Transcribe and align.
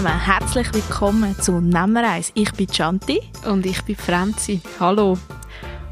Zusammen, 0.00 0.24
herzlich 0.24 0.72
willkommen 0.72 1.38
zu 1.38 1.60
Nemmereis. 1.60 2.32
Ich 2.34 2.50
bin 2.52 2.68
Chanti. 2.68 3.20
Und 3.44 3.66
ich 3.66 3.82
bin 3.82 3.96
Franzi. 3.96 4.62
Hallo. 4.80 5.18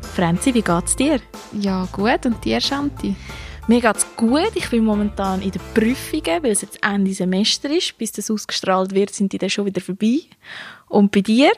Franzi, 0.01 0.55
wie 0.55 0.63
geht's 0.63 0.97
dir? 0.97 1.21
Ja, 1.53 1.87
gut. 1.93 2.25
Und 2.25 2.43
dir, 2.43 2.59
Chanti? 2.59 3.15
Mir 3.67 3.83
geht's 3.83 4.07
gut. 4.17 4.53
Ich 4.55 4.71
bin 4.71 4.87
momentan 4.87 5.43
in 5.43 5.51
den 5.51 5.61
Prüfungen, 5.75 6.43
weil 6.43 6.53
es 6.53 6.63
jetzt 6.63 6.83
Ende 6.83 7.13
Semester 7.13 7.69
ist. 7.69 7.99
Bis 7.99 8.13
das 8.13 8.31
ausgestrahlt 8.31 8.95
wird, 8.95 9.11
sind 9.13 9.35
die 9.35 9.37
dann 9.37 9.51
schon 9.51 9.66
wieder 9.66 9.83
vorbei. 9.83 10.21
Und 10.88 11.13
bei 11.13 11.21
dir? 11.21 11.52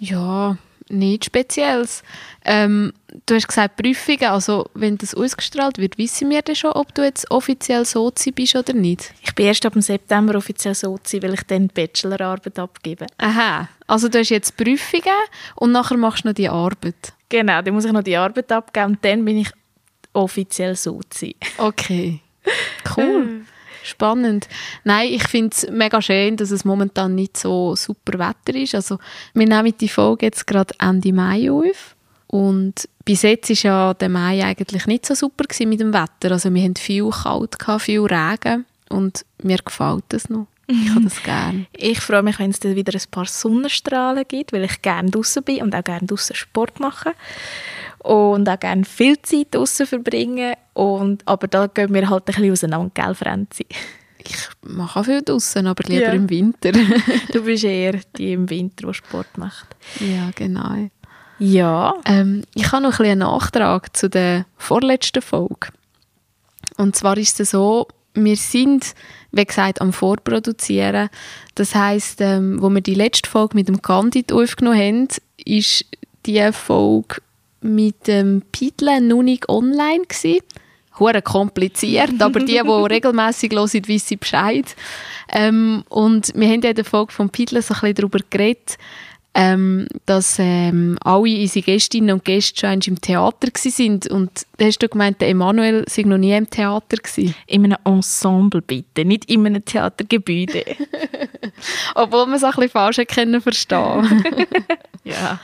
Ja, 0.00 0.58
nichts 0.88 1.26
Spezielles. 1.26 2.02
Ähm, 2.44 2.92
du 3.26 3.34
hast 3.34 3.48
gesagt 3.48 3.76
Prüfungen, 3.76 4.24
also 4.24 4.68
wenn 4.74 4.98
das 4.98 5.14
ausgestrahlt 5.14 5.78
wird, 5.78 5.98
wissen 5.98 6.30
wir 6.30 6.42
dann 6.42 6.56
schon, 6.56 6.72
ob 6.72 6.94
du 6.94 7.02
jetzt 7.02 7.30
offiziell 7.30 7.84
Sozi 7.84 8.32
bist 8.32 8.56
oder 8.56 8.72
nicht? 8.72 9.12
Ich 9.22 9.34
bin 9.34 9.46
erst 9.46 9.64
ab 9.66 9.72
dem 9.72 9.82
September 9.82 10.36
offiziell 10.36 10.74
Sozi, 10.74 11.22
weil 11.22 11.34
ich 11.34 11.42
dann 11.42 11.68
die 11.68 11.74
Bachelorarbeit 11.74 12.58
abgebe. 12.58 13.06
Aha, 13.18 13.68
also 13.86 14.08
du 14.08 14.18
hast 14.18 14.30
jetzt 14.30 14.56
Prüfungen 14.56 15.04
und 15.56 15.72
nachher 15.72 15.96
machst 15.96 16.24
du 16.24 16.28
noch 16.28 16.34
die 16.34 16.48
Arbeit? 16.48 17.12
Genau, 17.28 17.62
dann 17.62 17.74
muss 17.74 17.84
ich 17.84 17.92
noch 17.92 18.02
die 18.02 18.16
Arbeit 18.16 18.50
abgeben 18.52 18.86
und 18.86 19.04
dann 19.04 19.24
bin 19.24 19.38
ich 19.38 19.50
offiziell 20.12 20.76
Sozi. 20.76 21.36
Okay, 21.58 22.20
cool. 22.96 23.42
Spannend. 23.82 24.48
Nein, 24.84 25.12
ich 25.12 25.28
finde 25.28 25.50
es 25.54 25.68
mega 25.70 26.00
schön, 26.00 26.38
dass 26.38 26.50
es 26.50 26.64
momentan 26.64 27.14
nicht 27.14 27.36
so 27.36 27.76
super 27.76 28.18
Wetter 28.18 28.58
ist. 28.58 28.74
Also, 28.74 28.98
wir 29.34 29.46
nehmen 29.46 29.74
die 29.78 29.90
Folge 29.90 30.24
jetzt 30.24 30.46
gerade 30.46 30.74
Ende 30.78 31.12
Mai 31.12 31.50
auf. 31.50 31.93
Und 32.26 32.88
bis 33.04 33.22
jetzt 33.22 33.50
war 33.50 33.56
ja 33.70 33.94
der 33.94 34.08
Mai 34.08 34.44
eigentlich 34.44 34.86
nicht 34.86 35.06
so 35.06 35.14
super 35.14 35.44
mit 35.66 35.80
dem 35.80 35.92
Wetter. 35.92 36.32
Also, 36.32 36.52
wir 36.52 36.62
hatten 36.62 36.76
viel 36.76 37.08
kalt, 37.10 37.56
viel 37.80 38.00
Regen. 38.06 38.64
Und 38.88 39.24
mir 39.42 39.58
gefällt 39.64 40.04
das 40.08 40.28
noch. 40.30 40.46
Ich 40.66 40.90
habe 40.90 41.02
das 41.02 41.22
gerne. 41.22 41.66
Ich 41.76 42.00
freue 42.00 42.22
mich, 42.22 42.38
wenn 42.38 42.50
es 42.50 42.60
dann 42.60 42.74
wieder 42.76 42.94
ein 42.94 43.10
paar 43.10 43.26
Sonnenstrahlen 43.26 44.24
gibt, 44.26 44.52
weil 44.52 44.64
ich 44.64 44.80
gerne 44.82 45.10
draußen 45.10 45.42
bin 45.42 45.62
und 45.62 45.74
auch 45.74 45.84
gerne 45.84 46.06
draußen 46.06 46.34
Sport 46.36 46.80
mache 46.80 47.12
und 47.98 48.48
auch 48.48 48.60
gerne 48.60 48.84
viel 48.84 49.20
Zeit 49.22 49.48
draußen 49.54 49.86
verbringen. 49.86 50.54
Und, 50.72 51.26
aber 51.26 51.48
da 51.48 51.66
gehen 51.66 51.92
wir 51.92 52.08
halt 52.08 52.22
ein 52.28 52.34
bisschen 52.34 52.52
auseinander, 52.52 52.90
gell, 52.94 53.14
Franzi? 53.14 53.66
Ich 54.18 54.36
mache 54.62 55.00
auch 55.00 55.04
viel 55.04 55.20
draußen, 55.22 55.66
aber 55.66 55.82
lieber 55.86 56.04
Ja. 56.06 56.12
im 56.12 56.30
Winter. 56.30 56.72
Du 57.32 57.42
bist 57.42 57.64
eher 57.64 58.00
die 58.16 58.32
im 58.32 58.48
Winter, 58.48 58.86
die 58.88 58.94
Sport 58.94 59.36
macht. 59.36 59.66
ja, 60.00 60.30
genau. 60.34 60.88
Ja. 61.38 61.94
Ähm, 62.04 62.44
ich 62.54 62.70
habe 62.72 62.82
noch 62.82 63.00
ein 63.00 63.06
einen 63.06 63.20
Nachtrag 63.20 63.96
zu 63.96 64.08
der 64.08 64.46
vorletzten 64.56 65.22
Folge. 65.22 65.68
Und 66.76 66.96
zwar 66.96 67.16
ist 67.16 67.40
es 67.40 67.50
so, 67.50 67.88
wir 68.14 68.36
sind, 68.36 68.94
wie 69.32 69.44
gesagt, 69.44 69.80
am 69.80 69.92
Vorproduzieren. 69.92 71.08
Das 71.54 71.74
heisst, 71.74 72.20
ähm, 72.20 72.62
wo 72.62 72.70
wir 72.70 72.80
die 72.80 72.94
letzte 72.94 73.28
Folge 73.28 73.56
mit 73.56 73.68
dem 73.68 73.82
Candid 73.82 74.32
aufgenommen 74.32 74.78
haben, 74.78 75.08
ist 75.44 75.84
die 76.26 76.52
Folge 76.52 77.16
mit 77.60 78.06
dem 78.06 78.42
Pidle 78.52 79.00
noch 79.00 79.22
nicht 79.22 79.48
online 79.48 80.04
gewesen. 80.06 80.40
Hure 80.98 81.22
kompliziert, 81.22 82.20
aber 82.20 82.38
die, 82.38 82.52
die 82.52 82.58
regelmäßig 82.60 83.52
hören, 83.52 83.88
wissen 83.88 84.18
Bescheid. 84.18 84.76
Ähm, 85.28 85.82
und 85.88 86.32
wir 86.36 86.46
haben 86.46 86.62
in 86.62 86.74
der 86.74 86.84
Folge 86.84 87.12
von 87.12 87.30
Pidle 87.30 87.62
so 87.62 87.74
ein 87.74 87.80
bisschen 87.80 87.94
darüber 87.96 88.20
geredet, 88.30 88.78
ähm, 89.34 89.88
dass 90.06 90.36
ähm, 90.38 90.96
alle 91.02 91.40
unsere 91.40 91.64
Gästinnen 91.64 92.14
und 92.14 92.24
Gäste 92.24 92.60
schon 92.60 92.80
im 92.86 93.00
Theater 93.00 93.48
sind 93.56 94.06
und 94.06 94.30
hast 94.60 94.80
du 94.80 94.88
gemeint, 94.88 95.20
der 95.20 95.28
Emanuel 95.28 95.84
sei 95.88 96.02
noch 96.02 96.18
nie 96.18 96.32
im 96.32 96.48
Theater 96.48 96.96
gewesen. 96.96 97.34
In 97.48 97.64
einem 97.64 97.78
Ensemble 97.84 98.62
bitte, 98.62 99.04
nicht 99.04 99.24
in 99.24 99.44
einem 99.44 99.64
Theatergebäude. 99.64 100.64
Obwohl 101.96 102.26
man 102.26 102.36
es 102.36 102.44
auch 102.44 102.56
ein 102.56 102.60
bisschen 102.62 102.70
falsch 102.70 103.00
können 103.12 103.40
verstehen 103.40 104.24
ja. 105.04 105.40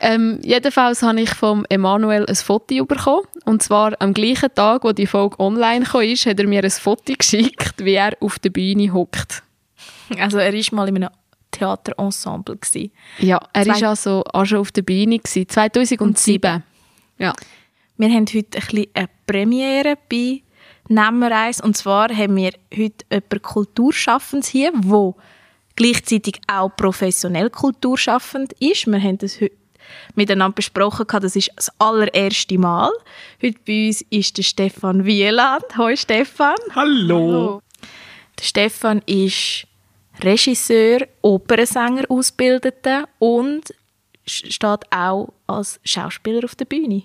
ähm, 0.00 0.38
Jedenfalls 0.42 1.02
habe 1.02 1.20
ich 1.20 1.30
vom 1.30 1.66
Emanuel 1.68 2.24
ein 2.24 2.34
Foto 2.34 2.86
bekommen 2.86 3.26
und 3.44 3.62
zwar 3.62 3.92
am 4.00 4.14
gleichen 4.14 4.54
Tag, 4.54 4.84
wo 4.84 4.92
die 4.92 5.06
Folge 5.06 5.38
online 5.38 5.84
ist, 6.02 6.24
hat 6.24 6.40
er 6.40 6.46
mir 6.46 6.64
ein 6.64 6.70
Foto 6.70 7.12
geschickt, 7.12 7.84
wie 7.84 7.94
er 7.94 8.16
auf 8.20 8.38
der 8.38 8.50
Bühne 8.50 8.90
hockt. 8.90 9.42
Also 10.18 10.38
er 10.38 10.54
war 10.54 10.74
mal 10.74 10.88
in 10.88 10.96
einem 10.96 11.10
Theaterensemble. 11.50 12.56
Gewesen. 12.56 12.90
Ja, 13.18 13.40
er 13.52 13.66
war 13.66 13.82
also 13.82 14.24
auch 14.32 14.44
schon 14.44 14.58
auf 14.58 14.72
der 14.72 14.82
Bühne, 14.82 15.18
gewesen, 15.18 15.48
2007. 15.48 16.62
Ja. 17.18 17.32
Wir 17.96 18.08
haben 18.10 18.26
heute 18.26 18.58
ein 18.58 18.66
bisschen 18.66 18.86
eine 18.94 19.08
Premiere 19.26 19.98
bei 20.08 20.42
Nemmereis. 20.88 21.60
Und 21.60 21.76
zwar 21.76 22.08
haben 22.08 22.36
wir 22.36 22.52
heute 22.72 23.04
jemanden 23.10 23.42
Kulturschaffendes 23.42 24.48
hier, 24.48 24.72
der 24.72 25.14
gleichzeitig 25.76 26.40
auch 26.46 26.70
professionell 26.74 27.50
kulturschaffend 27.50 28.52
ist. 28.54 28.86
Wir 28.86 29.00
haben 29.00 29.18
das 29.18 29.40
heute 29.40 29.56
miteinander 30.14 30.54
besprochen, 30.54 31.06
gehabt. 31.06 31.24
das 31.24 31.36
ist 31.36 31.50
das 31.56 31.70
allererste 31.78 32.58
Mal. 32.58 32.90
Heute 33.42 33.58
bei 33.66 33.86
uns 33.86 34.02
ist 34.10 34.36
der 34.36 34.42
Stefan 34.42 35.04
Wieland. 35.04 35.64
Hallo 35.76 35.96
Stefan. 35.96 36.56
Hallo. 36.74 37.62
Der 38.38 38.44
Stefan 38.44 39.02
ist 39.06 39.67
Regisseur, 40.22 41.06
Opernsänger 41.22 42.04
ausgebildeter 42.08 43.08
und 43.18 43.62
steht 44.26 44.92
auch 44.92 45.32
als 45.46 45.80
Schauspieler 45.84 46.44
auf 46.44 46.54
der 46.54 46.64
Bühne. 46.64 47.02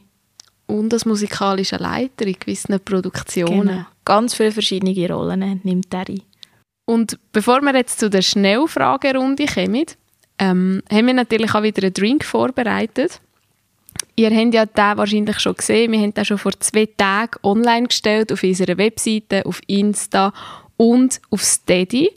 Und 0.65 0.93
als 0.93 1.05
musikalischer 1.05 1.79
Leiter 1.79 2.25
in 2.25 2.37
gewissen 2.39 2.79
Produktionen. 2.79 3.67
Genau. 3.67 3.85
Ganz 4.05 4.33
viele 4.33 4.51
verschiedene 4.51 5.13
Rollen 5.13 5.61
nimmt 5.63 5.93
er 5.93 6.07
ein. 6.07 6.21
Und 6.85 7.17
bevor 7.31 7.61
wir 7.61 7.75
jetzt 7.75 7.99
zu 7.99 8.09
der 8.09 8.21
Schnellfragerunde 8.21 9.45
kommen, 9.45 9.85
ähm, 10.39 10.81
haben 10.91 11.07
wir 11.07 11.13
natürlich 11.13 11.53
auch 11.53 11.63
wieder 11.63 11.83
einen 11.83 11.93
Drink 11.93 12.25
vorbereitet. 12.25 13.21
Ihr 14.15 14.29
habt 14.29 14.53
ja 14.53 14.65
den 14.65 14.97
wahrscheinlich 14.97 15.39
schon 15.39 15.55
gesehen. 15.55 15.91
Wir 15.91 15.99
haben 15.99 16.13
den 16.13 16.25
schon 16.25 16.37
vor 16.37 16.51
zwei 16.59 16.85
Tagen 16.85 17.39
online 17.43 17.87
gestellt 17.87 18.31
auf 18.31 18.43
unserer 18.43 18.77
Webseite, 18.77 19.45
auf 19.45 19.61
Insta 19.67 20.33
und 20.77 21.21
auf 21.29 21.43
Steady. 21.43 22.11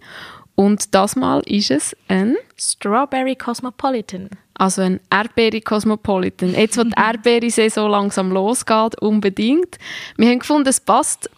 Und 0.56 0.94
das 0.94 1.17
Mal 1.17 1.41
ist 1.41 1.71
es 1.71 1.97
ein, 2.09 2.34
Strawberry 2.59 3.37
Cosmopolitan. 3.37 4.31
also 4.55 4.83
ein 4.83 5.00
Erdbeere 5.11 5.61
Cosmopolitan. 5.61 6.55
Jetzt, 6.55 6.78
wo 6.78 6.83
die 6.83 6.93
Erdbeere-Saison 6.97 7.91
langsam 7.91 8.33
losgeht, 8.33 9.00
unbedingt. 9.00 9.78
Wir 10.16 10.31
haben 10.31 10.39
gefunden, 10.41 10.69
es 10.69 10.81
passt. 10.81 11.31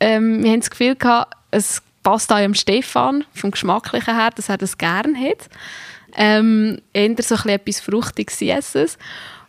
Ähm, 0.00 0.42
wir 0.42 0.50
haben 0.50 0.60
das 0.60 0.70
Gefühl 0.70 0.96
gehabt, 0.96 1.34
es 1.52 1.82
passt 2.02 2.32
auch 2.32 2.38
dem 2.38 2.54
Stefan, 2.54 3.24
vom 3.32 3.52
Geschmacklichen 3.52 4.16
her, 4.16 4.30
dass 4.34 4.48
er 4.48 4.58
das 4.58 4.76
gerne 4.76 5.16
hat. 5.18 5.48
Ähm, 6.16 6.80
eher 6.92 7.14
so 7.20 7.36
ein 7.36 7.48
etwas 7.50 7.80
Fruchtiges. 7.80 8.98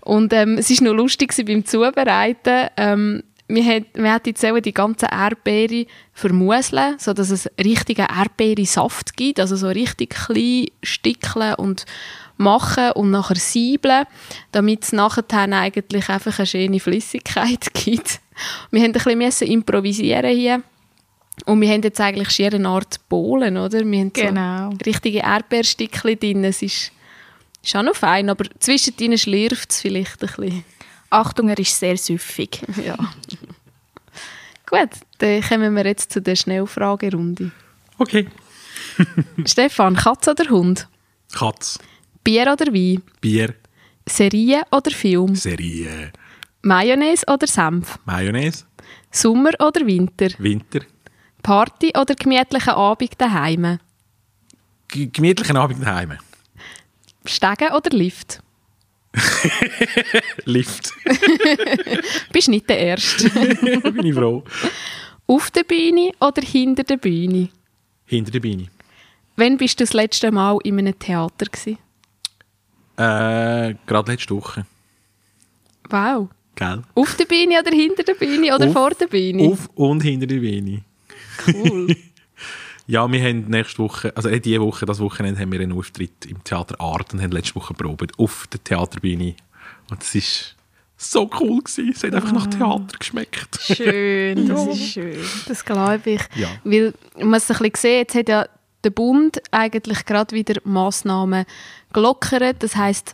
Und 0.01 0.33
ähm, 0.33 0.59
es 0.59 0.69
war 0.69 0.87
noch 0.87 0.93
lustig 0.93 1.33
beim 1.45 1.65
Zubereiten. 1.65 2.69
Ähm, 2.77 3.23
wir 3.47 3.63
hat, 3.63 3.83
wir 3.93 4.11
hat 4.11 4.27
jetzt 4.27 4.43
die 4.43 4.73
ganzen 4.73 5.07
Erdbeere 5.09 5.85
vermuseln, 6.13 6.97
sodass 6.97 7.29
es 7.29 7.49
richtigen 7.63 8.07
Erdbeere-Saft 8.07 9.15
gibt, 9.15 9.39
also 9.39 9.55
so 9.55 9.67
richtig 9.67 10.11
klein 10.11 10.67
stickeln 10.81 11.53
und 11.55 11.85
machen 12.37 12.91
und 12.93 13.11
nachher 13.11 13.35
siebeln, 13.35 14.05
damit 14.51 14.83
es 14.83 14.91
nachher 14.93 15.23
eigentlich 15.31 16.09
einfach 16.09 16.39
eine 16.39 16.47
schöne 16.47 16.79
Flüssigkeit 16.79 17.67
gibt. 17.73 18.19
Wir 18.71 18.81
haben 18.81 18.93
ein 18.93 19.19
bisschen 19.19 19.47
improvisieren 19.47 20.35
hier 20.35 20.61
und 21.45 21.61
wir 21.61 21.69
haben 21.69 21.83
jetzt 21.83 22.01
eigentlich 22.01 22.31
schier 22.31 22.53
eine 22.53 22.67
Art 22.67 22.99
Bohlen, 23.09 23.57
oder? 23.57 23.79
Wir 23.85 23.99
haben 23.99 24.13
Genau. 24.13 24.71
so 24.71 24.77
richtige 24.85 25.19
Erdbeerstückchen 25.19 26.19
drin. 26.19 26.43
Es 26.43 26.61
ist, 26.61 26.91
ist 27.63 27.75
auch 27.75 27.83
noch 27.83 27.95
fein, 27.95 28.29
aber 28.29 28.45
zwischendrin 28.59 29.17
schlürft 29.17 29.71
es 29.71 29.81
vielleicht 29.81 30.23
ein 30.23 30.27
bisschen. 30.27 30.63
Achtung, 31.15 31.47
er 31.47 31.57
ist 31.57 31.79
sehr 31.79 31.95
süffig. 31.97 32.61
Ja. 32.85 32.97
Gut, 34.65 34.89
dann 35.19 35.41
kommen 35.41 35.75
wir 35.75 35.85
jetzt 35.85 36.11
zu 36.11 36.21
der 36.21 36.35
Schnellfragerunde. 36.35 37.51
Okay. 37.97 38.27
Stefan, 39.45 39.95
Katz 39.95 40.27
oder 40.27 40.49
Hund? 40.49 40.89
Katz, 41.31 41.79
Bier 42.23 42.51
oder 42.51 42.67
Wein? 42.73 43.01
Bier, 43.21 43.55
Serie 44.05 44.63
oder 44.71 44.91
Film? 44.91 45.35
Serie, 45.35 46.11
Mayonnaise 46.61 47.25
oder 47.27 47.47
Senf? 47.47 47.97
Mayonnaise, 48.05 48.65
Sommer 49.09 49.51
oder 49.59 49.85
Winter? 49.85 50.29
Winter, 50.39 50.81
Party 51.41 51.93
oder 51.97 52.13
gemütlichen 52.15 52.73
Abend 52.73 53.13
daheim? 53.17 53.79
G 54.89 55.07
gemütlichen 55.07 55.55
Abend 55.55 55.81
daheim. 55.81 56.17
Stegen 57.25 57.71
oder 57.71 57.89
Lift? 57.91 58.41
Lift. 60.45 60.91
Bist 62.31 62.49
nicht 62.49 62.69
der 62.69 62.77
Erste. 62.79 63.29
Bin 63.91 64.05
ich 64.05 64.13
froh. 64.13 64.43
Auf 65.27 65.51
der 65.51 65.63
Bühne 65.63 66.11
oder 66.19 66.41
hinter 66.41 66.83
der 66.83 66.97
Bühne? 66.97 67.49
Hinter 68.05 68.31
der 68.31 68.39
Beine. 68.39 68.67
Wann 69.37 69.57
bist 69.57 69.79
du 69.79 69.83
das 69.83 69.93
letzte 69.93 70.31
Mal 70.31 70.57
in 70.63 70.79
einem 70.79 70.97
Theater? 70.97 71.45
Gewesen? 71.45 71.77
Äh, 72.97 73.75
gerade 73.85 74.11
letzte 74.11 74.35
Woche. 74.35 74.65
Wow. 75.89 76.29
Gell? 76.55 76.83
Auf 76.93 77.15
der 77.17 77.25
Bühne 77.25 77.59
oder 77.59 77.71
hinter 77.75 78.03
der 78.03 78.13
Bühne 78.13 78.55
oder 78.55 78.67
Auf- 78.67 78.73
vor 78.73 78.91
der 78.91 79.07
Bühne? 79.07 79.43
Auf 79.49 79.69
und 79.75 80.01
hinter 80.03 80.27
der 80.27 80.39
Beine. 80.39 80.81
Cool. 81.47 81.95
Ja, 82.87 83.11
wir 83.11 83.21
haben 83.23 83.45
nächste 83.49 83.79
Woche, 83.79 84.15
also 84.15 84.29
äh, 84.29 84.39
diese 84.39 84.61
Woche, 84.61 84.85
das 84.85 84.99
Wochenende, 84.99 85.39
haben 85.39 85.51
wir 85.51 85.59
einen 85.59 85.71
Auftritt 85.71 86.25
im 86.27 86.43
Theater 86.43 86.79
Art 86.79 87.13
und 87.13 87.21
haben 87.21 87.31
letzte 87.31 87.55
Woche 87.55 87.73
probiert 87.73 88.11
auf 88.17 88.47
der 88.51 88.63
Theaterbühne. 88.63 89.35
Und 89.89 90.03
es 90.03 90.15
ist 90.15 90.55
so 90.97 91.29
cool 91.39 91.61
gewesen. 91.61 91.91
Es 91.95 92.03
hat 92.03 92.13
einfach 92.13 92.31
nach 92.31 92.47
Theater 92.47 92.97
geschmeckt. 92.97 93.59
Schön, 93.59 94.47
das 94.47 94.67
ist 94.77 94.91
schön. 94.91 95.17
Das 95.47 95.65
glaube 95.65 96.01
ich. 96.05 96.21
Ja. 96.35 96.49
Weil, 96.63 96.93
man 97.17 97.31
muss 97.31 97.49
ein 97.49 97.57
bisschen 97.57 97.75
sehen, 97.75 97.97
jetzt 97.97 98.15
hat 98.15 98.29
ja 98.29 98.47
der 98.83 98.89
Bund 98.91 99.41
eigentlich 99.51 100.05
gerade 100.05 100.35
wieder 100.35 100.61
Massnahmen 100.63 101.45
gelockert. 101.91 102.57
Das 102.59 102.75
heisst, 102.75 103.13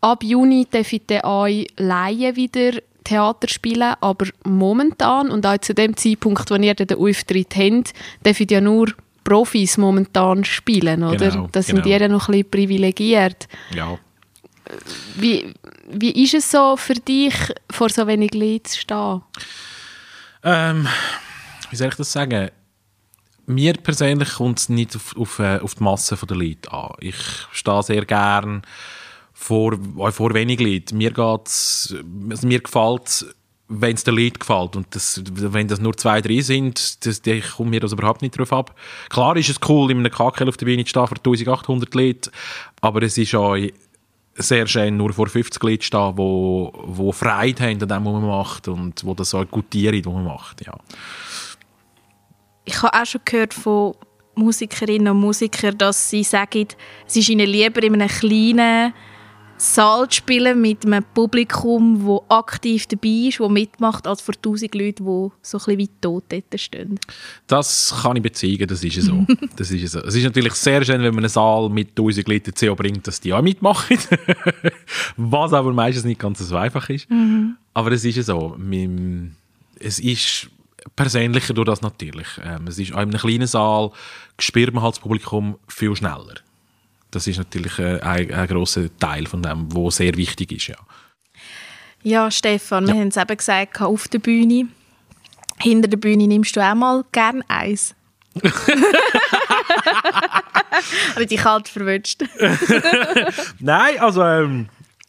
ab 0.00 0.22
Juni 0.22 0.66
dürfen 0.66 1.00
euch 1.24 1.66
Laien 1.76 2.36
wieder 2.36 2.80
Theater 3.04 3.48
spielen, 3.48 3.94
aber 4.00 4.26
momentan 4.44 5.30
und 5.30 5.44
auch 5.46 5.58
zu 5.58 5.74
dem 5.74 5.96
Zeitpunkt, 5.96 6.50
wo 6.50 6.54
ihr 6.54 6.74
den 6.74 6.98
Auftritt 6.98 7.56
habt, 7.56 7.92
dürfen 8.24 8.46
ja 8.50 8.60
nur 8.60 8.88
Profis 9.24 9.76
momentan 9.76 10.44
spielen, 10.44 11.02
oder? 11.02 11.30
Genau, 11.30 11.48
da 11.52 11.62
sind 11.62 11.76
genau. 11.76 11.84
die 11.84 11.90
ja 11.90 12.08
noch 12.08 12.28
ein 12.28 12.32
bisschen 12.32 12.50
privilegiert. 12.50 13.48
Ja. 13.74 13.98
Wie, 15.16 15.52
wie 15.90 16.22
ist 16.22 16.34
es 16.34 16.50
so 16.50 16.76
für 16.76 16.94
dich, 16.94 17.34
vor 17.70 17.88
so 17.90 18.06
wenig 18.06 18.34
Leuten 18.34 18.64
zu 18.64 18.80
stehen? 18.80 19.22
Ähm, 20.42 20.88
wie 21.70 21.76
soll 21.76 21.88
ich 21.88 21.96
das 21.96 22.12
sagen? 22.12 22.50
Mir 23.46 23.74
persönlich 23.74 24.34
kommt 24.34 24.60
es 24.60 24.68
nicht 24.68 24.94
auf, 24.94 25.16
auf, 25.16 25.38
äh, 25.40 25.58
auf 25.58 25.74
die 25.74 25.82
Masse 25.82 26.16
der 26.16 26.36
Leute 26.36 26.72
an. 26.72 26.92
Ich 27.00 27.16
stehe 27.50 27.82
sehr 27.82 28.04
gern 28.04 28.62
vor, 29.32 29.72
äh, 29.72 30.12
vor 30.12 30.34
wenig 30.34 30.60
Leuten. 30.60 30.98
Mir, 30.98 31.10
geht's, 31.10 31.94
also 32.30 32.46
mir 32.46 32.60
gefällt 32.60 33.08
es, 33.08 33.26
wenn 33.72 33.94
es 33.94 34.04
den 34.04 34.16
Leuten 34.16 34.38
gefällt. 34.38 34.74
Und 34.74 34.94
das, 34.94 35.22
wenn 35.24 35.68
das 35.68 35.80
nur 35.80 35.96
zwei, 35.96 36.20
drei 36.20 36.40
sind, 36.40 37.06
das, 37.06 37.22
die 37.22 37.40
kommt 37.40 37.70
mir 37.70 37.80
das 37.80 37.92
überhaupt 37.92 38.20
nicht 38.20 38.36
drauf 38.36 38.52
ab. 38.52 38.74
Klar 39.08 39.36
ist 39.36 39.48
es 39.48 39.56
cool, 39.68 39.90
in 39.92 39.98
einem 39.98 40.10
KKL 40.10 40.48
auf 40.48 40.56
der 40.56 40.66
Bühne 40.66 40.84
zu 40.84 40.90
stehen 40.90 41.06
vor 41.06 41.16
1800 41.16 41.94
Leuten, 41.94 42.30
aber 42.80 43.02
es 43.02 43.16
ist 43.16 43.34
auch 43.34 43.56
sehr 44.34 44.66
schön, 44.66 44.96
nur 44.96 45.12
vor 45.12 45.28
50 45.28 45.62
Leuten 45.62 45.80
zu 45.80 45.86
stehen, 45.86 46.12
wo, 46.16 46.72
wo 46.84 47.12
Freude 47.12 47.62
haben 47.62 47.80
an 47.82 47.88
dem, 47.88 48.04
was 48.04 48.12
man 48.12 48.26
macht 48.26 48.68
und 48.68 49.04
wo 49.04 49.14
das 49.14 49.34
auch 49.34 49.48
gutieren, 49.48 50.04
was 50.04 50.12
man 50.12 50.24
macht. 50.24 50.66
Ja. 50.66 50.74
Ich 52.64 52.82
habe 52.82 53.00
auch 53.00 53.06
schon 53.06 53.20
gehört 53.24 53.54
von 53.54 53.94
Musikerinnen 54.34 55.08
und 55.08 55.20
Musikern, 55.20 55.78
dass 55.78 56.10
sie 56.10 56.24
sagen, 56.24 56.66
es 57.06 57.16
ist 57.16 57.28
ihnen 57.28 57.48
lieber 57.48 57.82
in 57.82 57.94
einem 57.94 58.08
kleinen 58.08 58.92
Saal 59.60 60.08
zu 60.08 60.16
spielen 60.16 60.58
mit 60.62 60.86
einem 60.86 61.04
Publikum, 61.12 62.06
das 62.06 62.36
aktiv 62.38 62.86
dabei 62.86 63.28
ist, 63.28 63.40
das 63.40 63.50
mitmacht, 63.50 64.06
als 64.06 64.22
vor 64.22 64.34
tausend 64.40 64.74
Leuten, 64.74 65.04
die 65.04 65.30
so 65.42 65.58
ein 65.58 65.58
bisschen 65.58 65.78
wie 65.78 65.88
tot 66.00 66.24
dort 66.30 66.58
stehen. 66.58 66.98
Das 67.46 67.94
kann 68.02 68.16
ich 68.16 68.22
bezeugen, 68.22 68.66
das 68.66 68.82
ist 68.82 69.02
so. 69.02 69.26
das 69.56 69.70
ist 69.70 69.92
so. 69.92 70.00
Es 70.00 70.14
ist 70.14 70.24
natürlich 70.24 70.54
sehr 70.54 70.82
schön, 70.82 71.02
wenn 71.02 71.14
man 71.14 71.24
einen 71.24 71.28
Saal 71.28 71.68
mit 71.68 71.90
1000 71.90 72.26
Litern 72.28 72.54
CO 72.54 72.74
bringt, 72.74 73.06
dass 73.06 73.20
die 73.20 73.34
auch 73.34 73.42
mitmachen. 73.42 73.98
Was 75.18 75.52
aber 75.52 75.74
meistens 75.74 76.06
nicht 76.06 76.20
ganz 76.20 76.38
so 76.38 76.56
einfach 76.56 76.88
ist. 76.88 77.06
Aber 77.74 77.92
es 77.92 78.02
ist 78.02 78.24
so. 78.24 78.56
Es 79.78 79.98
ist 79.98 80.48
persönlicher 80.96 81.52
durch 81.52 81.66
das 81.66 81.82
natürlich. 81.82 82.28
Ähm, 82.42 82.66
es 82.66 82.78
ist 82.78 82.92
auch 82.92 83.02
in 83.02 83.10
einem 83.10 83.20
kleinen 83.20 83.46
Saal 83.46 83.90
spürt 84.38 84.72
man 84.72 84.82
halt 84.82 84.94
das 84.94 85.00
Publikum 85.00 85.56
viel 85.68 85.94
schneller. 85.94 86.36
Das 87.10 87.26
ist 87.26 87.38
natürlich 87.38 87.78
äh, 87.78 88.00
ein, 88.00 88.32
ein 88.32 88.46
grosser 88.46 88.86
Teil 88.98 89.26
von 89.26 89.42
dem, 89.42 89.66
wo 89.74 89.90
sehr 89.90 90.14
wichtig 90.16 90.52
ist. 90.52 90.68
Ja. 90.68 90.76
Ja, 92.02 92.30
Stefan, 92.30 92.86
wir 92.86 92.94
Ja. 92.94 93.00
haben 93.00 93.08
es 93.08 93.16
eben 93.16 93.36
gesagt, 93.36 93.80
auf 93.80 94.08
der 94.08 94.20
Bühne. 94.20 94.68
Hinter 95.58 95.88
der 95.88 95.98
Bühne 95.98 96.26
nimmst 96.26 96.56
du 96.56 96.60
auch 96.60 96.74
mal 96.74 97.04
gern 97.12 97.44
Eis. 97.48 97.94
Habe 101.14 101.22
ich 101.22 101.26
dich 101.28 101.40
kalt 101.40 101.68
verwünscht. 101.68 102.22
Nein, 103.58 103.98
also 103.98 104.22
ähm, 104.24 104.68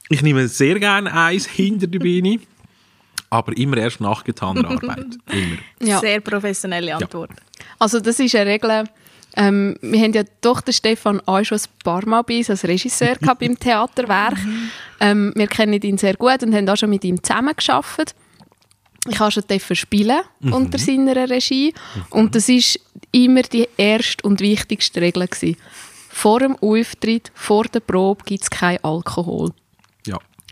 ich 0.10 0.22
nehme 0.22 0.48
sehr 0.48 0.80
gerne 0.80 1.14
Eis 1.14 1.46
hinter 1.46 1.88
der 1.88 2.00
Bühne, 2.00 2.40
aber 3.30 3.56
immer 3.58 3.78
erst 3.78 4.02
nach 4.02 4.24
getaner 4.24 4.70
Arbeit. 4.70 5.06
Immer. 5.32 5.58
Ja. 5.82 6.00
Sehr 6.00 6.20
professionelle 6.20 6.96
Antwort. 6.96 7.32
Also 7.80 8.00
das 8.02 8.20
ist 8.20 8.36
eine 8.36 8.50
Regel. 8.50 8.84
Ähm, 9.38 9.78
wir 9.82 10.02
haben 10.02 10.14
ja 10.14 10.24
doch 10.42 10.62
den 10.62 10.74
Stefan 10.74 11.22
auch 11.26 11.44
schon 11.44 11.58
ein 11.58 11.84
paar 11.84 12.06
Mal 12.08 12.22
bei 12.24 12.38
uns 12.40 12.50
als 12.50 12.66
Regisseur 12.66 13.16
gehabt 13.16 13.40
beim 13.40 13.58
Theaterwerk. 13.58 14.38
Ähm, 15.00 15.32
wir 15.36 15.48
kennen 15.48 15.82
ihn 15.82 15.98
sehr 15.98 16.16
gut 16.16 16.44
und 16.44 16.54
haben 16.54 16.68
auch 16.68 16.78
schon 16.78 16.90
mit 16.90 17.04
ihm 17.04 17.22
zusammengearbeitet. 17.24 18.16
Ich 19.10 19.20
habe 19.20 19.32
schon 19.32 19.76
spielen 19.76 20.22
unter 20.42 20.78
seiner 20.78 21.30
Regie 21.30 21.74
und 22.12 22.36
das 22.36 22.50
ist 22.50 22.80
immer 23.12 23.42
die 23.42 23.68
erste 23.78 24.28
und 24.28 24.42
wichtigste 24.42 25.02
Regel 25.02 25.28
gewesen. 25.28 25.58
Vor 26.10 26.40
dem 26.40 26.56
Auftritt, 26.58 27.32
vor 27.34 27.64
der 27.64 27.80
Probe 27.80 28.24
gibt 28.26 28.44
es 28.44 28.50
keinen 28.50 28.84
Alkohol. 28.84 29.54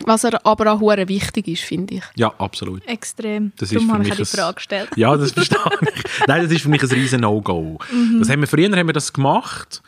Was 0.06 0.24
er 0.24 0.44
aber 0.46 0.72
auch 0.72 0.80
hure 0.80 1.06
wichtig 1.08 1.46
ist, 1.48 1.62
finde 1.62 1.94
ich. 1.96 2.02
ja, 2.16 2.32
absolut. 2.38 2.86
Extrem. 2.86 3.52
Das 3.56 3.70
ist 3.70 3.74
Darum 3.76 3.88
für 3.88 3.94
habe 3.94 4.08
ich 4.08 4.14
die 4.30 4.36
Frage 4.36 4.54
gestellt. 4.54 4.88
Ja, 4.96 5.16
das 5.16 5.32
verstehe 5.32 5.58
ich. 5.82 6.04
Nein, 6.26 6.42
das 6.44 6.52
ist 6.52 6.62
für 6.62 6.68
mich 6.68 6.82
ein 6.82 6.88
riesen 6.90 7.20
No-Go. 7.20 7.78
Das 8.18 8.28
haben 8.30 8.40
wir, 8.40 8.46
früher 8.48 8.70
haben 8.76 8.86
wir 8.86 8.92
das 8.94 9.12
gemacht. 9.12 9.82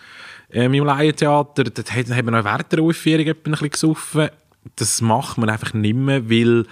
Ähm, 0.52 0.74
Im 0.74 0.84
Laientheater, 0.84 1.64
dort 1.64 1.78
hat- 1.94 2.10
haben 2.10 2.26
wir 2.26 2.30
noch 2.30 2.44
während 2.44 2.70
der 2.72 2.82
Aufführung 2.82 3.26
etwa 3.26 3.48
ein 3.48 3.52
bisschen 3.52 3.70
gesoffen. 3.70 4.28
Das 4.76 5.00
macht 5.00 5.38
man 5.38 5.48
einfach 5.48 5.72
nicht 5.72 5.96
mehr, 5.96 6.28
weil 6.28 6.66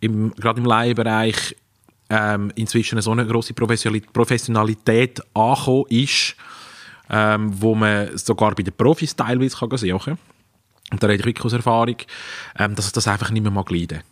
im, 0.00 0.32
gerade 0.36 0.60
im 0.60 0.66
Laienbereich 0.66 1.56
ähm, 2.10 2.52
inzwischen 2.54 3.00
so 3.02 3.10
eine 3.10 3.26
grosse 3.26 3.52
Professionali- 3.54 4.04
Professionalität 4.12 5.20
angekommen 5.34 5.84
ist, 5.90 6.36
ähm, 7.10 7.50
wo 7.60 7.74
man 7.74 8.16
sogar 8.16 8.54
bei 8.54 8.62
den 8.62 8.72
Profis 8.74 9.14
teilweise 9.16 9.56
kann 9.56 9.76
sehen 9.76 9.98
kann. 9.98 10.18
Und 10.90 11.02
da 11.02 11.06
rede 11.06 11.20
ich 11.20 11.26
wirklich 11.26 11.44
aus 11.44 11.52
Erfahrung, 11.52 11.96
ähm, 12.58 12.74
dass 12.74 12.92
das 12.92 13.08
einfach 13.08 13.30
nicht 13.30 13.42
mehr 13.42 13.52
mag 13.52 13.70
leiden. 13.70 14.02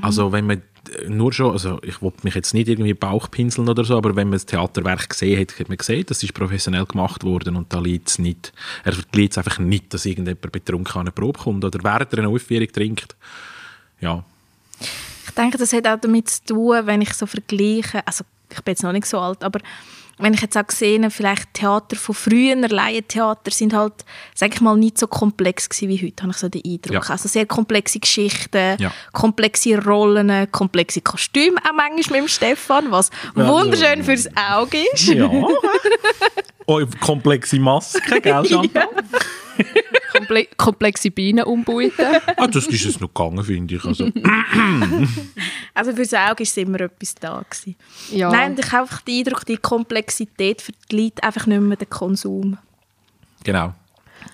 Also 0.00 0.32
wenn 0.32 0.46
man 0.46 0.62
äh, 0.98 1.08
nur 1.08 1.32
schon, 1.32 1.52
also 1.52 1.78
ich 1.82 2.02
will 2.02 2.12
mich 2.22 2.34
jetzt 2.34 2.54
nicht 2.54 2.68
irgendwie 2.68 2.94
Bauchpinseln 2.94 3.68
oder 3.68 3.84
so, 3.84 3.96
aber 3.96 4.16
wenn 4.16 4.28
man 4.28 4.32
das 4.32 4.46
Theaterwerk 4.46 5.10
gesehen 5.10 5.40
hat, 5.40 5.58
hat 5.58 5.68
man 5.68 5.78
gesehen, 5.78 6.04
das 6.06 6.22
ist 6.22 6.34
professionell 6.34 6.86
gemacht 6.86 7.22
worden 7.24 7.56
und 7.56 7.72
da 7.72 7.78
liegt 7.78 8.08
es 8.08 8.18
nicht, 8.18 8.52
er 8.84 8.94
liegt 9.14 9.32
es 9.32 9.38
einfach 9.38 9.58
nicht, 9.58 9.94
dass 9.94 10.06
irgendjemand 10.06 10.52
betrunken 10.52 10.94
an 10.94 11.00
eine 11.02 11.12
Probe 11.12 11.38
kommt 11.38 11.64
oder 11.64 11.78
während 11.82 12.12
er 12.12 12.18
eine 12.18 12.28
Aufführung 12.28 12.68
trinkt. 12.68 13.14
Ja, 14.00 14.24
Ich 14.80 15.34
denke, 15.36 15.58
das 15.58 15.72
hat 15.72 15.86
auch 15.86 16.00
damit 16.00 16.30
zu 16.30 16.44
tun, 16.44 16.86
wenn 16.86 17.02
ich 17.02 17.14
so 17.14 17.26
vergleiche, 17.26 18.04
also 18.06 18.24
ich 18.50 18.60
bin 18.62 18.72
jetzt 18.72 18.82
noch 18.82 18.92
nicht 18.92 19.06
so 19.06 19.18
alt, 19.18 19.44
aber 19.44 19.60
wenn 20.18 20.32
ich 20.34 20.40
jetzt 20.40 20.56
auch 20.56 20.66
gesehen 20.66 21.10
vielleicht 21.10 21.52
Theater 21.54 21.94
von 21.96 22.14
früher, 22.14 22.56
Laientheater, 22.56 23.50
sind 23.50 23.74
halt, 23.74 23.92
sag 24.34 24.54
ich 24.54 24.60
mal, 24.62 24.76
nicht 24.76 24.96
so 24.98 25.06
komplex 25.06 25.68
gewesen 25.68 25.88
wie 25.90 26.06
heute, 26.06 26.22
habe 26.22 26.32
ich 26.32 26.38
so 26.38 26.48
den 26.48 26.62
Eindruck. 26.64 27.04
Ja. 27.04 27.10
Also 27.10 27.28
sehr 27.28 27.44
komplexe 27.46 28.00
Geschichten, 28.00 28.76
Ja. 28.78 28.92
komplexe 29.12 29.76
Rollen, 29.82 30.50
komplexe 30.52 31.00
Kostüme 31.02 31.58
auch 31.68 31.74
manchmal 31.74 32.20
mit 32.22 32.28
dem 32.28 32.32
Stefan, 32.32 32.90
was 32.90 33.10
Ja, 33.36 33.46
wunderschön 33.48 33.98
so. 33.98 34.04
fürs 34.04 34.28
Auge 34.36 34.78
ist. 34.94 35.06
ja. 35.08 35.30
oh, 36.66 36.80
komplexe 37.00 37.58
Masken, 37.58 38.22
gell, 38.22 38.44
Chantal? 38.48 38.88
Komple 40.16 40.46
komplexe 40.56 41.10
Beine 41.10 41.44
umbauten. 41.44 41.92
ah, 42.36 42.46
das 42.46 42.66
ist 42.66 42.84
es 42.84 43.00
noch 43.00 43.12
gegangen, 43.12 43.44
finde 43.44 43.76
ich. 43.76 43.84
Also, 43.84 44.10
Also 45.74 45.92
fürs 45.92 46.14
Auge 46.14 46.42
ist 46.42 46.56
immer 46.56 46.80
etwas 46.80 47.14
da 47.16 47.42
gewesen. 47.48 47.76
Ja. 48.10 48.30
Nein, 48.30 48.56
ich 48.58 48.72
habe 48.72 48.82
einfach 48.82 49.02
den 49.02 49.18
Eindruck, 49.18 49.44
die 49.44 49.56
Komplexität 49.56 50.62
für 50.62 50.72
die 50.90 51.04
Leute 51.04 51.22
einfach 51.22 51.46
nicht 51.46 51.60
mehr 51.60 51.76
den 51.76 51.90
Konsum. 51.90 52.56
genau, 53.44 53.74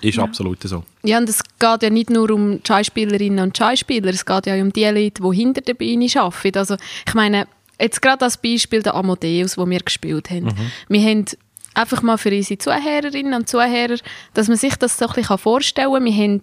ist 0.01 0.19
absolut 0.19 0.61
so. 0.63 0.83
Ja, 1.03 1.17
und 1.17 1.27
es 1.29 1.41
geht 1.59 1.83
ja 1.83 1.89
nicht 1.89 2.09
nur 2.09 2.29
um 2.31 2.57
die 2.63 2.67
Schauspielerinnen 2.67 3.39
und 3.43 3.57
Schauspieler, 3.57 4.09
es 4.09 4.25
geht 4.25 4.45
ja 4.45 4.55
auch 4.55 4.61
um 4.61 4.71
die 4.71 4.85
Leute, 4.85 5.21
die 5.21 5.35
hinter 5.35 5.61
der 5.61 5.73
Bühne 5.73 6.07
arbeiten. 6.15 6.57
Also, 6.57 6.77
ich 7.05 7.13
meine, 7.13 7.47
jetzt 7.79 8.01
gerade 8.01 8.23
als 8.23 8.37
Beispiel 8.37 8.81
der 8.81 8.95
Amadeus, 8.95 9.57
wo 9.57 9.69
wir 9.69 9.79
gespielt 9.79 10.29
haben. 10.29 10.53
Wir 10.87 11.01
haben 11.01 11.25
einfach 11.73 12.01
mal 12.01 12.17
für 12.17 12.31
unsere 12.31 12.57
Zuhörerinnen 12.57 13.33
und 13.33 13.49
Zuhörer, 13.49 13.97
dass 14.33 14.47
man 14.47 14.57
sich 14.57 14.75
das 14.75 14.97
so 14.97 15.07
ein 15.07 15.13
bisschen 15.13 15.37
vorstellen 15.37 15.93
kann. 15.93 16.05
Wir 16.05 16.13
haben 16.13 16.41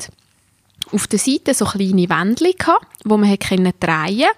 auf 0.92 1.06
der 1.06 1.18
Seite 1.18 1.54
so 1.54 1.64
kleine 1.64 2.08
Wändchen 2.08 2.54
gehabt, 2.58 2.86
wo 3.04 3.16
man 3.16 3.36
drehen 3.38 4.28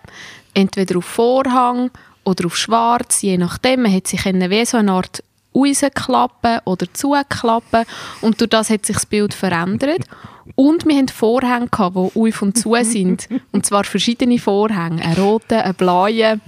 entweder 0.54 0.98
auf 0.98 1.04
Vorhang 1.04 1.90
oder 2.24 2.46
auf 2.46 2.56
Schwarz, 2.56 3.22
je 3.22 3.38
nachdem. 3.38 3.82
Man 3.82 3.94
hat 3.94 4.06
sich 4.06 4.24
wie 4.24 4.64
so 4.64 4.76
eine 4.76 4.92
Art 4.92 5.22
rausklappen 5.54 6.60
oder 6.64 6.86
zuklappen 6.92 7.84
und 8.20 8.40
durch 8.40 8.50
das 8.50 8.70
hat 8.70 8.86
sich 8.86 8.96
das 8.96 9.06
Bild 9.06 9.34
verändert. 9.34 10.04
Und 10.54 10.86
wir 10.86 10.96
hatten 10.96 11.08
Vorhänge, 11.08 11.68
gehabt, 11.68 11.96
die 11.96 12.20
auf 12.20 12.42
und 12.42 12.58
zu 12.58 12.74
sind. 12.82 13.28
Und 13.52 13.64
zwar 13.64 13.84
verschiedene 13.84 14.38
Vorhänge. 14.38 15.02
Einen 15.02 15.16
roten, 15.16 15.54
einen 15.54 15.74
blauen 15.74 16.40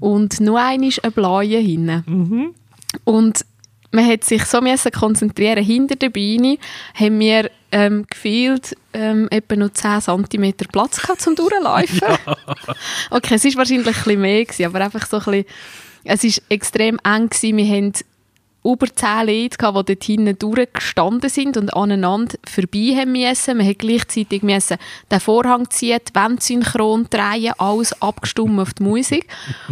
und 0.00 0.40
nur 0.40 0.60
einmal 0.60 0.90
einen 1.02 1.12
blauen 1.12 1.64
hinten. 1.64 2.54
Und 3.04 3.44
man 3.94 4.06
hat 4.06 4.24
sich 4.24 4.44
so 4.44 4.60
müssen 4.60 4.90
konzentrieren. 4.90 5.64
Hinter 5.64 5.94
der 5.94 6.10
Beine 6.10 6.58
haben 6.94 7.18
wir 7.20 7.50
ähm, 7.70 8.04
gefühlt 8.10 8.76
ähm, 8.92 9.28
etwa 9.30 9.56
noch 9.56 9.72
10 9.72 10.00
cm 10.00 10.52
Platz 10.70 11.00
gehabt 11.00 11.20
zum 11.20 11.36
Durchlaufen. 11.36 12.00
Okay, 13.10 13.34
es 13.34 13.44
war 13.44 13.54
wahrscheinlich 13.58 13.86
ein 13.86 13.92
bisschen 13.92 14.20
mehr, 14.20 14.44
gewesen, 14.44 14.66
aber 14.66 14.80
einfach 14.80 15.06
so 15.06 15.18
ein 15.18 15.24
bisschen, 15.24 15.44
es 16.04 16.24
war 16.24 16.44
extrem 16.48 16.98
eng. 17.04 17.28
Gewesen. 17.28 17.56
Wir 17.56 17.66
haben 17.66 17.92
über 18.64 18.86
zehn 18.86 19.26
Leute, 19.26 19.58
gehabt, 19.58 19.88
die 19.88 19.94
dort 19.94 20.04
hinten 20.04 20.38
durchgestanden 20.38 21.30
sind 21.30 21.56
und 21.56 21.74
aneinander 21.74 22.36
vorbei 22.48 22.96
haben 22.96 23.12
müssen. 23.12 23.58
Man 23.58 23.68
hat 23.68 23.78
gleichzeitig 23.78 24.42
müssen 24.42 24.78
den 25.10 25.20
Vorhang 25.20 25.70
ziehen, 25.70 26.00
die 26.08 26.14
Wände 26.14 26.42
synchron 26.42 27.06
drehen, 27.10 27.52
alles 27.58 28.00
abgestimmt 28.00 28.58
auf 28.58 28.74
die 28.74 28.82
Musik. 28.82 29.28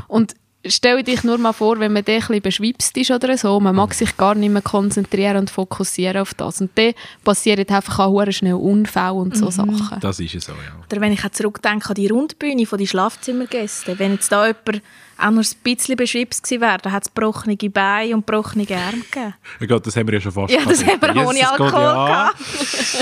Und 0.09 0.35
stell 0.67 1.03
dich 1.03 1.25
nur 1.25 1.39
mal 1.39 1.53
vor, 1.53 1.79
wenn 1.81 1.93
man 1.93 2.05
da 2.05 2.13
ein 2.13 2.43
beschwipst 2.43 2.97
ist 2.97 3.11
oder 3.11 3.37
so, 3.37 3.59
man 3.61 3.75
mag 3.75 3.95
sich 3.95 4.17
gar 4.17 4.35
nicht 4.35 4.51
mehr 4.51 4.63
konzentrieren 4.63 5.37
und 5.37 5.51
fokussieren 5.51 6.19
auf 6.23 6.35
das. 6.35 6.61
Und 6.61 6.71
dann 6.77 6.95
passieren 7.25 7.69
einfach 7.69 7.99
auch 8.01 8.31
schnell 8.31 8.55
Unfälle 8.55 9.15
und 9.15 9.37
so 9.37 9.51
Sachen. 9.51 10.01
Das 10.01 10.21
ist 10.21 10.35
es 10.35 10.45
so, 10.45 10.53
ja. 10.53 10.85
Oder 10.91 11.01
wenn 11.01 11.13
ich 11.13 11.25
auch 11.25 11.31
zurückdenke 11.31 11.89
an 11.91 11.95
die 11.95 12.09
Rundbühne 12.09 12.67
von 12.67 12.79
den 12.79 12.87
Schlafzimmergästen, 12.87 13.99
wenn 13.99 14.13
jetzt 14.13 14.31
da 14.31 14.47
jemand 14.47 14.83
auch 15.23 15.31
nur 15.31 15.43
ein 15.43 15.47
bisschen 15.63 15.97
beschwipst 15.97 16.43
gewesen 16.43 16.61
wäre, 16.61 16.79
dann 16.79 16.93
hat 16.93 17.05
es 17.05 17.15
gebrochene 17.15 17.57
Beine 17.57 18.15
und 18.15 18.27
gebrochene 18.27 18.67
Arme 18.71 18.99
gegeben. 19.03 19.35
Ja 19.61 19.67
Gott, 19.67 19.87
das 19.87 19.97
haben 19.97 20.07
wir 20.09 20.15
ja 20.15 20.21
schon 20.21 20.33
fast 20.33 20.53
Ja, 20.53 20.65
das 20.65 20.85
haben 20.85 21.01
wir 21.01 21.15
Jesus 21.15 21.29
ohne 21.29 21.39
Gott, 21.41 21.61
Alkohol 21.61 21.81
ja. 21.83 22.07
gehabt. 22.07 22.37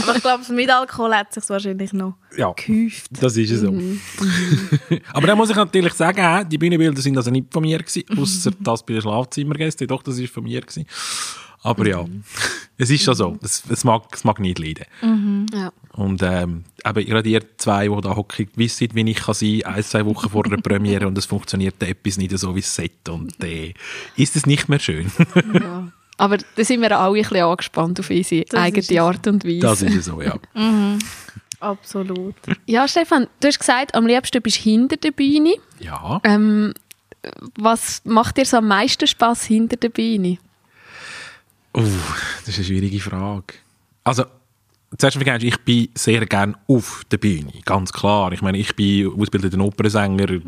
Aber 0.02 0.16
ich 0.16 0.22
glaube, 0.22 0.52
mit 0.52 0.70
Alkohol 0.70 1.14
hat 1.14 1.26
es 1.30 1.34
sich 1.36 1.50
wahrscheinlich 1.50 1.92
noch 1.92 2.14
Ja, 2.36 2.52
gehäuft. 2.52 3.08
das 3.22 3.36
ist 3.36 3.50
es 3.50 3.60
so. 3.60 3.72
Mhm. 3.72 4.00
Aber 5.12 5.26
dann 5.26 5.36
muss 5.38 5.50
ich 5.50 5.56
natürlich 5.56 5.94
sagen, 5.94 6.48
die 6.48 6.58
Bühnenbilder 6.58 7.00
sind 7.00 7.16
also 7.16 7.30
nicht 7.30 7.52
von 7.52 7.62
mir 7.62 7.78
gewesen, 7.78 8.04
Mhm. 8.10 8.18
außer 8.18 8.50
das 8.60 8.84
bei 8.84 8.92
den 8.94 9.02
Schlafzimmergästen. 9.02 9.86
Doch, 9.88 10.02
das 10.02 10.18
ist 10.18 10.32
von 10.32 10.44
mir 10.44 10.60
gewesen. 10.60 10.86
Aber 11.62 11.86
ja, 11.86 12.02
Mhm. 12.02 12.22
es 12.78 12.90
ist 12.90 13.04
schon 13.04 13.14
so. 13.14 13.36
Es, 13.42 13.62
es, 13.68 13.84
mag, 13.84 14.04
es 14.12 14.24
mag 14.24 14.38
nicht 14.40 14.58
leiden. 14.58 14.84
Ja. 15.52 15.72
Und 15.92 16.22
ähm, 16.22 16.64
eben, 16.86 17.06
gerade 17.06 17.28
ihr 17.28 17.42
zwei, 17.58 17.88
die 17.88 18.00
da 18.00 18.14
hocken, 18.16 18.48
wissen, 18.54 18.88
wie 18.94 19.10
ich 19.10 19.16
kann 19.18 19.34
sein 19.34 19.62
ein, 19.64 19.82
zwei 19.82 20.06
Wochen 20.06 20.30
vor 20.30 20.44
der 20.44 20.58
Premiere 20.58 21.06
und 21.08 21.18
es 21.18 21.26
funktioniert 21.26 21.82
etwas 21.82 22.16
nicht 22.16 22.36
so, 22.38 22.54
wie 22.54 22.60
es 22.60 22.74
sollte. 22.74 23.12
Und 23.12 23.42
äh, 23.42 23.74
ist 24.16 24.36
es 24.36 24.46
nicht 24.46 24.68
mehr 24.68 24.78
schön. 24.78 25.10
Ja. 25.52 25.90
Aber 26.16 26.36
da 26.36 26.64
sind 26.64 26.80
wir 26.82 26.96
alle 26.98 27.16
ein 27.18 27.22
bisschen 27.22 27.42
angespannt 27.44 27.98
auf 27.98 28.10
unsere 28.10 28.44
Das 28.44 28.60
eigene. 28.60 29.02
Art 29.02 29.26
und 29.26 29.44
Weise. 29.44 29.60
Das 29.60 29.82
ist 29.82 30.04
so, 30.04 30.20
ja. 30.20 30.38
Absolut. 31.60 32.34
Ja, 32.66 32.86
Stefan, 32.88 33.26
du 33.40 33.48
hast 33.48 33.58
gesagt, 33.58 33.94
am 33.94 34.06
liebsten 34.06 34.40
bist 34.42 34.58
du 34.58 34.62
hinter 34.62 34.96
der 34.96 35.10
Bühne. 35.10 35.54
Ja, 35.78 36.20
Ähm, 36.24 36.72
was 37.56 38.00
macht 38.04 38.38
dir 38.38 38.46
so 38.46 38.58
am 38.58 38.68
meisten 38.68 39.06
Spaß 39.06 39.44
hinter 39.44 39.76
der 39.76 39.90
Bühne? 39.90 40.38
uh, 41.76 41.82
das 42.40 42.48
ist 42.48 42.56
eine 42.56 42.64
schwierige 42.64 43.00
Frage. 43.00 43.54
Also, 44.04 44.24
zuerst 44.98 45.24
mal 45.24 45.42
ich 45.42 45.58
bin 45.58 45.88
sehr 45.94 46.26
gerne 46.26 46.54
auf 46.66 47.04
der 47.10 47.18
Bühne, 47.18 47.52
ganz 47.64 47.92
klar. 47.92 48.32
Ich 48.32 48.42
meine, 48.42 48.58
ich 48.58 48.74
bin 48.74 49.08
ausgebildeter 49.08 49.62
Opernsänger, 49.62 50.40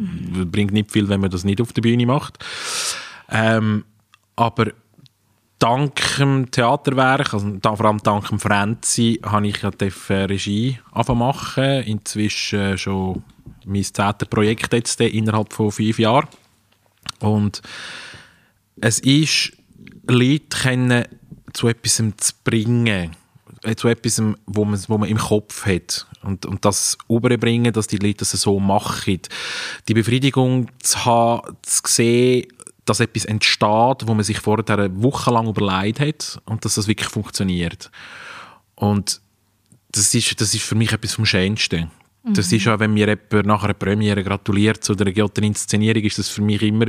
bringt 0.51 0.73
nicht 0.73 0.91
viel, 0.91 1.09
wenn 1.09 1.21
man 1.21 1.31
das 1.31 1.45
nicht 1.45 1.61
auf 1.61 1.73
der 1.73 1.83
Bühne 1.83 2.07
macht. 2.07 2.45
Ähm, 3.31 3.85
aber 4.37 4.73
dank 5.59 6.01
dem 6.19 6.51
Theaterwerk, 6.51 7.35
also 7.35 7.59
vor 7.63 7.85
allem 7.87 8.03
dank 8.03 8.29
dem 8.29 8.41
Frenzi, 8.41 9.21
habe 9.25 9.47
ich 9.47 9.63
ja 9.63 9.71
Regie 10.27 10.79
machen. 11.09 11.83
Inzwischen 11.85 12.77
schon 12.79 13.23
mein 13.65 13.85
zehntes 13.85 14.29
Projekt 14.29 14.73
jetzt 14.73 15.01
innerhalb 15.01 15.53
von 15.53 15.71
fünf 15.71 15.99
Jahren. 15.99 16.29
Und 17.21 17.63
es 18.81 18.99
ist, 18.99 19.53
Leute 20.09 20.59
können 20.63 21.05
zu 21.53 21.69
etwas 21.69 21.97
zu 21.97 22.33
bringen, 22.43 23.15
zu 23.77 23.89
etwas, 23.89 24.23
wo 24.47 24.65
man, 24.65 24.81
wo 24.89 24.99
man 24.99 25.09
im 25.09 25.19
Kopf 25.19 25.67
hat. 25.67 26.07
Und, 26.23 26.47
und 26.47 26.65
das 26.65 26.99
überbringen, 27.09 27.73
dass 27.73 27.87
die 27.87 27.97
Leute 27.97 28.19
das 28.19 28.31
so 28.33 28.59
machen. 28.59 29.21
Die 29.89 29.95
Befriedigung 29.95 30.69
zu 30.81 31.05
haben, 31.05 31.57
zu 31.63 31.83
sehen, 31.87 32.49
dass 32.85 33.01
etwas 33.01 33.25
entsteht, 33.25 34.07
wo 34.07 34.15
man 34.15 34.25
sich 34.25 34.41
vorher 34.41 34.69
eine 34.79 35.03
Woche 35.03 35.31
überlegt 35.31 36.01
hat 36.01 36.41
und 36.47 36.65
dass 36.65 36.75
das 36.75 36.89
wirklich 36.89 37.09
funktioniert. 37.09 37.91
Und 38.75 39.21
das 39.93 40.13
ist, 40.15 40.41
das 40.41 40.55
ist 40.55 40.65
für 40.65 40.75
mich 40.75 40.93
etwas 40.93 41.15
vom 41.15 41.27
Schönsten. 41.27 41.91
Das 42.25 42.53
ist 42.53 42.69
auch, 42.69 42.79
wenn 42.79 42.95
mir 42.95 43.09
jemand 43.09 43.47
nach 43.47 43.65
einer 43.65 43.75
Premiere 43.75 44.23
gratuliert 44.23 44.85
zu 44.85 44.95
guten 44.95 45.43
Inszenierung, 45.43 46.03
ist 46.03 46.19
das 46.19 46.29
für 46.29 46.43
mich 46.43 46.63
immer, 46.63 46.87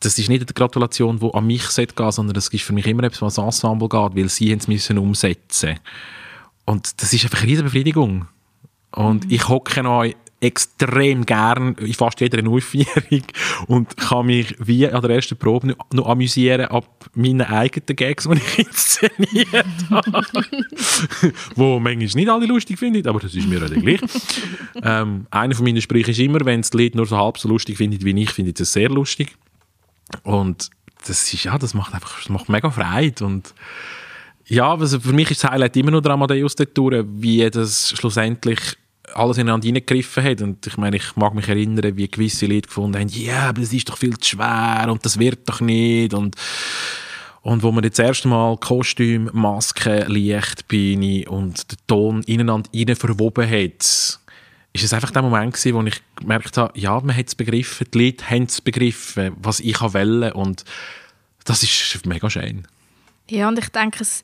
das 0.00 0.18
ist 0.18 0.28
nicht 0.28 0.42
eine 0.42 0.52
Gratulation, 0.52 1.20
die 1.20 1.32
an 1.32 1.46
mich 1.46 1.68
gehen, 1.76 2.10
sondern 2.10 2.34
das 2.34 2.48
ist 2.48 2.64
für 2.64 2.72
mich 2.72 2.86
immer 2.86 3.04
etwas, 3.04 3.22
was 3.22 3.38
ans 3.38 3.62
Ensemble 3.62 3.88
geht, 3.88 4.16
weil 4.16 4.28
sie 4.28 4.52
es 4.52 4.66
müssen 4.66 4.98
umsetzen. 4.98 5.78
Und 6.64 7.00
das 7.00 7.12
ist 7.12 7.24
einfach 7.24 7.38
eine 7.38 7.48
riesige 7.48 7.64
Befriedigung. 7.64 8.26
Und 8.90 9.30
ich 9.30 9.48
hocke 9.48 9.84
noch 9.84 10.04
extrem 10.40 11.26
gern 11.26 11.74
in 11.74 11.92
fast 11.92 12.20
jeder 12.20 12.48
Aufführung 12.48 13.22
und 13.66 13.96
kann 13.96 14.26
mich 14.26 14.56
wie 14.58 14.88
an 14.88 15.02
der 15.02 15.10
ersten 15.10 15.36
Probe 15.36 15.68
noch, 15.68 15.76
noch 15.92 16.08
amüsieren 16.08 16.66
ab 16.66 17.10
meinen 17.14 17.42
eigenen 17.42 17.96
Gags, 17.96 18.26
die 18.26 18.38
ich 18.38 18.58
inszeniert 18.66 19.66
habe. 19.90 20.22
wo 21.56 21.78
manchmal 21.78 22.08
nicht 22.14 22.28
alle 22.28 22.46
lustig 22.46 22.78
finden, 22.78 23.06
aber 23.06 23.20
das 23.20 23.34
ist 23.34 23.48
mir 23.48 23.62
auch 23.62 23.70
gleich. 23.70 24.00
ähm, 24.82 25.26
einer 25.30 25.54
von 25.54 25.64
meinen 25.64 25.82
Sprüchen 25.82 26.10
ist 26.10 26.18
immer, 26.18 26.40
wenn 26.44 26.60
es 26.60 26.70
die 26.70 26.84
Leute 26.84 26.96
nur 26.96 27.06
so 27.06 27.18
halb 27.18 27.36
so 27.36 27.48
lustig 27.48 27.76
findet 27.76 28.04
wie 28.04 28.22
ich, 28.22 28.30
finde 28.30 28.50
ich 28.50 28.56
das 28.56 28.72
sehr 28.72 28.88
lustig. 28.88 29.36
Und 30.22 30.70
das 31.06 31.32
ist, 31.32 31.44
ja, 31.44 31.58
das 31.58 31.74
macht 31.74 31.92
einfach, 31.92 32.18
das 32.18 32.30
macht 32.30 32.48
mega 32.48 32.70
Freude 32.70 33.24
und 33.24 33.54
ja, 34.46 34.74
also 34.74 34.98
für 34.98 35.12
mich 35.12 35.30
ist 35.30 35.44
das 35.44 35.50
Highlight 35.52 35.76
immer 35.76 35.92
noch 35.92 36.00
der 36.00 36.12
Amadeus 36.12 36.56
dort 36.56 36.76
durch, 36.76 37.04
wie 37.08 37.48
das 37.50 37.90
schlussendlich 37.90 38.58
alles 39.14 39.38
ineinander 39.38 39.66
hineingegriffen 39.66 40.22
hat. 40.22 40.40
Und 40.42 40.66
ich 40.66 40.76
meine, 40.76 40.96
ich 40.96 41.16
mag 41.16 41.34
mich 41.34 41.48
erinnern, 41.48 41.96
wie 41.96 42.08
gewisse 42.08 42.46
Leute 42.46 42.68
gefunden 42.68 42.98
haben, 42.98 43.08
ja, 43.08 43.32
yeah, 43.32 43.48
aber 43.48 43.60
das 43.60 43.72
ist 43.72 43.88
doch 43.88 43.98
viel 43.98 44.16
zu 44.18 44.30
schwer 44.30 44.86
und 44.90 45.04
das 45.04 45.18
wird 45.18 45.48
doch 45.48 45.60
nicht. 45.60 46.14
Und, 46.14 46.36
und 47.42 47.62
wo 47.62 47.72
man 47.72 47.84
jetzt 47.84 47.98
das 47.98 48.06
erste 48.06 48.28
Mal 48.28 48.56
Kostüm, 48.58 49.30
Maske, 49.32 50.04
Licht, 50.08 50.64
und 51.28 51.70
den 51.70 51.78
Ton 51.86 52.22
ineinander 52.24 52.70
hinein 52.72 52.96
verwoben 52.96 53.48
hat, 53.48 54.18
ist 54.72 54.84
es 54.84 54.92
einfach 54.92 55.10
der 55.10 55.22
Moment 55.22 55.54
gewesen, 55.54 55.74
wo 55.74 55.82
ich 55.82 56.00
gemerkt 56.16 56.56
habe, 56.56 56.78
ja, 56.78 57.00
man 57.00 57.16
hat 57.16 57.28
es 57.28 57.34
begriffen, 57.34 57.86
die 57.92 58.06
Leute 58.06 58.30
haben 58.30 58.44
es 58.44 58.60
begriffen, 58.60 59.32
was 59.36 59.60
ich 59.60 59.80
wollte. 59.80 60.34
Und 60.34 60.64
das 61.44 61.62
ist 61.62 62.06
mega 62.06 62.30
schön. 62.30 62.66
Ja, 63.28 63.48
und 63.48 63.58
ich 63.58 63.68
denke, 63.68 64.02
es, 64.02 64.22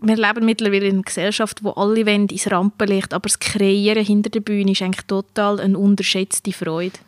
wir 0.00 0.16
leben 0.16 0.44
mittlerweile 0.44 0.86
in 0.86 0.94
einer 0.96 1.02
Gesellschaft, 1.02 1.62
wo 1.64 1.70
alle 1.70 2.06
wollen 2.06 2.26
ins 2.28 2.50
Rampenlicht, 2.50 3.12
aber 3.14 3.28
das 3.28 3.38
Kreieren 3.38 4.04
hinter 4.04 4.30
der 4.30 4.40
Bühne 4.40 4.72
ist 4.72 4.82
eigentlich 4.82 5.06
total 5.06 5.60
eine 5.60 5.78
unterschätzte 5.78 6.52
Freude, 6.52 6.98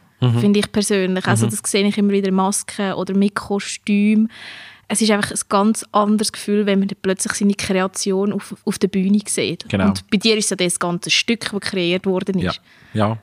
finde 0.40 0.61
ich 0.61 0.70
persönlich. 0.70 1.26
Also 1.26 1.47
das 1.47 1.61
sehe 1.64 1.87
ich 1.87 1.97
immer 1.99 2.12
wieder 2.12 2.30
Masken 2.30 2.92
oder 2.92 3.14
mit 3.14 3.35
Kostüm. 3.35 4.28
Es 4.88 5.00
ist 5.00 5.11
einfach 5.12 5.30
ein 5.30 5.38
ganz 5.49 5.87
anderes 5.92 6.32
Gefühl, 6.32 6.66
wenn 6.66 6.80
man 6.80 6.88
plötzlich 7.00 7.32
seine 7.35 7.54
Kreation 7.54 8.32
auf, 8.32 8.56
auf 8.64 8.78
der 8.78 8.88
Bühne 8.88 9.20
sieht. 9.25 9.68
Genau. 9.68 9.87
Und 9.87 10.11
bei 10.11 10.16
dir 10.16 10.37
ist 10.37 10.50
ja 10.50 10.56
das 10.56 10.80
ganze 10.80 11.11
Stück, 11.11 11.49
das 11.49 11.61
kreiert 11.61 12.06
worden 12.06 12.38
Ja, 12.40 12.50
ist. 12.50 12.61
ja. 12.92 13.18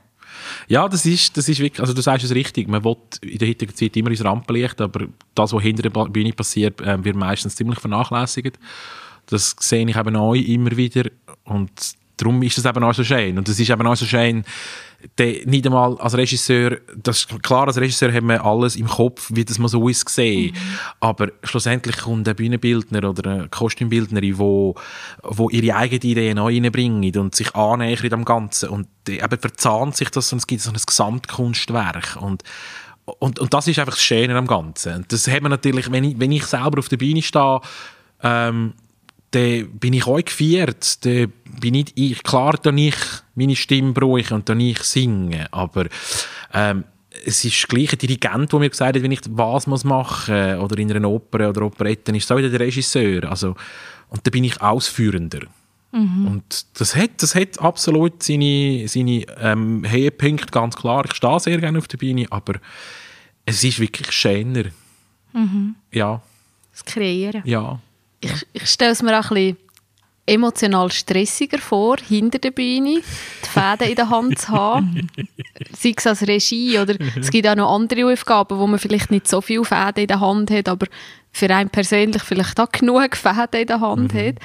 Ja, 0.67 0.87
das 0.87 1.05
ist, 1.05 1.35
das 1.35 1.49
ist 1.49 1.59
wirklich, 1.59 1.81
also 1.81 1.93
du 1.93 2.01
sagst 2.01 2.23
es 2.23 2.33
richtig, 2.33 2.67
man 2.67 2.83
will 2.83 2.95
in 3.21 3.37
der 3.37 3.49
heutigen 3.49 3.75
Zeit 3.75 3.97
immer 3.97 4.11
ins 4.11 4.23
Rampenlicht, 4.23 4.79
aber 4.79 5.07
das, 5.35 5.51
was 5.51 5.61
hinter 5.63 5.89
der 5.89 5.89
Bühne 5.89 6.31
passiert, 6.31 6.79
äh, 6.81 7.03
wird 7.03 7.15
meistens 7.15 7.55
ziemlich 7.55 7.79
vernachlässigt. 7.79 8.57
Das 9.27 9.55
sehe 9.59 9.87
ich 9.87 9.95
eben 9.95 10.15
auch 10.15 10.33
immer 10.33 10.75
wieder 10.75 11.09
und 11.43 11.71
darum 12.17 12.41
ist 12.41 12.57
es 12.57 12.65
eben 12.65 12.83
auch 12.83 12.93
so 12.93 13.03
schön. 13.03 13.37
Und 13.37 13.47
es 13.47 13.59
ist 13.59 13.69
eben 13.69 13.87
auch 13.87 13.95
so 13.95 14.05
schön, 14.05 14.43
der, 15.19 15.45
nicht 15.45 15.65
einmal 15.65 15.95
als 15.99 16.17
Regisseur, 16.17 16.77
das 16.95 17.27
klar, 17.43 17.67
als 17.67 17.77
Regisseur 17.77 18.11
haben 18.11 18.27
wir 18.27 18.43
alles 18.43 18.75
im 18.75 18.87
Kopf, 18.87 19.29
wie 19.31 19.45
das 19.45 19.59
man 19.59 19.67
so 19.67 19.87
ist 19.87 20.05
gesehen. 20.05 20.55
Aber 20.99 21.29
schlussendlich 21.43 21.97
kommt 21.97 22.27
ein 22.27 22.35
Bühnenbildner 22.35 23.07
oder 23.07 23.31
eine 23.31 23.49
Kostümbildnerin, 23.49 24.39
wo, 24.39 24.75
wo 25.21 25.49
ihre 25.49 25.75
eigenen 25.75 26.01
Ideen 26.01 26.39
auch 26.39 26.47
reinbringen 26.47 27.15
und 27.17 27.35
sich 27.35 27.53
annähern 27.55 28.13
am 28.13 28.25
Ganzen. 28.25 28.69
Und 28.69 28.87
eben 29.07 29.39
verzahnt 29.39 29.95
sich 29.95 30.09
das 30.09 30.33
und 30.33 30.39
es 30.39 30.47
gibt 30.47 30.61
so 30.61 30.71
ein 30.71 30.77
Gesamtkunstwerk. 30.83 32.17
Und, 32.19 32.43
und, 33.05 33.37
und 33.39 33.53
das 33.53 33.67
ist 33.67 33.77
einfach 33.77 33.93
das 33.93 34.03
Schöne 34.03 34.35
am 34.35 34.47
Ganzen. 34.47 34.95
Und 34.95 35.11
das 35.11 35.27
hat 35.27 35.43
man 35.43 35.51
natürlich, 35.51 35.91
wenn 35.91 36.03
ich, 36.03 36.19
wenn 36.19 36.31
ich 36.31 36.45
selber 36.45 36.79
auf 36.79 36.89
der 36.89 36.97
Bühne 36.97 37.21
stehe, 37.21 37.61
ähm, 38.23 38.73
dann 39.31 39.69
bin 39.79 39.93
ich 39.93 40.07
auch 40.07 40.23
gefeiert. 40.23 41.05
Dann 41.05 41.33
bin 41.59 41.75
ich, 41.75 41.91
ich 41.95 42.23
klar, 42.23 42.57
dann 42.61 42.77
ich 42.77 42.95
meine 43.35 43.55
Stimme 43.55 43.93
brauche 43.93 44.33
und 44.33 44.47
dann 44.49 44.59
ich 44.59 44.79
singe. 44.83 45.51
Aber 45.51 45.87
ähm, 46.53 46.83
es 47.25 47.43
ist 47.43 47.67
gleich 47.67 47.93
ein 47.93 47.97
Dirigent, 47.99 48.51
der 48.51 48.59
mir 48.59 48.69
gesagt 48.69 48.95
hat, 48.95 49.03
wenn 49.03 49.11
ich 49.11 49.21
was 49.29 49.67
muss 49.67 49.83
machen 49.83 50.59
oder 50.59 50.77
in 50.77 50.91
einer 50.91 51.09
Oper 51.09 51.49
oder 51.49 51.63
Operette, 51.63 52.03
dann 52.05 52.15
ist 52.15 52.25
es 52.25 52.31
auch 52.31 52.37
wieder 52.37 52.49
der 52.49 52.59
Regisseur. 52.59 53.29
Also, 53.29 53.55
und 54.09 54.25
dann 54.25 54.31
bin 54.31 54.43
ich 54.43 54.61
Ausführender. 54.61 55.41
Und 55.91 56.65
das 56.79 56.95
hat, 56.95 57.23
das 57.23 57.33
hat 57.33 57.59
absolut 57.59 58.21
seine, 58.21 58.87
seine 58.87 59.25
ähm, 59.39 59.83
Höhepunkte, 59.89 60.51
ganz 60.51 60.75
klar. 60.75 61.05
Ich 61.05 61.15
stehe 61.15 61.39
sehr 61.39 61.57
gerne 61.59 61.79
auf 61.79 61.87
der 61.87 61.97
Bühne, 61.97 62.27
aber 62.29 62.55
es 63.45 63.63
ist 63.63 63.79
wirklich 63.79 64.11
schöner. 64.11 64.65
Ja, 65.91 66.21
Das 66.71 66.85
Kreieren. 66.85 67.41
ja. 67.45 67.79
Ich, 68.19 68.47
ich 68.53 68.67
stelle 68.67 68.91
es 68.91 69.01
mir 69.01 69.19
auch 69.19 69.31
ein 69.31 69.35
bisschen 69.35 69.57
emotional 70.27 70.91
stressiger 70.91 71.57
vor, 71.57 71.97
hinter 72.05 72.37
der 72.37 72.51
Bühne 72.51 73.01
die 73.01 73.49
Fäden 73.49 73.89
in 73.89 73.95
der 73.95 74.09
Hand 74.09 74.39
zu 74.39 74.49
haben. 74.49 75.09
Sei 75.71 75.93
es 75.95 76.05
als 76.05 76.27
Regie 76.27 76.77
oder 76.79 76.95
es 77.17 77.31
gibt 77.31 77.47
auch 77.47 77.55
noch 77.55 77.73
andere 77.73 78.11
Aufgaben, 78.11 78.59
wo 78.59 78.67
man 78.67 78.77
vielleicht 78.77 79.09
nicht 79.09 79.27
so 79.27 79.39
viele 79.41 79.63
Fäden 79.63 80.01
in 80.01 80.07
der 80.07 80.19
Hand 80.19 80.51
hat, 80.51 80.67
aber 80.67 80.87
für 81.31 81.49
einen 81.49 81.69
persönlich 81.69 82.21
vielleicht 82.23 82.59
auch 82.59 82.69
genug 82.69 83.15
Fäden 83.15 83.61
in 83.61 83.67
der 83.67 83.79
Hand 83.79 84.13
mhm. 84.13 84.19
hat, 84.19 84.35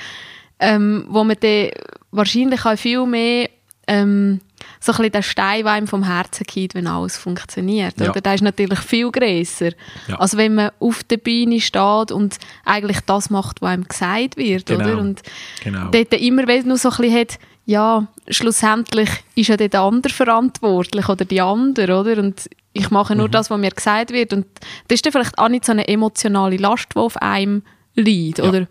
ähm, 0.60 1.04
wo 1.08 1.24
man 1.24 1.36
dann 1.40 1.70
wahrscheinlich 2.12 2.64
auch 2.64 2.78
viel 2.78 3.04
mehr 3.04 3.50
ähm, 3.88 4.40
so 4.80 4.92
ein 4.92 4.96
bisschen 4.96 5.12
der 5.12 5.22
Stein, 5.22 5.64
der 5.64 5.72
einem 5.72 5.86
vom 5.86 6.04
Herzen 6.04 6.44
geht, 6.44 6.74
wenn 6.74 6.86
alles 6.86 7.16
funktioniert. 7.16 8.00
Ja. 8.00 8.10
Oder? 8.10 8.20
Der 8.20 8.34
ist 8.34 8.42
natürlich 8.42 8.78
viel 8.80 9.10
grösser, 9.10 9.70
ja. 10.08 10.16
als 10.16 10.36
wenn 10.36 10.54
man 10.54 10.70
auf 10.80 11.02
der 11.04 11.18
Bühne 11.18 11.60
steht 11.60 12.12
und 12.12 12.36
eigentlich 12.64 13.00
das 13.00 13.30
macht, 13.30 13.62
was 13.62 13.70
einem 13.70 13.84
gesagt 13.84 14.36
wird. 14.36 14.66
Genau. 14.66 14.84
Oder? 14.84 14.98
Und 14.98 15.22
genau. 15.62 15.88
dort 15.90 16.12
immer, 16.14 16.46
wenn 16.46 16.66
nur 16.66 16.78
so 16.78 16.90
ein 16.90 16.96
bisschen 16.96 17.18
hat, 17.18 17.38
ja, 17.64 18.06
schlussendlich 18.28 19.08
ist 19.34 19.48
ja 19.48 19.56
der 19.56 19.80
andere 19.80 20.12
verantwortlich 20.12 21.08
oder 21.08 21.24
die 21.24 21.40
andere, 21.40 22.00
oder? 22.00 22.18
Und 22.18 22.48
ich 22.72 22.90
mache 22.90 23.14
nur 23.14 23.28
mhm. 23.28 23.32
das, 23.32 23.50
was 23.50 23.58
mir 23.58 23.70
gesagt 23.70 24.12
wird. 24.12 24.32
Und 24.32 24.46
das 24.88 24.96
ist 24.96 25.06
dann 25.06 25.12
vielleicht 25.12 25.38
auch 25.38 25.48
nicht 25.48 25.64
so 25.64 25.72
eine 25.72 25.86
emotionale 25.86 26.56
Last, 26.56 26.88
die 26.94 26.98
auf 26.98 27.16
einem 27.18 27.62
liegt, 27.94 28.38
ja. 28.38 28.44
oder? 28.44 28.66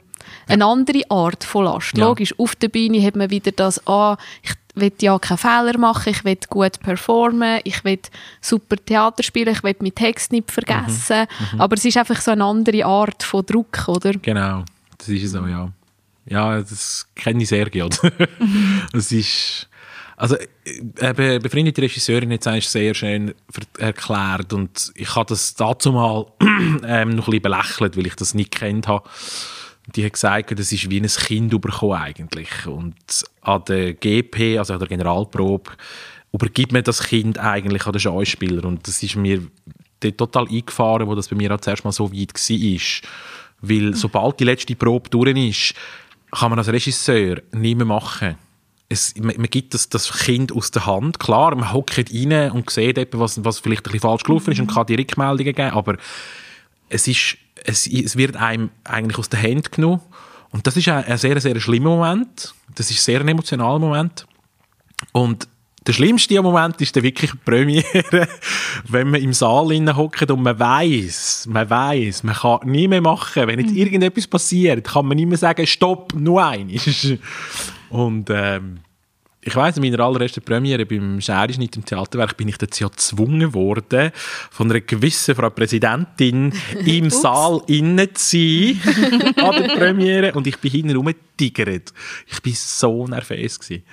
Eine 0.47 0.65
andere 0.65 1.01
Art 1.09 1.43
von 1.43 1.65
Last. 1.65 1.97
Ja. 1.97 2.05
Logisch, 2.05 2.37
auf 2.37 2.55
der 2.55 2.67
Bühne 2.67 3.01
hat 3.03 3.15
man 3.15 3.29
wieder 3.29 3.51
das, 3.51 3.85
ah, 3.87 4.17
ich 4.43 4.53
will 4.75 4.93
ja 5.01 5.17
keine 5.19 5.37
Fehler 5.37 5.77
machen, 5.77 6.09
ich 6.09 6.23
will 6.23 6.37
gut 6.49 6.79
performen, 6.79 7.59
ich 7.63 7.83
will 7.83 7.99
super 8.39 8.77
Theater 8.77 9.23
spielen, 9.23 9.53
ich 9.53 9.63
will 9.63 9.75
meinen 9.79 9.95
Text 9.95 10.31
nicht 10.31 10.51
vergessen. 10.51 11.27
Mhm. 11.39 11.55
Mhm. 11.55 11.61
Aber 11.61 11.75
es 11.75 11.85
ist 11.85 11.97
einfach 11.97 12.19
so 12.21 12.31
eine 12.31 12.43
andere 12.43 12.85
Art 12.85 13.23
von 13.23 13.45
Druck, 13.45 13.87
oder? 13.87 14.13
Genau, 14.13 14.63
das 14.97 15.09
ist 15.09 15.31
so, 15.31 15.45
ja. 15.45 15.71
Ja, 16.25 16.59
das 16.59 17.07
kenne 17.15 17.43
ich 17.43 17.49
sehr 17.49 17.69
gut. 17.69 17.99
Es 18.93 19.11
ist... 19.11 19.67
Also, 20.17 20.37
eben, 20.65 21.41
befreundete 21.41 21.81
Regisseurin 21.81 22.31
hat 22.31 22.45
es 22.45 22.71
sehr 22.71 22.93
schön 22.93 23.33
erklärt 23.79 24.53
und 24.53 24.91
ich 24.93 25.15
habe 25.15 25.29
das 25.29 25.55
dazu 25.55 25.91
mal 25.91 26.27
ähm, 26.85 27.15
noch 27.15 27.27
ein 27.27 27.31
bisschen 27.31 27.41
belächelt, 27.41 27.97
weil 27.97 28.05
ich 28.05 28.15
das 28.15 28.35
nicht 28.35 28.51
kennt 28.51 28.87
habe. 28.87 29.09
Die 29.95 30.05
hat 30.05 30.13
gesagt, 30.13 30.59
das 30.59 30.71
ist 30.71 30.91
wie 30.91 31.01
ein 31.01 31.07
Kind 31.07 31.59
bekommen 31.59 31.93
eigentlich. 31.93 32.67
Und 32.67 32.95
an 33.41 33.63
der 33.67 33.93
GP, 33.93 34.57
also 34.57 34.73
an 34.73 34.79
der 34.79 34.87
Generalprobe, 34.87 35.71
übergibt 36.31 36.71
man 36.71 36.83
das 36.83 37.03
Kind 37.03 37.37
eigentlich 37.37 37.85
an 37.85 37.93
den 37.93 37.99
Schauspieler. 37.99 38.63
Und 38.65 38.87
das 38.87 39.03
ist 39.03 39.15
mir 39.15 39.41
total 40.17 40.47
eingefahren, 40.47 41.07
wo 41.07 41.15
das 41.15 41.27
bei 41.27 41.35
mir 41.35 41.53
auch 41.53 41.61
zuerst 41.61 41.83
mal 41.83 41.91
so 41.91 42.11
weit 42.11 42.33
war. 42.33 43.09
Weil 43.61 43.95
sobald 43.95 44.39
die 44.39 44.45
letzte 44.45 44.75
Probe 44.75 45.09
durch 45.09 45.37
ist, 45.37 45.73
kann 46.31 46.49
man 46.49 46.59
als 46.59 46.69
Regisseur 46.69 47.41
nicht 47.51 47.77
mehr 47.77 47.85
machen. 47.85 48.37
Es, 48.89 49.15
man, 49.17 49.35
man, 49.37 49.49
gibt 49.49 49.73
das, 49.73 49.89
das 49.89 50.11
Kind 50.11 50.51
aus 50.51 50.71
der 50.71 50.85
Hand. 50.85 51.19
Klar, 51.19 51.55
man 51.55 51.71
hockt 51.71 51.97
rein 51.97 52.51
und 52.51 52.69
sieht 52.69 52.97
etwas, 52.97 53.43
was 53.43 53.59
vielleicht 53.59 53.81
ein 53.81 53.91
bisschen 53.91 54.01
falsch 54.01 54.23
gelaufen 54.23 54.51
ist 54.51 54.59
und 54.59 54.73
kann 54.73 54.85
die 54.85 54.95
Rückmeldungen 54.95 55.53
geben, 55.53 55.71
aber 55.71 55.97
es, 56.89 57.07
ist, 57.07 57.37
es, 57.63 57.87
es 57.87 58.17
wird 58.17 58.35
einem 58.35 58.69
eigentlich 58.83 59.17
aus 59.17 59.29
der 59.29 59.41
Hand 59.41 59.71
genommen. 59.71 60.01
Und 60.51 60.67
das 60.67 60.75
ist 60.75 60.89
ein, 60.89 61.05
ein 61.05 61.17
sehr, 61.17 61.39
sehr 61.39 61.59
schlimmer 61.59 61.95
Moment. 61.95 62.53
Das 62.75 62.89
ist 62.91 63.03
sehr 63.03 63.21
ein 63.21 63.27
emotionaler 63.27 63.79
Moment. 63.79 64.25
Und 65.11 65.47
der 65.87 65.93
schlimmste 65.93 66.39
Moment 66.41 66.79
ist 66.79 66.95
dann 66.95 67.03
wirklich 67.03 67.31
die 67.31 67.37
Premiere, 67.37 68.27
wenn 68.87 69.09
man 69.09 69.21
im 69.21 69.33
Saal 69.33 69.95
hockt 69.95 70.29
und 70.29 70.43
man 70.43 70.59
weiß, 70.59 71.47
man 71.49 71.69
weiß, 71.69 72.23
man 72.23 72.35
kann 72.35 72.59
nie 72.65 72.87
mehr 72.87 73.01
machen. 73.01 73.47
Wenn 73.47 73.59
jetzt 73.59 73.71
mhm. 73.71 73.77
irgendetwas 73.77 74.27
passiert, 74.27 74.87
kann 74.87 75.07
man 75.07 75.17
nicht 75.17 75.27
mehr 75.27 75.39
sagen, 75.39 75.65
stopp, 75.65 76.13
nur 76.13 76.45
eins. 76.45 77.13
Und 77.89 78.29
ähm, 78.29 78.79
ich 79.43 79.55
weiß, 79.55 79.77
in 79.77 79.83
meiner 79.83 79.99
allerersten 80.03 80.43
Premiere 80.43 80.85
beim 80.85 81.19
Scherenschnitt 81.19 81.75
im 81.75 81.83
Theaterwerk 81.83 82.37
bin 82.37 82.47
ich 82.47 82.57
dazu 82.57 82.83
ja 82.83 82.89
gezwungen 82.89 83.53
worden, 83.53 84.11
von 84.51 84.69
einer 84.69 84.81
gewissen 84.81 85.33
Frau 85.33 85.49
Präsidentin 85.49 86.53
im 86.85 87.09
Saal 87.09 87.61
innen 87.67 88.13
zu 88.13 88.75
sein 88.75 89.33
an 89.37 89.63
der 89.63 89.75
Premiere 89.75 90.33
und 90.33 90.45
ich 90.45 90.57
bin 90.57 90.71
hinten 90.71 90.95
rumgetigert. 90.95 91.91
Ich 92.27 92.41
bin 92.41 92.53
so 92.53 93.07
nervös 93.07 93.59
gewesen. 93.59 93.83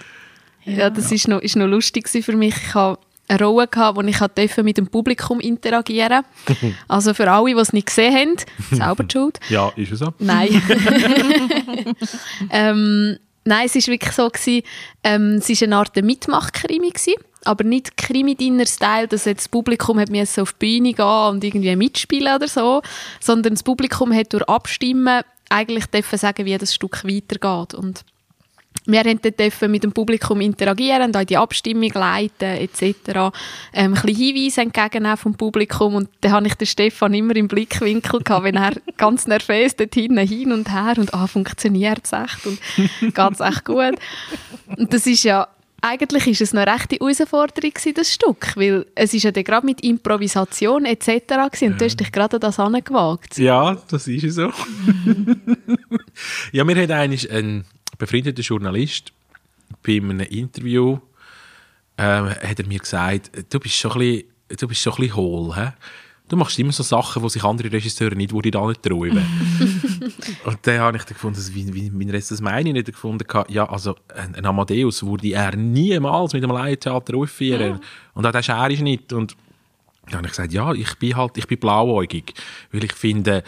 Ja, 0.65 0.91
das 0.91 1.11
ja. 1.11 1.17
Ist, 1.17 1.29
noch, 1.29 1.41
ist 1.41 1.57
noch 1.57 1.67
lustig 1.67 2.09
für 2.09 2.37
mich. 2.37 2.55
Ich 2.55 2.75
habe 2.75 2.99
eine 3.27 3.45
Rolle 3.45 3.69
gehabt, 3.69 3.97
wo 3.97 4.03
ich 4.03 4.57
mit 4.59 4.77
dem 4.77 4.89
Publikum 4.89 5.41
interagieren 5.41 6.25
Also 6.89 7.15
für 7.15 7.31
alle, 7.31 7.55
die 7.55 7.61
es 7.61 7.73
nicht 7.73 7.87
gesehen 7.87 8.15
haben, 8.15 8.37
selber 8.71 9.05
Schuld. 9.11 9.41
Ja, 9.49 9.71
ist 9.77 9.93
es 9.93 9.99
so? 10.01 10.13
Nein. 10.19 10.63
ähm, 12.51 13.19
nein, 13.49 13.67
es 13.67 13.75
war 13.75 13.93
wirklich 13.93 14.13
so, 14.13 14.29
gewesen, 14.29 14.63
ähm, 15.03 15.35
es 15.37 15.49
war 15.49 15.67
eine 15.67 15.77
Art 15.77 15.97
Mitmach-Krimi, 15.97 16.93
aber 17.45 17.65
nicht 17.65 17.97
Krimi-Dinner-Style, 17.97 19.09
dass 19.09 19.25
jetzt 19.25 19.45
das 19.45 19.49
Publikum 19.49 19.99
hat 19.99 20.11
auf 20.39 20.53
die 20.53 20.59
Bühne 20.59 20.93
gehen 20.93 21.07
und 21.07 21.43
irgendwie 21.43 21.75
mitspielen 21.77 22.35
oder 22.35 22.49
so, 22.49 22.83
sondern 23.21 23.55
das 23.55 23.63
Publikum 23.63 24.15
hat 24.15 24.33
durch 24.33 24.45
Abstimmen 24.45 25.23
eigentlich 25.49 25.87
sagen, 26.19 26.45
wie 26.45 26.59
das 26.59 26.75
Stück 26.75 27.05
weitergeht. 27.05 27.75
Und 27.75 28.05
wir 28.87 29.05
durften 29.05 29.71
mit 29.71 29.85
dem 29.85 29.93
Publikum 29.93 30.41
interagieren, 30.41 31.12
da 31.12 31.25
die 31.25 31.37
Abstimmung 31.37 31.93
leiten 31.93 32.59
etc. 32.59 32.95
Ähm, 33.73 33.75
ein 33.75 33.93
bisschen 33.93 34.17
Hinweise 34.17 34.61
entgegennehmen 34.62 35.17
vom 35.17 35.35
Publikum 35.35 35.95
und 35.95 36.09
dann 36.21 36.33
habe 36.33 36.47
ich 36.47 36.55
den 36.55 36.67
Stefan 36.67 37.14
immer 37.14 37.37
im 37.37 37.49
Blickwinkel 37.49 38.23
gehabt, 38.23 38.45
wenn 38.45 38.57
er 38.57 38.73
ganz 38.97 39.27
nervös 39.27 39.77
dort 39.77 39.95
hinten 39.95 40.19
hin 40.19 40.53
und 40.53 40.73
her 40.73 40.95
und 40.97 41.14
ah, 41.14 41.27
funktioniert 41.27 42.01
es 42.05 42.12
echt 42.12 42.47
und 42.47 42.59
geht 43.01 43.33
es 43.33 43.41
echt 43.41 43.64
gut. 43.64 43.95
Und 44.77 44.93
das 44.93 45.07
ist 45.07 45.25
ja 45.25 45.49
eigentlich 45.81 46.27
ist 46.27 46.41
es 46.41 46.55
eine 46.55 46.71
rechte 46.71 46.97
Herausforderung 46.97 47.71
gewesen, 47.71 47.95
das 47.95 48.12
Stück, 48.12 48.57
weil 48.57 48.87
es 48.95 49.14
ist 49.14 49.23
ja 49.23 49.31
dann 49.31 49.45
gerade 49.45 49.64
mit 49.64 49.81
Improvisation 49.83 50.85
etc. 50.85 51.07
gewesen, 51.07 51.73
und 51.73 51.81
du 51.81 51.85
hast 51.85 52.01
dich 52.01 52.11
gerade 52.11 52.37
an 52.37 52.41
das 52.41 52.59
angewagt. 52.59 53.38
Ja, 53.38 53.77
das 53.88 54.09
ist 54.09 54.35
so. 54.35 54.49
ja, 56.53 56.67
wir 56.67 56.77
haben 56.77 56.91
eigentlich 56.91 57.31
einen 57.31 57.64
befreundeter 57.99 58.43
Journalist, 58.43 59.13
bei 59.85 59.97
einem 59.97 60.21
Interview 60.21 60.99
ähm, 61.99 62.31
hat 62.31 62.59
er 62.59 62.67
mir 62.67 62.79
gesagt, 62.79 63.31
du 63.53 63.59
bist 63.61 63.75
schon 63.75 63.93
ein 63.93 63.99
bisschen, 63.99 64.25
du 64.57 64.69
bist 64.69 64.81
schon 64.81 64.93
ein 64.95 65.01
bisschen 65.01 65.17
hohl. 65.17 65.55
He? 65.57 65.69
Du 66.29 66.37
machst 66.37 66.59
immer 66.59 66.73
so 66.73 66.83
Sachen, 66.83 67.23
die 67.23 67.29
sich 67.31 67.43
andere 67.43 67.73
Regisseure 67.73 68.15
nicht, 68.15 68.33
wo 68.33 68.43
die 68.43 68.51
da 68.51 68.67
nicht 68.67 68.83
träumen. 68.83 69.25
und 70.45 70.59
dann 70.63 70.79
habe 70.79 70.99
ich 70.99 71.07
gefunden, 71.07 71.43
wie, 71.53 71.75
wie, 71.75 71.91
wie 71.93 72.11
Rest 72.11 72.31
das 72.31 72.41
meine 72.41 72.69
ich 72.69 72.75
nicht 72.75 72.87
gefunden. 72.87 73.27
Ja, 73.49 73.69
also 73.69 73.97
ein, 74.15 74.35
ein 74.35 74.45
Amadeus 74.45 75.05
würde 75.05 75.29
er 75.29 75.57
niemals 75.57 76.35
mit 76.35 76.45
einem 76.45 76.53
Laientheater 76.53 77.17
aufführen. 77.17 77.73
Ja. 77.73 77.81
Und 78.13 78.27
auch 78.27 78.33
der 78.33 78.43
Schere 78.43 78.73
ist 78.73 78.83
nicht. 78.83 79.13
Und 79.13 79.37
dann 80.07 80.19
habe 80.19 80.27
ich 80.27 80.33
gesagt, 80.33 80.53
ja, 80.53 80.73
ich 80.73 80.95
bin 80.99 81.17
halt, 81.17 81.37
ich 81.39 81.47
bin 81.47 81.59
blauäugig, 81.59 82.35
weil 82.73 82.85
ich 82.85 82.93
finde, 82.93 83.43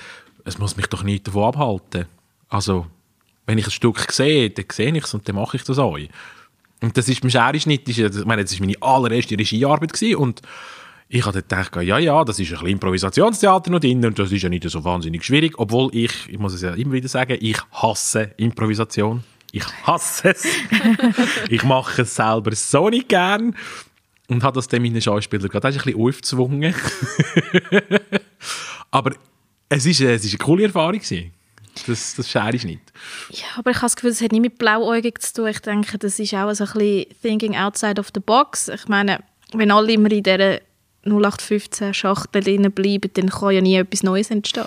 es 0.45 0.59
muss 0.59 0.77
mich 0.77 0.87
doch 0.87 1.03
nicht 1.03 1.27
davon 1.27 1.45
abhalten. 1.45 2.07
Also 2.49 2.87
wenn 3.51 3.59
ich 3.59 3.67
ein 3.67 3.73
Stück 3.73 4.11
sehe, 4.13 4.49
dann 4.51 4.65
sehe 4.71 4.97
ich 4.97 5.05
es 5.05 5.13
und 5.13 5.29
dann 5.29 5.37
mache 5.37 5.57
ich 5.57 5.65
das 5.65 5.79
auch. 5.79 5.99
Und 6.83 6.97
das 6.97 7.09
ist 7.09 7.21
beim 7.21 7.31
Scherenschnitt, 7.31 7.89
ich 7.89 8.25
meine, 8.25 8.43
das 8.43 8.59
war 8.59 8.67
meine 8.67 8.81
allererste 8.81 9.39
Regiearbeit 9.39 9.93
gewesen 9.93 10.17
und 10.17 10.41
ich 11.09 11.27
habe 11.27 11.43
gedacht, 11.43 11.75
ja, 11.83 11.99
ja, 11.99 12.25
das 12.25 12.39
ist 12.39 12.49
ein 12.49 12.53
bisschen 12.53 12.69
Improvisationstheater 12.69 13.71
noch 13.71 13.81
drin 13.81 14.05
und 14.05 14.19
das 14.19 14.31
ist 14.31 14.43
ja 14.43 14.49
nicht 14.49 14.69
so 14.71 14.85
wahnsinnig 14.85 15.25
schwierig, 15.25 15.59
obwohl 15.59 15.91
ich, 15.93 16.13
ich 16.29 16.39
muss 16.39 16.55
es 16.55 16.63
ja 16.63 16.73
immer 16.75 16.93
wieder 16.93 17.09
sagen, 17.09 17.37
ich 17.41 17.59
hasse 17.73 18.33
Improvisation. 18.37 19.25
Ich 19.51 19.67
hasse 19.85 20.31
es. 20.31 20.47
ich 21.51 21.65
mache 21.65 22.03
es 22.03 22.15
selber 22.15 22.55
so 22.55 22.89
nicht 22.89 23.09
gern 23.09 23.57
und 24.29 24.45
habe 24.45 24.55
das 24.55 24.69
dann 24.69 24.83
meinen 24.83 25.03
Schauspielern 25.03 25.49
gerade 25.49 25.67
ein 25.67 25.75
bisschen 25.75 26.01
aufgezwungen. 26.01 26.75
Aber 28.93 29.17
es 29.69 29.87
ist, 29.87 30.01
es 30.01 30.25
ist 30.25 30.35
eine 30.35 30.39
coole 30.39 30.65
Erfahrung 30.65 31.01
gewesen. 31.01 31.33
Das, 31.87 32.15
das 32.15 32.31
schere 32.31 32.55
ich 32.55 32.65
nicht. 32.65 32.81
Ja, 33.31 33.45
aber 33.57 33.71
ich 33.71 33.77
habe 33.77 33.87
das 33.87 33.97
Gefühl, 33.97 34.11
das 34.11 34.21
hat 34.21 34.33
nicht 34.33 34.41
mit 34.41 34.59
blauäugig 34.59 35.21
zu 35.21 35.35
tun. 35.35 35.49
Ich 35.49 35.61
denke, 35.61 35.99
das 35.99 36.19
ist 36.19 36.35
auch 36.35 36.53
so 36.53 36.65
ein 36.65 36.73
bisschen 36.73 37.07
thinking 37.23 37.57
outside 37.57 38.01
of 38.01 38.09
the 38.15 38.21
box. 38.21 38.69
Ich 38.69 38.89
meine, 38.89 39.21
wenn 39.53 39.71
alle 39.71 39.93
immer 39.93 40.11
in 40.11 40.23
dieser 40.23 40.61
0815 41.05 41.95
Schachtel 41.95 42.43
drin 42.43 42.71
bleiben, 42.73 43.11
dann 43.15 43.31
kann 43.31 43.55
ja 43.55 43.61
nie 43.61 43.77
etwas 43.77 44.03
Neues 44.03 44.31
entstehen. 44.31 44.67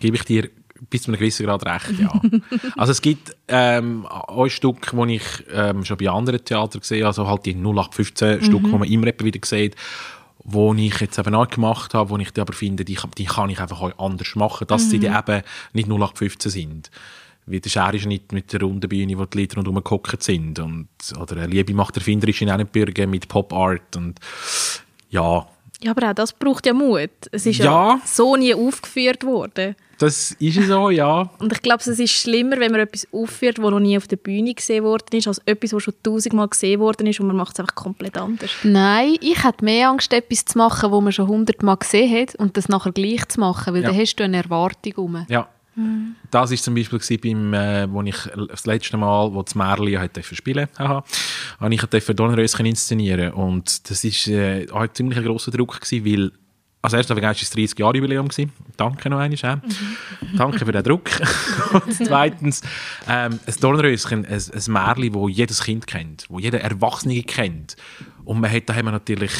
Gebe 0.00 0.16
ich 0.16 0.24
dir 0.24 0.50
bis 0.90 1.02
zu 1.02 1.10
einem 1.10 1.18
gewissen 1.18 1.46
Grad 1.46 1.64
recht, 1.64 1.98
ja. 1.98 2.20
also 2.76 2.92
es 2.92 3.00
gibt 3.00 3.34
ähm, 3.48 4.06
ein 4.06 4.50
Stück, 4.50 4.92
das 4.92 5.08
ich 5.08 5.22
ähm, 5.52 5.84
schon 5.84 5.96
bei 5.96 6.08
anderen 6.10 6.44
Theatern 6.44 6.80
gesehen 6.80 7.04
habe, 7.04 7.08
also 7.08 7.28
halt 7.28 7.46
die 7.46 7.54
0815 7.54 8.40
mhm. 8.40 8.62
Die 8.62 8.70
man 8.70 8.84
immer 8.84 9.06
wieder 9.06 9.40
sieht, 9.44 9.76
wo 10.44 10.74
ich 10.74 11.00
jetzt 11.00 11.18
eben 11.18 11.34
auch 11.34 11.48
gemacht 11.48 11.94
habe, 11.94 12.10
wo 12.10 12.18
ich 12.18 12.38
aber 12.38 12.52
finde, 12.52 12.84
die, 12.84 12.98
die 13.16 13.24
kann 13.24 13.50
ich 13.50 13.60
einfach 13.60 13.80
auch 13.80 13.98
anders 13.98 14.36
machen, 14.36 14.66
dass 14.66 14.84
mhm. 14.84 14.90
sie 14.90 15.00
dann 15.00 15.18
eben 15.18 15.42
nicht 15.72 15.88
0815 15.88 16.50
sind. 16.50 16.90
Wie 17.46 17.60
der 17.60 17.70
Scherenschnitt 17.70 18.32
mit 18.32 18.52
der 18.52 18.60
runden 18.60 18.88
Bühne, 18.88 19.18
wo 19.18 19.24
die 19.24 19.40
Leute 19.40 19.56
rundherum 19.56 19.82
gehockt 19.82 20.22
sind. 20.22 20.58
Und, 20.58 20.88
oder 21.18 21.36
eine 21.36 21.46
Liebe 21.46 21.74
macht 21.74 21.96
erfinderisch 21.96 22.42
in 22.42 22.50
einem 22.50 22.66
Bürger 22.66 23.06
mit 23.06 23.28
Pop 23.28 23.52
Art. 23.52 23.96
Und 23.96 24.18
ja, 25.10 25.46
Ja, 25.82 25.90
aber 25.90 26.10
auch 26.10 26.14
das 26.14 26.32
braucht 26.32 26.66
ja 26.66 26.72
Mut. 26.72 27.10
Es 27.32 27.46
ist 27.46 27.58
ja, 27.58 27.64
Ja. 27.64 28.00
so 28.04 28.36
nie 28.36 28.54
aufgeführt 28.54 29.24
worden. 29.24 29.76
Das 29.98 30.32
ist 30.32 30.56
es 30.56 30.66
so, 30.66 30.90
ja. 30.90 31.30
Und 31.38 31.52
ich 31.52 31.62
glaube, 31.62 31.80
es 31.80 31.86
ist 31.86 32.10
schlimmer, 32.10 32.58
wenn 32.58 32.72
man 32.72 32.80
etwas 32.80 33.06
aufführt, 33.12 33.58
das 33.58 33.64
noch 33.70 33.78
nie 33.78 33.96
auf 33.96 34.08
der 34.08 34.16
Bühne 34.16 34.52
gesehen 34.52 34.82
worden 34.82 35.06
ist, 35.16 35.28
als 35.28 35.40
etwas, 35.46 35.70
das 35.70 35.82
schon 35.84 35.94
tausendmal 36.02 36.48
gesehen 36.48 36.80
worden 36.80 37.06
ist 37.06 37.20
und 37.20 37.28
man 37.28 37.36
macht 37.36 37.54
es 37.54 37.60
einfach 37.60 37.76
komplett 37.76 38.16
anders. 38.18 38.50
Nein, 38.64 39.14
ich 39.20 39.44
hätte 39.44 39.64
mehr 39.64 39.90
Angst, 39.90 40.12
etwas 40.12 40.44
zu 40.46 40.58
machen, 40.58 40.90
wo 40.90 41.00
man 41.00 41.12
schon 41.12 41.28
hundertmal 41.28 41.76
gesehen 41.76 42.12
hat 42.22 42.34
und 42.34 42.56
das 42.56 42.68
nachher 42.68 42.90
gleich 42.92 43.26
zu 43.28 43.38
machen, 43.38 43.72
weil 43.74 43.82
Ja. 43.82 43.90
dann 43.90 43.98
hast 44.00 44.16
du 44.16 44.24
eine 44.24 44.38
Erwartung 44.38 44.92
rum. 44.96 45.26
Ja. 45.28 45.48
Das 46.30 46.50
war 46.50 46.56
zum 46.56 46.74
Beispiel 46.74 47.18
beim, 47.18 47.54
äh, 47.54 47.90
wo 47.90 48.02
ich 48.02 48.16
das 48.48 48.66
letzte 48.66 48.96
Mal, 48.96 49.32
wo 49.32 49.42
das 49.42 49.54
Märli 49.54 49.98
dürfen 50.08 50.36
spielen, 50.36 50.68
haha, 50.78 51.04
habe 51.60 51.74
ich 51.74 51.82
dürfen 51.82 52.16
Dornröschen 52.16 52.66
inszenieren 52.66 53.32
und 53.32 53.90
das 53.90 54.04
ist 54.04 54.28
äh, 54.28 54.66
auch 54.70 54.80
ein 54.80 54.94
ziemlich 54.94 55.22
grosser 55.24 55.50
Druck 55.50 55.80
gewesen, 55.80 56.04
weil 56.04 56.32
als 56.82 56.92
erstes 56.92 57.16
war 57.16 57.30
es 57.30 57.50
30 57.50 57.78
Jahre 57.78 57.96
Jubiläum 57.96 58.28
gewesen. 58.28 58.52
Danke 58.76 59.08
noch 59.08 59.18
einmal. 59.18 59.38
Äh. 59.38 59.56
Danke 60.36 60.66
für 60.66 60.72
den 60.72 60.82
Druck. 60.82 61.08
und 61.72 61.94
zweitens 61.94 62.60
ähm, 63.08 63.40
ein 63.46 63.54
Dornröschen, 63.58 64.26
ein, 64.26 64.42
ein 64.52 64.72
Märli, 64.72 65.14
wo 65.14 65.28
jedes 65.28 65.62
Kind 65.62 65.86
kennt, 65.86 66.26
wo 66.28 66.38
jeder 66.38 66.60
Erwachsene 66.60 67.22
kennt 67.22 67.76
und 68.24 68.40
man 68.40 68.50
hat 68.50 68.68
da 68.68 68.74
haben 68.74 68.86
wir 68.86 68.92
natürlich 68.92 69.32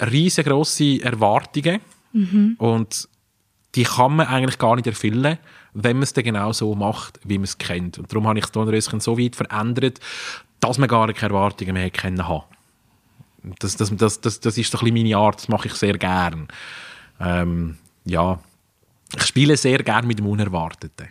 riesengroße 0.00 1.02
Erwartungen 1.02 1.80
und 2.58 3.08
die 3.74 3.84
kann 3.84 4.16
man 4.16 4.26
eigentlich 4.26 4.58
gar 4.58 4.76
nicht 4.76 4.86
erfüllen, 4.86 5.38
wenn 5.74 5.96
man 5.96 6.02
es 6.02 6.12
dann 6.12 6.24
genau 6.24 6.52
so 6.52 6.74
macht, 6.74 7.20
wie 7.24 7.38
man 7.38 7.44
es 7.44 7.58
kennt. 7.58 7.98
Und 7.98 8.10
darum 8.10 8.26
habe 8.26 8.38
ich 8.38 8.44
das 8.44 8.52
Donnerröschen 8.52 9.00
so 9.00 9.18
weit 9.18 9.36
verändert, 9.36 10.00
dass 10.58 10.78
man 10.78 10.88
gar 10.88 11.12
keine 11.12 11.34
Erwartungen 11.34 11.74
mehr 11.74 11.90
können 11.90 12.26
haben. 12.26 12.44
Das, 13.58 13.76
das, 13.76 13.94
das, 13.96 14.20
das, 14.20 14.40
das 14.40 14.58
ist 14.58 14.70
so 14.70 14.78
ein 14.78 14.84
bisschen 14.84 15.02
meine 15.02 15.16
Art, 15.16 15.36
das 15.36 15.48
mache 15.48 15.68
ich 15.68 15.74
sehr 15.74 15.96
gern. 15.96 16.48
Ähm, 17.20 17.78
ja, 18.04 18.38
ich 19.16 19.24
spiele 19.24 19.56
sehr 19.56 19.82
gern 19.82 20.06
mit 20.06 20.18
dem 20.18 20.26
Unerwarteten. 20.26 21.08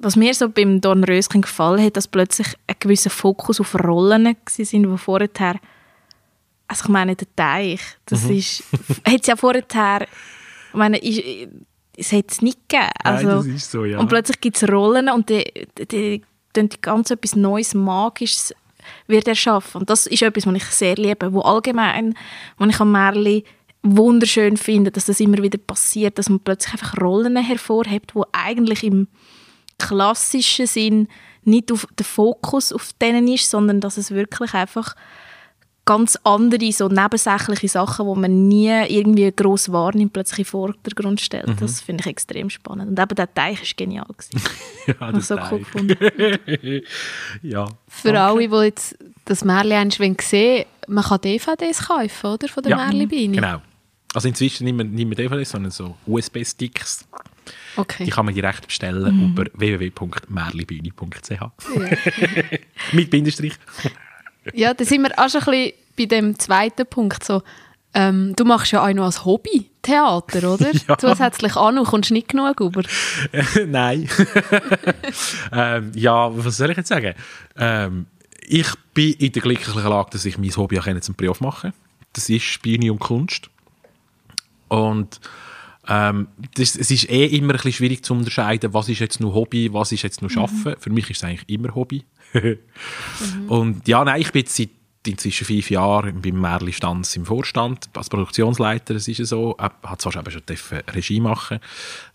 Was 0.00 0.16
mir 0.16 0.34
so 0.34 0.48
beim 0.48 0.80
Dornröschen 0.80 1.42
gefallen 1.42 1.84
hat, 1.84 1.96
dass 1.96 2.08
plötzlich 2.08 2.48
ein 2.66 2.76
gewisser 2.80 3.10
Fokus 3.10 3.60
auf 3.60 3.74
Rollen 3.76 4.24
waren, 4.24 4.36
die 4.58 4.98
vorher, 4.98 5.60
also 6.66 6.84
ich 6.84 6.88
meine 6.88 7.14
der 7.14 7.28
Teich, 7.36 7.80
das 8.06 8.24
ist, 8.24 8.64
hat 9.06 9.20
es 9.20 9.26
ja 9.28 9.36
vorher, 9.36 9.62
ich 10.72 10.78
meine, 10.78 10.98
ist, 10.98 11.22
es 11.96 12.12
hat 12.12 12.30
es 12.30 12.42
nicht 12.42 12.68
gegeben. 12.68 12.90
Also, 13.04 13.26
Nein, 13.26 13.36
das 13.36 13.46
ist 13.46 13.70
so, 13.70 13.84
ja. 13.84 13.98
Und 13.98 14.08
plötzlich 14.08 14.40
gibt 14.40 14.56
es 14.56 14.68
Rollen 14.68 15.08
und 15.10 15.28
die, 15.28 15.44
die, 15.78 15.86
die, 15.86 16.22
die 16.56 16.80
ganz 16.80 17.10
etwas 17.10 17.36
Neues, 17.36 17.74
Magisches 17.74 18.54
wird 19.06 19.28
erschaffen. 19.28 19.82
Und 19.82 19.90
das 19.90 20.06
ist 20.06 20.22
etwas, 20.22 20.46
was 20.46 20.54
ich 20.54 20.64
sehr 20.64 20.96
liebe, 20.96 21.32
wo 21.32 21.40
allgemein, 21.40 22.14
was 22.58 22.68
ich 22.68 22.80
am 22.80 22.92
Märli 22.92 23.44
wunderschön 23.82 24.56
finde, 24.56 24.90
dass 24.90 25.06
das 25.06 25.20
immer 25.20 25.38
wieder 25.38 25.58
passiert, 25.58 26.18
dass 26.18 26.28
man 26.28 26.40
plötzlich 26.40 26.72
einfach 26.72 27.00
Rollen 27.00 27.36
hervorhebt, 27.36 28.14
wo 28.14 28.24
eigentlich 28.32 28.84
im 28.84 29.08
klassischen 29.78 30.66
Sinn 30.66 31.08
nicht 31.44 31.72
auf 31.72 31.86
der 31.98 32.06
Fokus 32.06 32.72
auf 32.72 32.92
denen 33.00 33.26
ist, 33.26 33.50
sondern 33.50 33.80
dass 33.80 33.96
es 33.96 34.12
wirklich 34.12 34.54
einfach 34.54 34.94
ganz 35.84 36.16
andere, 36.22 36.70
so 36.72 36.88
nebensächliche 36.88 37.68
Sachen, 37.68 38.06
die 38.12 38.20
man 38.20 38.46
nie 38.48 38.70
irgendwie 38.88 39.32
gross 39.32 39.72
wahrnimmt, 39.72 40.12
plötzlich 40.12 40.38
in 40.40 40.44
den 40.44 40.50
Vordergrund 40.50 41.20
stellt. 41.20 41.48
Mhm. 41.48 41.56
Das 41.58 41.80
finde 41.80 42.02
ich 42.02 42.06
extrem 42.10 42.50
spannend. 42.50 42.90
Und 42.90 42.98
eben 43.00 43.14
der 43.16 43.32
Teich 43.34 43.62
ist 43.62 43.76
genial. 43.76 44.06
Gewesen. 44.06 44.40
ja, 44.86 44.94
Habe 45.00 45.18
ich 45.18 45.24
so 45.24 45.36
Teich. 45.36 45.52
cool 45.52 45.58
gefunden. 45.58 45.96
ja. 47.42 47.66
Für 47.88 48.20
alle, 48.20 48.48
die 48.48 48.54
jetzt 48.64 48.96
das 49.24 49.44
Märli 49.44 49.74
einmal 49.74 49.92
sehen 49.92 50.16
wollen, 50.18 50.64
man 50.88 51.04
kann 51.04 51.20
DVDs 51.20 51.86
kaufen, 51.88 52.26
oder? 52.26 52.48
Von 52.48 52.62
der 52.62 52.70
Ja, 52.70 52.76
Märli-Beine. 52.76 53.34
Genau. 53.36 53.62
Also 54.14 54.28
inzwischen 54.28 54.64
nicht 54.64 54.74
mehr, 54.74 54.84
nicht 54.84 55.06
mehr 55.06 55.16
DVDs, 55.16 55.50
sondern 55.50 55.70
so 55.72 55.96
USB-Sticks. 56.06 57.06
Okay. 57.76 58.04
Die 58.04 58.10
kann 58.10 58.26
man 58.26 58.34
direkt 58.34 58.66
bestellen 58.66 59.16
Mhm. 59.16 59.32
über 59.32 59.46
www.merlibühne.ch 59.54 61.40
Mit 62.92 63.10
Bindestrich. 63.10 63.54
Ja, 64.54 64.74
da 64.74 64.84
sind 64.84 65.02
wir 65.02 65.18
auch 65.18 65.28
schon 65.28 65.42
ein 65.42 65.46
bisschen 65.46 65.72
bei 65.96 66.06
dem 66.06 66.38
zweiten 66.38 66.86
Punkt. 66.86 67.24
So, 67.24 67.42
ähm, 67.94 68.34
du 68.36 68.44
machst 68.44 68.72
ja 68.72 68.84
auch 68.84 68.92
noch 68.92 69.04
als 69.04 69.24
Hobby 69.24 69.70
Theater, 69.82 70.54
oder? 70.54 70.72
Ja. 70.88 70.96
Zusätzlich 70.98 71.56
an 71.56 71.78
und 71.78 71.86
kommst 71.86 72.10
nicht 72.10 72.28
genug 72.28 72.60
über. 72.60 72.82
Nein. 73.66 74.08
ähm, 75.52 75.92
ja, 75.94 76.30
was 76.32 76.56
soll 76.56 76.70
ich 76.70 76.76
jetzt 76.76 76.88
sagen? 76.88 77.14
Ähm, 77.56 78.06
ich 78.46 78.68
bin 78.94 79.12
in 79.14 79.32
der 79.32 79.42
glücklichen 79.42 79.84
Lage, 79.84 80.10
dass 80.12 80.24
ich 80.24 80.38
mein 80.38 80.54
Hobby 80.56 80.78
auch 80.78 81.00
zum 81.00 81.14
Beruf 81.14 81.40
machen 81.40 81.72
kann. 81.72 81.80
Das 82.12 82.28
ist 82.28 82.42
Spiele 82.42 82.92
und 82.92 82.98
Kunst. 82.98 83.50
Und 84.68 85.20
ähm, 85.88 86.28
das, 86.54 86.76
es 86.76 86.90
ist 86.90 87.10
eh 87.10 87.26
immer 87.26 87.54
ein 87.54 87.56
bisschen 87.56 87.72
schwierig 87.72 88.04
zu 88.04 88.14
unterscheiden, 88.14 88.72
was 88.72 88.88
ist 88.88 89.00
jetzt 89.00 89.20
nur 89.20 89.34
Hobby, 89.34 89.72
was 89.72 89.92
ist 89.92 90.02
jetzt 90.02 90.20
nur 90.20 90.30
Schaffen. 90.30 90.74
Für 90.78 90.90
mich 90.90 91.10
ist 91.10 91.18
es 91.18 91.24
eigentlich 91.24 91.48
immer 91.48 91.74
Hobby. 91.74 92.04
Und 93.48 93.86
ja, 93.86 94.04
nein, 94.04 94.20
ich 94.20 94.32
bin 94.32 94.40
jetzt 94.40 94.56
seit 94.56 94.70
inzwischen 95.06 95.46
fünf 95.46 95.70
Jahren 95.70 96.20
beim 96.22 96.40
Merli 96.40 96.72
Stanz 96.72 97.16
im 97.16 97.26
Vorstand, 97.26 97.88
als 97.94 98.08
Produktionsleiter, 98.08 98.94
das 98.94 99.08
ist 99.08 99.18
ja 99.18 99.24
so. 99.24 99.56
Ich 99.58 99.64
habe 99.88 99.98
zwar 99.98 100.12
schon 100.12 100.24
Regie 100.94 101.20
machen, 101.20 101.58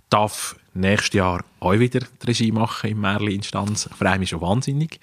darf 0.10 0.56
nächstes 0.73 1.13
Jahr 1.13 1.43
auch 1.60 1.73
wieder 1.73 1.99
die 1.99 2.27
Regie 2.27 2.51
machen 2.51 2.91
im 2.91 3.01
Merli 3.01 3.36
Instanz. 3.36 3.88
Ich 3.91 3.97
freue 3.97 4.19
mich 4.19 4.30
schon 4.30 4.41
wahnsinnig. 4.41 4.99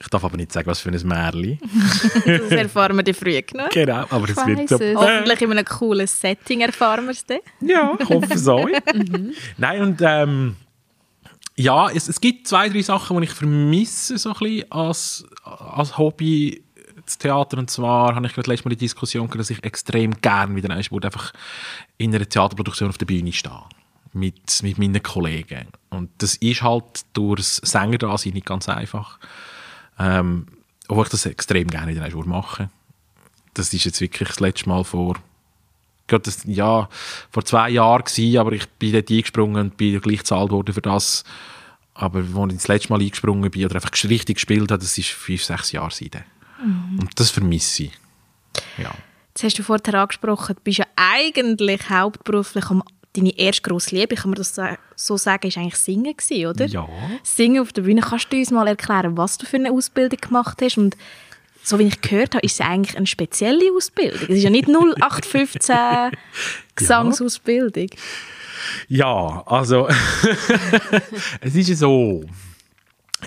Ich 0.00 0.08
darf 0.08 0.24
aber 0.24 0.36
nicht 0.36 0.52
sagen, 0.52 0.66
was 0.66 0.80
für 0.80 0.90
ein 0.90 1.06
Merli. 1.06 1.58
Das 2.26 2.50
erfahren 2.50 2.96
wir 2.96 3.04
dann 3.04 3.14
früh 3.14 3.40
genug. 3.40 3.70
genau, 3.70 4.04
aber 4.10 4.28
es 4.28 4.36
wird 4.44 4.68
so. 4.68 4.76
es. 4.76 4.96
Hoffentlich 4.96 5.40
in 5.40 5.50
einem 5.52 5.64
coolen 5.64 6.06
Setting 6.06 6.60
erfahren 6.60 7.04
wir 7.04 7.12
es 7.12 7.24
dann. 7.24 7.38
Ja, 7.60 7.96
ich 7.98 8.08
hoffe 8.08 8.36
so. 8.36 8.68
Nein, 9.56 9.80
und 9.80 10.00
ähm, 10.02 10.56
ja, 11.56 11.88
es, 11.90 12.08
es 12.08 12.20
gibt 12.20 12.48
zwei, 12.48 12.68
drei 12.68 12.82
Sachen, 12.82 13.16
die 13.18 13.24
ich 13.24 13.30
vermisse 13.32 14.18
so 14.18 14.30
ein 14.30 14.38
bisschen 14.38 14.72
als, 14.72 15.24
als 15.44 15.96
Hobby 15.96 16.64
das 17.04 17.18
Theater. 17.18 17.58
Und 17.58 17.70
zwar 17.70 18.14
habe 18.14 18.26
ich 18.26 18.34
gerade 18.34 18.50
letztes 18.50 18.64
Mal 18.64 18.70
die 18.70 18.76
Diskussion 18.76 19.26
gehabt, 19.26 19.40
dass 19.40 19.50
ich 19.50 19.62
extrem 19.62 20.20
gerne 20.20 20.56
wieder 20.56 20.70
einmal 20.70 21.04
einfach 21.04 21.32
in 21.98 22.14
einer 22.14 22.28
Theaterproduktion 22.28 22.88
auf 22.88 22.98
der 22.98 23.06
Bühne 23.06 23.32
stehen 23.32 23.52
mit, 24.12 24.62
mit 24.62 24.78
meinen 24.78 25.02
Kollegen. 25.02 25.68
Und 25.90 26.10
das 26.18 26.36
ist 26.36 26.62
halt 26.62 27.04
durchs 27.12 27.56
Sänger 27.56 27.98
da 27.98 28.14
nicht 28.14 28.46
ganz 28.46 28.68
einfach. 28.68 29.18
Ähm, 29.98 30.46
obwohl 30.88 31.04
ich 31.04 31.10
das 31.10 31.26
extrem 31.26 31.68
gerne 31.68 31.92
wieder 31.92 32.04
einmal 32.04 32.26
machen 32.26 32.70
Das 33.54 33.72
ist 33.72 33.84
jetzt 33.84 34.00
wirklich 34.00 34.28
das 34.28 34.40
letzte 34.40 34.68
Mal 34.68 34.84
vor 34.84 35.16
gerade 36.06 36.24
das, 36.24 36.42
ja, 36.46 36.88
vor 37.30 37.44
zwei 37.44 37.70
Jahren 37.70 38.04
gewesen, 38.04 38.38
aber 38.38 38.52
ich 38.52 38.68
bin 38.68 38.92
dort 38.92 39.10
eingesprungen 39.10 39.60
und 39.60 39.76
bin 39.76 40.00
gleich 40.00 40.18
gezahlt 40.18 40.50
worden 40.50 40.74
für 40.74 40.82
das. 40.82 41.24
Aber 41.94 42.18
als 42.18 42.52
ich 42.52 42.58
das 42.58 42.68
letzte 42.68 42.92
Mal 42.92 43.00
eingesprungen 43.00 43.50
bin 43.50 43.64
oder 43.64 43.76
einfach 43.76 43.92
richtig 44.04 44.36
gespielt 44.36 44.70
habe, 44.70 44.82
das 44.82 44.98
ist 44.98 45.10
fünf, 45.10 45.44
sechs 45.44 45.72
Jahre 45.72 45.90
seitdem. 45.92 46.24
Und 46.98 47.18
das 47.18 47.30
vermisse 47.30 47.84
ich. 47.84 47.92
Ja. 48.78 48.92
Jetzt 49.28 49.44
hast 49.44 49.58
du 49.58 49.62
vorher 49.62 49.94
angesprochen, 49.94 50.54
du 50.56 50.62
bist 50.62 50.78
ja 50.78 50.86
eigentlich 50.96 51.90
hauptberuflich 51.90 52.66
am 52.70 52.82
deine 53.16 53.36
erste 53.38 53.62
grosse 53.62 53.94
Liebe, 53.94 54.16
kann 54.16 54.30
man 54.30 54.36
das 54.36 54.58
so 54.96 55.16
sagen, 55.16 55.46
ist 55.46 55.56
eigentlich 55.56 55.76
Singen 55.76 56.16
gewesen, 56.16 56.46
oder? 56.46 56.66
Ja. 56.66 56.88
Singen 57.22 57.62
auf 57.62 57.72
der 57.72 57.82
Bühne. 57.82 58.00
Kannst 58.00 58.32
du 58.32 58.36
uns 58.36 58.50
mal 58.50 58.66
erklären, 58.66 59.16
was 59.16 59.38
du 59.38 59.46
für 59.46 59.56
eine 59.56 59.70
Ausbildung 59.70 60.18
gemacht 60.20 60.60
hast? 60.60 60.78
Und 60.78 60.96
so 61.64 61.78
wie 61.78 61.84
ich 61.84 62.00
gehört 62.00 62.34
habe, 62.34 62.44
ist 62.44 62.60
es 62.60 62.60
eigentlich 62.60 62.96
eine 62.96 63.06
spezielle 63.06 63.72
Ausbildung. 63.74 64.20
Es 64.22 64.28
ist 64.28 64.42
ja 64.42 64.50
nicht 64.50 64.68
0815 64.68 65.76
Gesangsausbildung. 66.76 67.88
Ja, 68.88 69.42
also 69.46 69.88
es 71.40 71.54
ist 71.54 71.68
ja 71.68 71.74
so. 71.74 72.24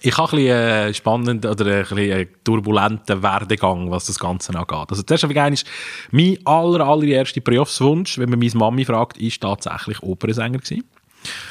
Ich 0.04 0.15
habe 0.15 0.32
ein 0.34 0.38
bisschen 0.38 0.56
äh, 0.56 0.93
spannenden 0.93 1.52
oder 1.52 1.65
ein 1.65 1.82
bisschen 1.82 1.97
äh, 1.97 2.28
turbulenten 2.43 3.23
Werdegang, 3.23 3.89
was 3.89 4.06
das 4.06 4.19
Ganze 4.19 4.54
angeht. 4.54 4.88
Also 4.89 5.02
zuerst 5.02 5.23
habe 5.23 5.34
ich 5.54 5.65
mein 6.12 6.38
aller, 6.45 6.86
allererster 6.86 7.41
Berufswunsch, 7.41 8.19
wenn 8.19 8.30
man 8.30 8.38
meine 8.38 8.52
Mami 8.54 8.86
fragt, 8.86 9.17
ist 9.17 9.41
tatsächlich 9.41 10.04
Opernsänger 10.04 10.60
gewesen. 10.60 10.84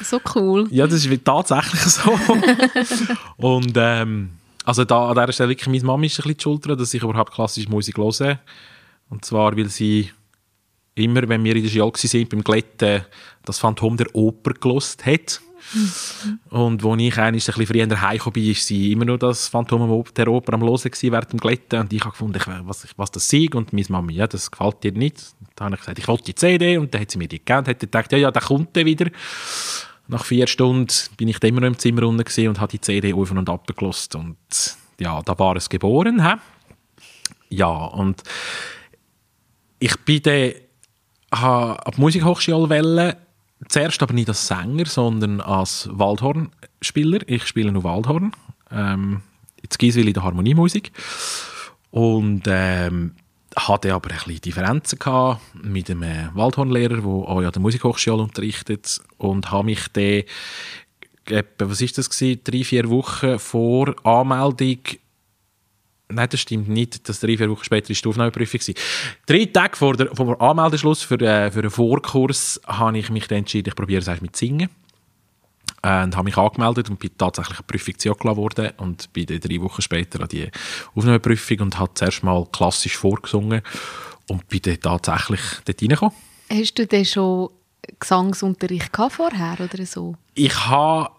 So 0.01 0.21
cool. 0.35 0.67
Ja, 0.71 0.87
das 0.87 1.05
ist 1.05 1.25
tatsächlich 1.25 1.81
so. 1.81 2.17
und 3.37 3.73
ähm, 3.75 4.36
also 4.67 4.83
da, 4.83 5.07
an 5.07 5.15
dieser 5.15 5.31
Stelle 5.31 5.49
wirklich, 5.49 5.67
meine 5.67 5.85
Mami 5.85 6.07
ist 6.07 6.19
ein 6.19 6.23
bisschen 6.23 6.37
die 6.37 6.43
Schuld 6.43 6.65
daran, 6.65 6.77
dass 6.77 6.93
ich 6.93 7.01
überhaupt 7.01 7.33
klassische 7.33 7.69
Musik 7.69 7.97
höre. 7.97 8.39
Und 9.09 9.23
zwar, 9.23 9.55
weil 9.55 9.69
sie 9.69 10.11
immer, 10.93 11.29
wenn 11.29 11.41
wir 11.45 11.55
in 11.55 11.63
der 11.63 11.69
Schule 11.69 11.85
waren, 11.85 12.27
beim 12.27 12.43
Glätten, 12.43 13.05
das 13.45 13.59
Phantom 13.59 13.95
der 13.95 14.13
Oper 14.13 14.51
gelost 14.51 15.05
hat. 15.05 15.39
Und 16.49 16.83
als 16.83 17.01
ich 17.01 17.17
ein 17.17 17.33
bisschen 17.33 17.65
früher 17.65 18.01
heimgekommen 18.01 18.33
bin, 18.33 18.47
war 18.47 18.55
sie 18.55 18.91
immer 18.91 19.05
nur 19.05 19.17
das 19.17 19.47
Phantom 19.47 20.03
der 20.13 20.27
Oper 20.27 20.53
am 20.53 20.59
gewesen 20.59 21.11
während 21.13 21.31
dem 21.31 21.39
Glätten. 21.39 21.79
Und 21.79 21.93
ich 21.93 22.01
habe 22.01 22.11
gefunden, 22.11 22.37
ich, 22.37 22.67
was, 22.67 22.87
was 22.97 23.11
das 23.11 23.29
sei. 23.29 23.47
Und 23.53 23.71
meine 23.71 23.85
Mami, 23.87 24.15
ja, 24.15 24.27
das 24.27 24.51
gefällt 24.51 24.83
dir 24.83 24.91
nicht. 24.91 25.33
Da 25.55 25.65
habe 25.65 25.75
ich 25.75 25.79
gesagt, 25.79 25.99
ich 25.99 26.07
wollte 26.09 26.25
die 26.25 26.35
CD. 26.35 26.77
Und 26.77 26.93
dann 26.93 26.99
hat 26.99 27.11
sie 27.11 27.17
mir 27.17 27.29
die 27.29 27.39
gegeben 27.39 27.59
und 27.59 27.67
hat 27.69 27.79
gedacht, 27.79 28.11
ja, 28.11 28.17
ja, 28.17 28.31
der 28.31 28.41
kommt 28.41 28.75
dann 28.75 28.85
wieder. 28.85 29.09
Nach 30.07 30.23
vier 30.23 30.47
Stunden 30.47 30.87
bin 31.17 31.27
ich 31.27 31.43
immer 31.43 31.61
noch 31.61 31.67
im 31.67 31.77
Zimmer 31.77 32.03
unten 32.03 32.47
und 32.47 32.59
habe 32.59 32.71
die 32.71 32.81
CD 32.81 33.13
auf 33.13 33.31
und 33.31 33.49
ab 33.49 33.67
gelost. 33.67 34.15
Und 34.15 34.37
ja, 34.99 35.21
da 35.21 35.37
war 35.37 35.55
es 35.55 35.69
geboren. 35.69 36.25
He? 36.25 36.35
Ja, 37.49 37.67
und 37.67 38.23
ich 39.79 39.95
bin 40.01 40.21
dann 40.21 40.51
habe 41.33 41.85
ab 41.85 41.97
Musikhochschule 41.97 42.69
wählen, 42.69 43.15
zuerst 43.67 44.01
aber 44.01 44.13
nicht 44.13 44.29
als 44.29 44.47
Sänger, 44.47 44.85
sondern 44.85 45.41
als 45.41 45.89
Waldhornspieler. 45.91 47.19
Ich 47.27 47.45
spiele 47.45 47.71
nur 47.71 47.83
Waldhorn. 47.83 48.31
Ähm, 48.71 49.21
in 49.61 49.77
Giswil 49.77 50.07
in 50.07 50.13
der 50.13 50.23
Harmoniemusik. 50.23 50.91
Und 51.91 52.43
ähm, 52.47 53.15
hatte 53.57 53.93
aber 53.93 54.11
ein 54.11 54.17
bisschen 54.17 54.41
Differenzen 54.41 54.99
gehabt 54.99 55.41
mit 55.53 55.89
einem 55.89 56.29
Waldhornlehrer, 56.33 56.97
der 56.97 57.05
auch 57.05 57.37
an 57.39 57.51
der 57.51 57.61
Musikhochschule 57.61 58.23
unterrichtet 58.23 59.01
und 59.17 59.51
habe 59.51 59.65
mich 59.65 59.87
dann 59.93 60.23
etwa, 61.25 61.69
was 61.69 61.81
ist 61.81 61.97
das 61.97 62.09
gewesen, 62.09 62.41
drei, 62.43 62.63
vier 62.63 62.89
Wochen 62.89 63.39
vor 63.39 63.95
Anmeldung 64.05 64.79
Nein, 66.09 66.29
das 66.31 66.39
stimmt 66.39 66.69
nicht. 66.69 67.09
Das 67.09 67.19
drei, 67.19 67.35
vier 67.35 67.49
Wochen 67.49 67.65
später 67.65 67.89
war 67.89 67.95
die 67.95 68.07
Aufnahmeprüfung. 68.07 68.75
Drei 69.25 69.45
Tage 69.45 69.75
vor, 69.75 69.97
dem 69.97 70.09
Anmeldeschluss 70.41 71.03
für, 71.03 71.19
äh, 71.19 71.51
für 71.51 71.59
einen 71.59 71.69
Vorkurs 71.69 72.61
habe 72.65 72.97
ich 72.97 73.09
mich 73.09 73.27
dann 73.27 73.39
entschieden, 73.39 73.69
ich 73.69 73.75
probiere 73.75 74.09
es 74.09 74.21
mit 74.21 74.35
Singen. 74.35 74.69
Äh, 75.83 76.03
und 76.03 76.15
habe 76.15 76.25
mich 76.25 76.37
angemeldet 76.37 76.89
und 76.89 76.99
bin 76.99 77.11
tatsächlich 77.17 77.59
eine 77.59 77.67
Prüfung 77.67 77.97
zugelassen 77.97 78.37
worden 78.37 78.71
und 78.77 79.13
bin 79.13 79.27
dann 79.27 79.39
drei 79.39 79.61
Wochen 79.61 79.81
später 79.81 80.21
an 80.21 80.27
die 80.27 80.49
Aufnahmeprüfung 80.95 81.59
und 81.59 81.79
habe 81.79 81.91
zuerst 81.93 82.23
mal 82.23 82.45
klassisch 82.51 82.97
vorgesungen 82.97 83.61
und 84.27 84.47
bin 84.47 84.61
dann 84.61 84.79
tatsächlich 84.79 85.41
dort 85.65 85.81
reingekommen. 85.81 86.15
Hast 86.49 86.79
du 86.79 86.87
denn 86.87 87.05
schon 87.05 87.49
Gesangsunterricht 87.99 88.95
vorher 89.09 89.57
oder 89.59 89.85
so? 89.85 90.15
Ich 90.33 90.67
habe 90.67 91.11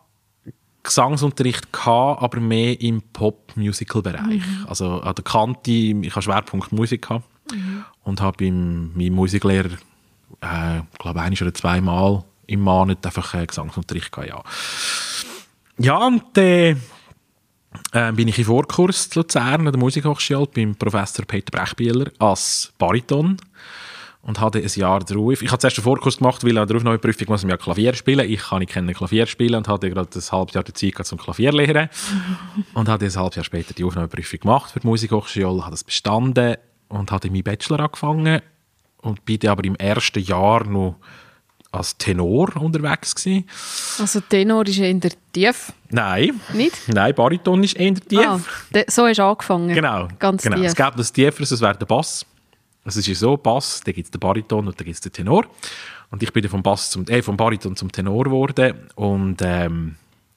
Gesangsunterricht 0.83 1.73
gehabt, 1.73 2.23
aber 2.23 2.41
mehr 2.41 2.81
im 2.81 3.03
Pop-Musical-Bereich. 3.03 4.47
Mhm. 4.47 4.67
Also 4.69 5.01
an 5.01 5.15
der 5.15 5.25
Kante, 5.25 5.71
ich 5.71 6.11
habe 6.11 6.23
Schwerpunkt 6.23 6.73
Musik 6.73 7.03
gehabt 7.03 7.29
mhm. 7.53 7.85
und 8.05 8.21
habe 8.21 8.39
beim 8.39 8.93
meinem 8.95 9.15
Musiklehrer, 9.15 9.77
äh, 10.41 10.81
glaube 10.99 11.21
ein 11.21 11.35
oder 11.35 11.55
zweimal 11.55 12.25
im 12.49 12.61
Monat 12.61 13.07
einfach 13.07 13.35
äh, 13.35 13.47
Gesangsunterricht 13.47 14.11
gehabt, 14.11 14.29
ja. 14.29 14.43
Ja, 15.79 16.07
und 16.07 16.37
äh, 16.37 16.71
äh, 17.93 18.13
bin 18.13 18.29
ich 18.29 18.39
in 18.39 18.45
Vorkurs 18.45 19.09
zu 19.09 19.21
Luzern 19.21 19.67
an 19.67 19.73
der 19.73 19.79
Musikhochschule 19.79 20.49
beim 20.53 20.75
Professor 20.75 21.25
Peter 21.25 21.57
Brechbieler 21.57 22.11
als 22.19 22.73
Bariton 22.79 23.37
und 24.23 24.41
hatte 24.41 24.59
ein 24.59 24.69
Jahr 24.75 25.01
drauf. 25.01 25.43
Ich 25.43 25.51
habe 25.51 25.59
zuerst 25.59 25.79
einen 25.79 25.85
Vorkurs 25.85 26.19
gemacht, 26.19 26.45
weil 26.45 26.59
an 26.59 26.67
der 26.67 26.77
Aufnahmeprüfung 26.77 27.29
muss 27.29 27.43
man 27.43 27.51
ja 27.51 27.57
Klavier 27.57 27.95
spielen. 27.95 28.29
Ich 28.29 28.41
kann 28.41 28.87
nicht 28.87 28.99
Klavier 28.99 29.27
spielen 29.27 29.55
und 29.55 29.69
hatte 29.69 29.89
gerade 29.91 30.11
ein 30.13 30.33
halbes 30.33 30.55
Jahr 30.55 30.65
Zeit 30.65 31.07
zum 31.07 31.19
Klavier 31.19 31.53
lernen. 31.53 31.89
und 32.75 32.89
habe 32.89 33.05
ein 33.05 33.15
halbes 33.15 33.37
Jahr 33.37 33.45
später 33.45 33.75
die 33.75 33.85
Aufnahmeprüfung 33.85 34.41
gemacht 34.41 34.73
für 34.73 34.81
die 34.81 34.87
Musikhochschule, 34.87 35.63
habe 35.63 35.71
das 35.71 35.85
bestanden 35.85 36.57
und 36.89 37.13
hatte 37.13 37.31
meinen 37.31 37.45
Bachelor 37.45 37.81
angefangen 37.81 38.41
und 39.03 39.25
bin 39.25 39.47
aber 39.47 39.65
im 39.65 39.77
ersten 39.77 40.21
Jahr 40.21 40.65
noch 40.65 40.97
als 41.71 41.97
Tenor 41.99 42.57
unterwegs 42.57 43.15
gewesen. 43.15 43.49
Also 43.99 44.21
Tenor 44.21 44.67
ist 44.67 44.79
eher 44.79 44.99
tief? 45.33 45.73
Nein. 45.91 46.41
Nicht? 46.55 46.77
Nein, 46.89 47.15
Bariton 47.15 47.63
ist 47.63 47.77
eher 47.77 47.95
tief. 47.95 48.21
Ah, 48.21 48.41
so 48.89 49.07
du 49.07 49.23
angefangen? 49.23 49.75
Genau. 49.75 50.09
Ganz 50.19 50.43
genau. 50.43 50.57
tief. 50.57 50.67
Es 50.67 50.75
gibt 50.75 50.99
das 50.99 51.13
Tieferes, 51.13 51.49
das 51.51 51.61
wäre 51.61 51.77
der 51.77 51.87
Bass. 51.87 52.25
Es 52.85 52.97
ist 52.97 53.21
so, 53.21 53.37
Bass, 53.37 53.83
da 53.85 53.93
gibt 53.93 54.07
es 54.07 54.11
den 54.11 54.21
Bariton 54.21 54.67
und 54.67 54.81
da 54.81 54.85
gibt 54.85 54.95
es 54.95 55.01
den 55.01 55.13
Tenor. 55.13 55.45
Und 56.11 56.23
ich 56.23 56.33
bin 56.33 56.49
vom, 56.49 56.63
Bass 56.63 56.91
zum, 56.91 57.07
äh, 57.07 57.21
vom 57.21 57.37
Bariton 57.37 57.77
zum 57.77 57.93
Tenor 57.93 58.25
geworden 58.25 58.89
und 58.95 59.43
ähm, 59.43 59.97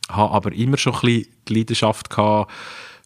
habe 0.10 0.34
aber 0.34 0.52
immer 0.52 0.78
schon 0.78 0.94
ein 0.94 1.02
bisschen 1.02 1.28
die 1.48 1.56
Leidenschaft 1.56 2.10
gehabt 2.10 2.52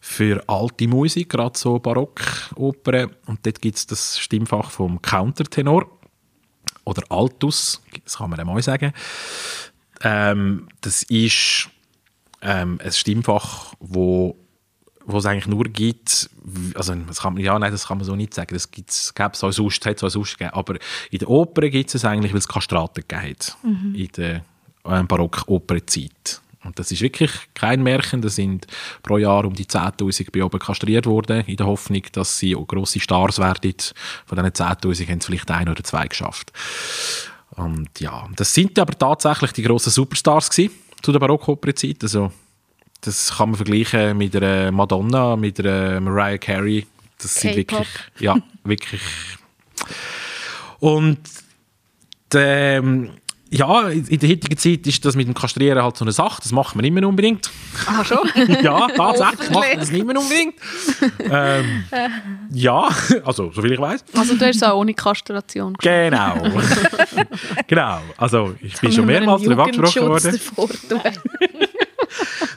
für 0.00 0.42
alte 0.48 0.88
Musik, 0.88 1.30
gerade 1.30 1.56
so 1.58 1.78
Barockopern. 1.78 3.10
Und 3.26 3.46
dort 3.46 3.60
gibt 3.60 3.76
es 3.76 3.86
das 3.86 4.18
Stimmfach 4.18 4.70
vom 4.70 5.00
Countertenor 5.00 5.86
oder 6.86 7.02
Altus, 7.10 7.82
das 8.04 8.16
kann 8.16 8.30
man 8.30 8.40
auch 8.40 8.44
mal 8.46 8.62
sagen. 8.62 8.92
Ähm, 10.00 10.68
das 10.80 11.02
ist 11.02 11.68
ähm, 12.40 12.80
ein 12.82 12.92
Stimmfach, 12.92 13.74
wo 13.80 14.36
wo 15.08 15.18
es 15.18 15.26
eigentlich 15.26 15.46
nur 15.46 15.64
gibt, 15.64 16.28
also 16.74 16.94
das 16.94 17.20
kann 17.20 17.34
man, 17.34 17.42
ja, 17.42 17.56
nein, 17.56 17.70
das 17.70 17.86
kann 17.86 17.98
man 17.98 18.04
so 18.04 18.16
nicht 18.16 18.34
sagen, 18.34 18.52
das 18.52 18.72
gibt 18.72 18.90
es 18.90 19.12
so 19.34 19.50
sonst, 19.52 19.86
hat 19.86 20.02
es 20.02 20.12
sonst 20.12 20.36
gegeben, 20.36 20.52
aber 20.52 20.78
in 21.12 21.20
der 21.20 21.30
Oper 21.30 21.68
gibt 21.68 21.94
es 21.94 22.04
eigentlich, 22.04 22.32
weil 22.32 22.40
es 22.40 22.48
Kastraten 22.48 23.04
gegeben 23.06 23.30
hat, 23.30 23.56
mhm. 23.62 23.94
in 23.94 24.08
der 24.16 24.44
äh, 24.84 25.02
Barock-Opererzeit. 25.04 26.40
Und 26.66 26.78
das 26.78 26.90
ist 26.90 27.00
wirklich 27.00 27.30
kein 27.54 27.82
Märchen, 27.82 28.20
da 28.20 28.28
sind 28.28 28.66
pro 29.02 29.18
Jahr 29.18 29.44
um 29.44 29.54
die 29.54 29.66
10'000 29.66 30.30
bei 30.32 30.44
oben 30.44 30.58
kastriert 30.58 31.06
worden, 31.06 31.44
in 31.46 31.56
der 31.56 31.66
Hoffnung, 31.66 32.02
dass 32.12 32.38
sie 32.38 32.56
grosse 32.66 33.00
Stars 33.00 33.38
werden. 33.38 33.74
Von 34.26 34.36
diesen 34.36 34.50
10'000 34.50 35.08
haben 35.08 35.18
es 35.18 35.26
vielleicht 35.26 35.50
ein 35.50 35.68
oder 35.68 35.82
zwei 35.84 36.06
geschafft. 36.06 36.52
Und 37.50 38.00
ja, 38.00 38.28
das 38.36 38.52
sind 38.52 38.78
aber 38.78 38.98
tatsächlich 38.98 39.52
die 39.52 39.62
grossen 39.62 39.90
Superstars 39.90 40.50
gewesen, 40.50 40.74
zu 41.02 41.12
der 41.12 41.20
Barockopererzeit, 41.20 42.02
also 42.02 42.32
das 43.00 43.36
kann 43.36 43.50
man 43.50 43.56
vergleichen 43.56 44.16
mit 44.16 44.34
einer 44.34 44.72
Madonna, 44.72 45.36
mit 45.36 45.60
einer 45.60 46.00
Mariah 46.00 46.38
Carey. 46.38 46.86
Das 47.18 47.34
sind 47.34 47.56
wirklich, 47.56 47.88
ja, 48.18 48.36
wirklich. 48.64 49.02
Und 50.80 51.18
ähm, 52.34 53.10
ja, 53.50 53.88
in 53.88 54.18
der 54.18 54.28
heutigen 54.28 54.56
Zeit 54.56 54.86
ist 54.86 55.04
das 55.04 55.14
mit 55.14 55.28
dem 55.28 55.34
Kastrieren 55.34 55.80
halt 55.80 55.96
so 55.96 56.04
eine 56.04 56.12
Sache. 56.12 56.40
Das 56.42 56.50
macht 56.50 56.74
man 56.74 56.82
nicht 56.82 56.92
mehr 56.92 57.06
unbedingt. 57.06 57.48
Ah, 57.86 58.04
schon? 58.04 58.28
ja, 58.62 58.88
tatsächlich 58.88 59.50
macht 59.50 59.68
man 59.68 59.78
das 59.78 59.90
nicht 59.90 60.06
mehr 60.06 60.18
unbedingt. 60.18 60.54
ähm, 61.30 61.84
ja, 62.52 62.88
also, 63.24 63.52
soviel 63.52 63.72
ich 63.72 63.80
weiß. 63.80 64.04
Also, 64.14 64.34
du 64.34 64.46
hast 64.46 64.56
es 64.56 64.62
auch 64.62 64.78
ohne 64.78 64.94
Kastration 64.94 65.74
Genau. 65.80 66.34
genau. 67.68 68.00
Also, 68.16 68.54
ich 68.60 68.80
bin 68.80 68.90
schon 68.90 69.06
mehrmals 69.06 69.42
darüber 69.42 69.64
angesprochen 69.64 70.08
worden. 70.08 70.40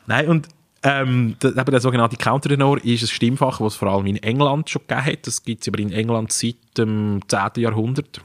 Nein, 0.07 0.27
und 0.27 0.47
ähm, 0.81 1.35
der, 1.43 1.51
der 1.63 1.81
sogenannte 1.81 2.17
Countertenor 2.17 2.83
ist 2.83 3.03
ein 3.03 3.07
Stimmfach, 3.07 3.59
das 3.59 3.73
es 3.73 3.75
vor 3.75 3.89
allem 3.89 4.07
in 4.07 4.17
England 4.17 4.69
schon 4.69 4.81
gegeben 4.87 5.05
hat. 5.05 5.27
Das 5.27 5.43
gibt 5.43 5.61
es 5.61 5.67
aber 5.67 5.79
in 5.79 5.91
England 5.91 6.31
seit 6.31 6.55
dem 6.77 7.19
10. 7.27 7.61
Jahrhundert. 7.61 8.21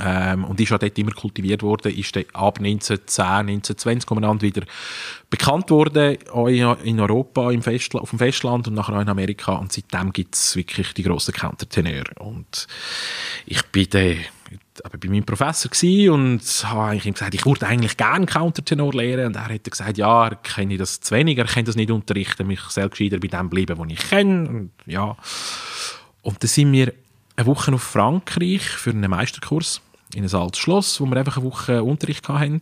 Ähm, 0.00 0.44
und 0.44 0.60
ist 0.60 0.72
auch 0.72 0.78
dort 0.78 0.98
immer 0.98 1.10
kultiviert 1.10 1.62
worden, 1.62 1.92
ist 1.92 2.14
dann 2.14 2.24
ab 2.32 2.58
1910, 2.58 3.24
1920 3.24 4.10
umeinander 4.10 4.42
wieder 4.42 4.62
bekannt 5.30 5.70
worden, 5.70 6.16
auch 6.32 6.46
in 6.46 7.00
Europa, 7.00 7.50
im 7.50 7.62
Festla 7.62 8.00
auf 8.00 8.10
dem 8.10 8.18
Festland 8.18 8.68
und 8.68 8.74
nachher 8.74 8.96
auch 8.96 9.00
in 9.00 9.08
Amerika. 9.08 9.54
Und 9.54 9.72
seitdem 9.72 10.12
gibt 10.12 10.36
es 10.36 10.54
wirklich 10.54 10.94
die 10.94 11.02
grossen 11.02 11.34
Countertenöre. 11.34 12.14
Und 12.20 12.68
ich 13.46 13.62
bin 13.66 13.88
dann 13.90 14.18
aber 14.82 14.98
bei 14.98 15.08
meinem 15.08 15.24
Professor 15.24 15.70
und 16.12 16.40
habe 16.64 16.96
ihm 16.96 17.12
gesagt, 17.12 17.34
ich 17.34 17.46
würde 17.46 17.66
eigentlich 17.66 17.96
gerne 17.96 18.26
Countertenor 18.26 18.92
lernen. 18.92 19.26
Und 19.26 19.36
er 19.36 19.48
hat 19.48 19.64
gesagt, 19.64 19.98
ja, 19.98 20.28
er 20.28 20.36
kenne 20.36 20.76
das 20.76 21.00
zu 21.00 21.14
wenig, 21.14 21.38
er 21.38 21.46
kann 21.46 21.64
das 21.64 21.76
nicht 21.76 21.90
unterrichten, 21.90 22.46
mich 22.46 22.60
selbst 22.68 22.98
gescheiter 22.98 23.18
bei 23.18 23.28
dem 23.28 23.50
bleiben, 23.50 23.78
was 23.78 23.88
ich 23.90 24.08
kenne. 24.08 24.48
Und, 24.48 24.70
ja. 24.86 25.16
und 26.22 26.42
dann 26.42 26.48
sind 26.48 26.72
wir 26.72 26.92
eine 27.36 27.46
Woche 27.46 27.72
auf 27.72 27.82
Frankreich 27.82 28.62
für 28.62 28.90
einen 28.90 29.10
Meisterkurs 29.10 29.80
in 30.14 30.24
ein 30.24 30.34
altes 30.34 30.60
Schloss, 30.60 31.00
wo 31.00 31.06
wir 31.06 31.16
einfach 31.16 31.36
eine 31.36 31.46
Woche 31.46 31.82
Unterricht 31.82 32.28
hatten. 32.28 32.60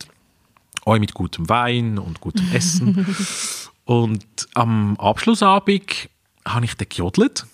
Auch 0.85 0.97
mit 0.97 1.13
gutem 1.13 1.47
Wein 1.49 1.97
und 1.97 2.19
gutem 2.19 2.51
Essen. 2.51 3.05
und 3.85 4.25
am 4.53 4.97
Abschlussabend 4.97 6.09
habe 6.45 6.65
ich 6.65 6.75
dann 6.75 6.89
gejodelt 6.89 7.45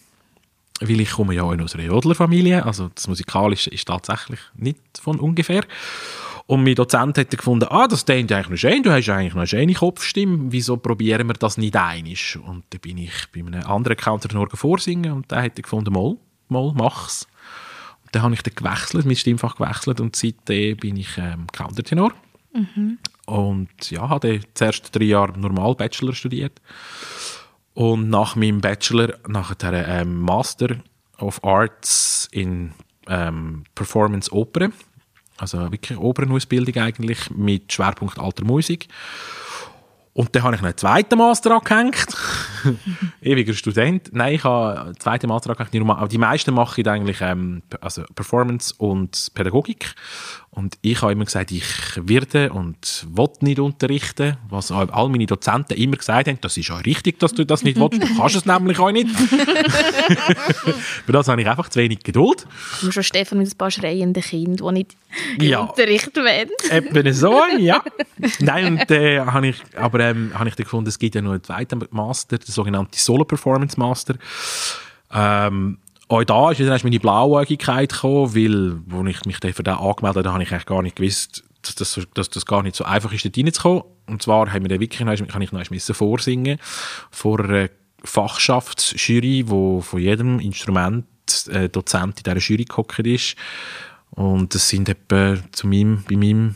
weil 0.81 1.01
ich 1.01 1.11
komme 1.11 1.33
ja 1.33 1.43
auch 1.43 1.57
aus 1.59 1.75
einer 1.75 1.85
Jodlerfamilie, 1.85 2.65
also 2.65 2.89
das 2.93 3.07
Musikalische 3.07 3.69
ist 3.69 3.87
tatsächlich 3.87 4.39
nicht 4.55 4.79
von 4.99 5.19
ungefähr. 5.19 5.63
Und 6.45 6.63
mein 6.63 6.75
Dozent 6.75 7.17
hat 7.17 7.29
gefunden, 7.29 7.67
ah, 7.69 7.87
das 7.87 8.05
klingt 8.05 8.31
eigentlich 8.31 8.49
noch 8.49 8.57
schön, 8.57 8.81
du 8.81 8.91
hast 8.91 9.07
eigentlich 9.09 9.33
noch 9.33 9.41
eine 9.41 9.47
schöne 9.47 9.73
Kopfstimme, 9.73 10.51
wieso 10.51 10.77
probieren 10.77 11.27
wir 11.27 11.35
das 11.35 11.57
nicht 11.57 11.75
einig? 11.75 12.39
Und 12.43 12.63
dann 12.71 12.79
bin 12.79 12.97
ich 12.97 13.13
bei 13.33 13.41
einem 13.41 13.63
anderen 13.65 13.97
Countertenor 13.97 14.47
vorsingen 14.53 15.11
und 15.11 15.29
der 15.29 15.43
hat 15.43 15.55
gefunden, 15.57 15.93
mal, 15.93 16.15
mal, 16.49 16.73
mach's. 16.75 17.27
Und 18.03 18.15
dann 18.15 18.23
habe 18.23 18.33
ich 18.33 18.43
dann 18.43 18.55
gewechselt, 18.55 19.05
mein 19.05 19.15
Stimmfach 19.15 19.55
gewechselt 19.55 19.99
und 19.99 20.15
seitdem 20.15 20.77
bin 20.77 20.97
ich 20.97 21.17
ähm, 21.17 21.47
Countertenor. 21.51 22.11
Mhm. 22.53 22.97
Und 23.25 23.91
ja, 23.91 24.09
habe 24.09 24.39
zuerst 24.55 24.95
drei 24.95 25.05
Jahre 25.05 25.37
normal 25.39 25.75
Bachelor 25.75 26.13
studiert 26.13 26.59
und 27.79 28.09
nach 28.09 28.35
meinem 28.35 28.59
Bachelor, 28.59 29.13
nach 29.27 29.53
der 29.55 29.87
ähm, 29.87 30.19
Master 30.19 30.77
of 31.17 31.41
Arts 31.45 32.27
in 32.31 32.73
ähm, 33.07 33.63
Performance 33.73 34.31
Oper, 34.33 34.69
also 35.37 35.71
wirklich 35.71 35.97
Opernausbildung 35.97 36.75
eigentlich 36.83 37.29
mit 37.31 37.71
Schwerpunkt 37.71 38.19
alter 38.19 38.43
Musik. 38.43 38.89
Und 40.11 40.35
dann 40.35 40.43
habe 40.43 40.55
ich 40.55 40.61
noch 40.61 40.67
einen 40.67 40.77
zweiten 40.77 41.17
Master 41.17 41.55
angehängt 41.55 42.07
ewiger 43.21 43.53
Student. 43.53 44.09
Nein, 44.13 44.35
ich 44.35 44.43
habe 44.43 44.81
einen 44.81 44.99
zweiten 44.99 45.27
Master 45.27 45.51
eigentlich 45.51 45.71
nicht 45.73 45.79
normal, 45.79 45.97
aber 45.97 46.07
die 46.07 46.17
meisten 46.17 46.53
mache 46.53 46.81
ich 46.81 46.87
eigentlich 46.87 47.21
ähm, 47.21 47.61
also 47.81 48.03
Performance 48.15 48.73
und 48.77 49.31
Pädagogik. 49.33 49.93
Und 50.51 50.77
ich 50.81 51.01
habe 51.01 51.11
immer 51.11 51.25
gesagt, 51.25 51.51
ich 51.51 51.63
werde 51.95 52.51
und 52.51 53.05
will 53.11 53.29
nicht 53.41 53.59
unterrichten, 53.59 54.35
was 54.49 54.71
all 54.71 55.07
meine 55.09 55.27
Dozenten 55.27 55.77
immer 55.77 55.95
gesagt 55.95 56.27
haben, 56.27 56.39
das 56.41 56.57
ist 56.57 56.69
ja 56.69 56.77
richtig, 56.77 57.19
dass 57.19 57.33
du 57.33 57.45
das 57.45 57.63
nicht 57.63 57.79
willst, 57.79 58.01
du 58.01 58.17
kannst 58.17 58.35
es 58.35 58.45
nämlich 58.45 58.79
auch 58.79 58.91
nicht. 58.91 59.09
Für 61.05 61.11
das 61.11 61.27
habe 61.27 61.41
ich 61.41 61.47
einfach 61.47 61.69
zu 61.69 61.79
wenig 61.79 61.99
Geduld. 61.99 62.47
Du 62.81 62.91
schon 62.91 63.03
Stefan 63.03 63.37
mit 63.37 63.47
ein 63.47 63.57
paar 63.57 63.69
schreienden 63.69 64.23
Kindern, 64.23 64.75
die 64.75 64.79
nicht 64.79 64.97
Ja. 65.39 65.59
Unterricht 65.59 66.15
wollen. 66.17 66.49
Eben 66.71 67.13
so, 67.13 67.41
ja. 67.59 67.83
Nein, 68.39 68.79
und 68.79 68.91
äh, 68.91 69.19
habe 69.19 69.47
ich, 69.47 69.61
aber 69.77 69.99
ähm, 69.99 70.31
habe 70.33 70.49
ich 70.49 70.55
dann 70.55 70.63
gefunden, 70.63 70.89
es 70.89 70.97
gibt 70.97 71.13
ja 71.15 71.21
noch 71.21 71.31
einen 71.31 71.43
zweiten 71.43 71.79
Master, 71.91 72.39
der 72.49 72.53
sogenannte 72.53 72.99
Solo 72.99 73.23
Performance 73.25 73.79
Master. 73.79 74.15
Ähm, 75.11 75.77
auch 76.07 76.23
da 76.23 76.51
ist 76.51 76.59
dann 76.59 76.67
erst 76.67 76.83
meine 76.83 76.99
Blauäugigkeit 76.99 77.91
gekommen, 77.91 78.35
weil, 78.35 78.81
als 78.99 79.17
ich 79.17 79.25
mich 79.25 79.39
dann 79.39 79.53
für 79.53 79.63
den 79.63 79.75
angemeldet 79.75 80.25
habe, 80.25 80.33
habe 80.33 80.43
ich 80.43 80.51
eigentlich 80.51 80.65
gar 80.65 80.81
nicht 80.81 80.95
gewusst, 80.95 81.43
dass 81.61 81.75
das, 81.75 81.99
dass 82.13 82.29
das 82.29 82.45
gar 82.45 82.63
nicht 82.63 82.75
so 82.75 82.83
einfach 82.83 83.11
ist, 83.13 83.25
dort 83.25 83.37
reinzukommen. 83.37 83.83
Und 84.07 84.21
zwar 84.23 84.51
haben 84.51 84.63
wir 84.63 84.69
dann 84.69 84.79
wirklich, 84.79 85.01
noch- 85.01 85.27
kann 85.27 85.41
ich 85.41 85.51
noch 85.51 85.69
müssen 85.69 85.93
vorsingen 85.93 86.57
vor 87.11 87.39
einer 87.41 87.69
Fachschaftsjury, 88.03 89.45
wo 89.47 89.81
von 89.81 89.99
jedem 89.99 90.39
Instrument 90.39 91.05
äh, 91.49 91.69
Dozent 91.69 92.17
in 92.19 92.23
dieser 92.23 92.37
Jury 92.37 92.65
gehockt 92.65 92.99
ist. 92.99 93.35
Und 94.11 94.55
das 94.55 94.69
sind 94.69 94.89
etwa 94.89 95.37
zu 95.51 95.67
meinem, 95.67 96.03
bei 96.09 96.15
meinem 96.15 96.55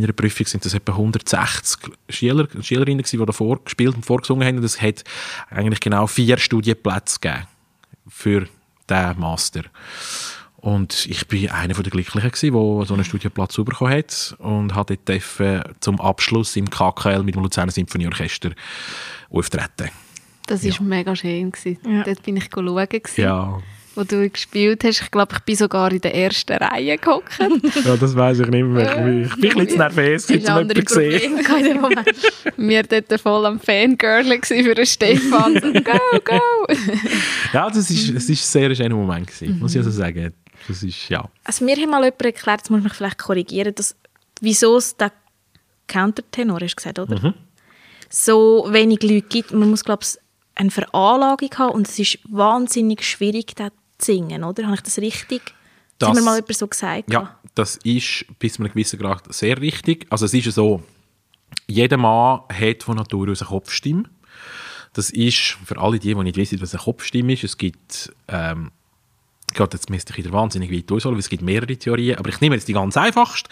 meiner 0.00 0.12
Prüfung 0.12 0.46
sind 0.46 0.64
das 0.64 0.74
etwa 0.74 0.92
160 0.92 1.92
Schüler, 2.08 2.48
Schülerinnen 2.60 2.98
gewesen, 2.98 3.18
die 3.18 3.26
da 3.26 3.32
vorgespielt 3.32 3.94
und 3.94 4.06
vorgesungen 4.06 4.46
haben. 4.46 4.58
Und 4.58 4.64
es 4.64 4.80
hat 4.80 5.04
eigentlich 5.50 5.80
genau 5.80 6.06
vier 6.06 6.38
Studienplätze 6.38 7.18
gegeben 7.20 7.46
für 8.08 8.48
den 8.88 9.18
Master. 9.18 9.62
Und 10.56 11.04
ich 11.06 11.28
bin 11.28 11.50
einer 11.50 11.74
der 11.74 11.90
Glücklichen 11.90 12.30
gewesen, 12.30 12.52
der 12.52 12.86
so 12.86 12.94
einen 12.94 13.04
Studienplatz 13.04 13.54
bekommen 13.56 13.92
hat 13.92 14.34
und 14.38 14.74
hat 14.74 14.88
dort 14.88 15.06
dürfen 15.06 15.62
zum 15.80 16.00
Abschluss 16.00 16.56
im 16.56 16.70
KKL 16.70 17.22
mit 17.22 17.34
dem 17.34 17.42
Luzerner 17.42 17.70
Symphonieorchester 17.70 18.52
auftreten. 19.28 19.90
Das 20.46 20.64
war 20.64 20.82
mega 20.86 21.14
schön. 21.14 21.50
Gewesen. 21.50 21.78
Ja. 21.86 22.02
Dort 22.02 22.22
bin 22.22 22.36
ich 22.38 22.48
schauen, 22.52 22.64
gewesen, 22.64 23.20
Ja, 23.20 23.60
wo 23.96 24.04
du 24.04 24.28
gespielt 24.28 24.84
hast. 24.84 25.02
Ich 25.02 25.10
glaube, 25.10 25.34
ich 25.36 25.40
bin 25.40 25.56
sogar 25.56 25.90
in 25.92 26.00
der 26.00 26.14
ersten 26.14 26.52
Reihe 26.52 26.98
gehockt. 26.98 27.38
ja 27.84 27.96
das 27.96 28.14
weiß 28.14 28.40
ich 28.40 28.48
nicht 28.48 28.64
mehr. 28.64 29.24
Ich 29.24 29.34
bin 29.36 29.52
ein 29.52 29.58
bisschen 29.58 29.78
nervös, 29.78 30.26
Das 30.26 30.36
ist 30.36 30.48
andere 30.48 30.78
jemanden 30.78 30.86
zu 30.86 30.94
sehen. 30.94 31.36
Probleme 31.36 31.42
gehabt 31.42 31.60
in 31.60 31.66
dem 31.66 31.80
Moment. 31.80 32.32
Wir 32.56 32.82
dort 32.82 33.20
voll 33.20 33.46
am 33.46 33.60
Fangirl 33.60 34.40
für 34.42 34.74
den 34.74 34.86
Stefan. 34.86 35.54
So, 35.60 35.72
go, 35.72 36.20
go! 36.24 36.74
Ja, 37.52 37.68
das 37.68 37.90
ist, 37.90 38.10
es 38.10 38.28
ist 38.28 38.28
ein 38.28 38.36
sehr 38.36 38.74
schöner 38.74 38.96
Moment 38.96 39.26
gewesen, 39.26 39.58
muss 39.58 39.72
ich 39.72 39.78
also 39.78 39.90
sagen. 39.90 40.32
Das 40.66 40.82
ist, 40.82 41.08
ja. 41.08 41.28
Also 41.44 41.64
mir 41.64 41.76
hat 41.76 41.88
mal 41.88 42.04
jemand 42.04 42.22
erklärt, 42.22 42.62
das 42.62 42.70
muss 42.70 42.78
ich 42.78 42.84
mich 42.84 42.94
vielleicht 42.94 43.18
korrigieren, 43.18 43.74
dass, 43.74 43.96
wieso 44.40 44.76
es 44.76 44.96
den 44.96 45.10
Countertenor 45.88 46.60
hast 46.60 46.72
du 46.72 46.76
gesagt, 46.76 46.98
oder? 46.98 47.34
So 48.08 48.66
wenig 48.70 49.02
Leute 49.02 49.22
gibt. 49.22 49.52
Man 49.52 49.70
muss, 49.70 49.84
glaube 49.84 50.04
ich, 50.04 50.18
eine 50.54 50.70
Veranlagung 50.70 51.50
haben 51.58 51.72
und 51.72 51.88
es 51.88 51.98
ist 51.98 52.18
wahnsinnig 52.28 53.04
schwierig, 53.04 53.54
das 53.56 53.72
zu 53.98 54.12
singen, 54.12 54.44
oder? 54.44 54.64
Habe 54.64 54.74
ich 54.76 54.82
das 54.82 54.98
richtig? 54.98 55.42
Das, 55.98 56.08
Das- 56.10 56.18
mir 56.18 56.22
mal 56.24 56.36
jemand 56.36 56.56
so 56.56 56.66
gesagt. 56.66 57.12
Ja, 57.12 57.38
das 57.54 57.76
ist 57.76 58.24
bis 58.38 58.54
zu 58.54 58.62
einem 58.62 58.70
gewissen 58.72 58.98
Grad 58.98 59.32
sehr 59.32 59.60
richtig. 59.60 60.06
Also 60.10 60.24
es 60.26 60.34
ist 60.34 60.46
ja 60.46 60.52
so, 60.52 60.82
jeder 61.66 61.96
Mann 61.96 62.40
hat 62.52 62.82
von 62.82 62.96
Natur 62.96 63.30
aus 63.30 63.42
eine 63.42 63.48
Kopfstimme. 63.48 64.04
Das 64.92 65.10
ist, 65.10 65.56
für 65.64 65.78
alle 65.78 65.98
die, 65.98 66.14
die 66.14 66.22
nicht 66.22 66.36
wissen, 66.36 66.60
was 66.60 66.74
eine 66.74 66.82
Kopfstimme 66.82 67.32
ist, 67.32 67.44
es 67.44 67.56
gibt, 67.58 68.12
ähm, 68.28 68.70
Gott, 69.54 69.72
jetzt 69.72 69.88
müsste 69.90 70.12
ich 70.12 70.18
wieder 70.18 70.32
wahnsinnig 70.32 70.72
weit 70.72 70.90
ausholen, 70.90 71.14
weil 71.16 71.20
es 71.20 71.28
gibt 71.28 71.42
mehrere 71.42 71.76
Theorien, 71.76 72.16
aber 72.18 72.28
ich 72.28 72.40
nehme 72.40 72.56
jetzt 72.56 72.66
die 72.66 72.72
ganz 72.72 72.96
einfachste. 72.96 73.48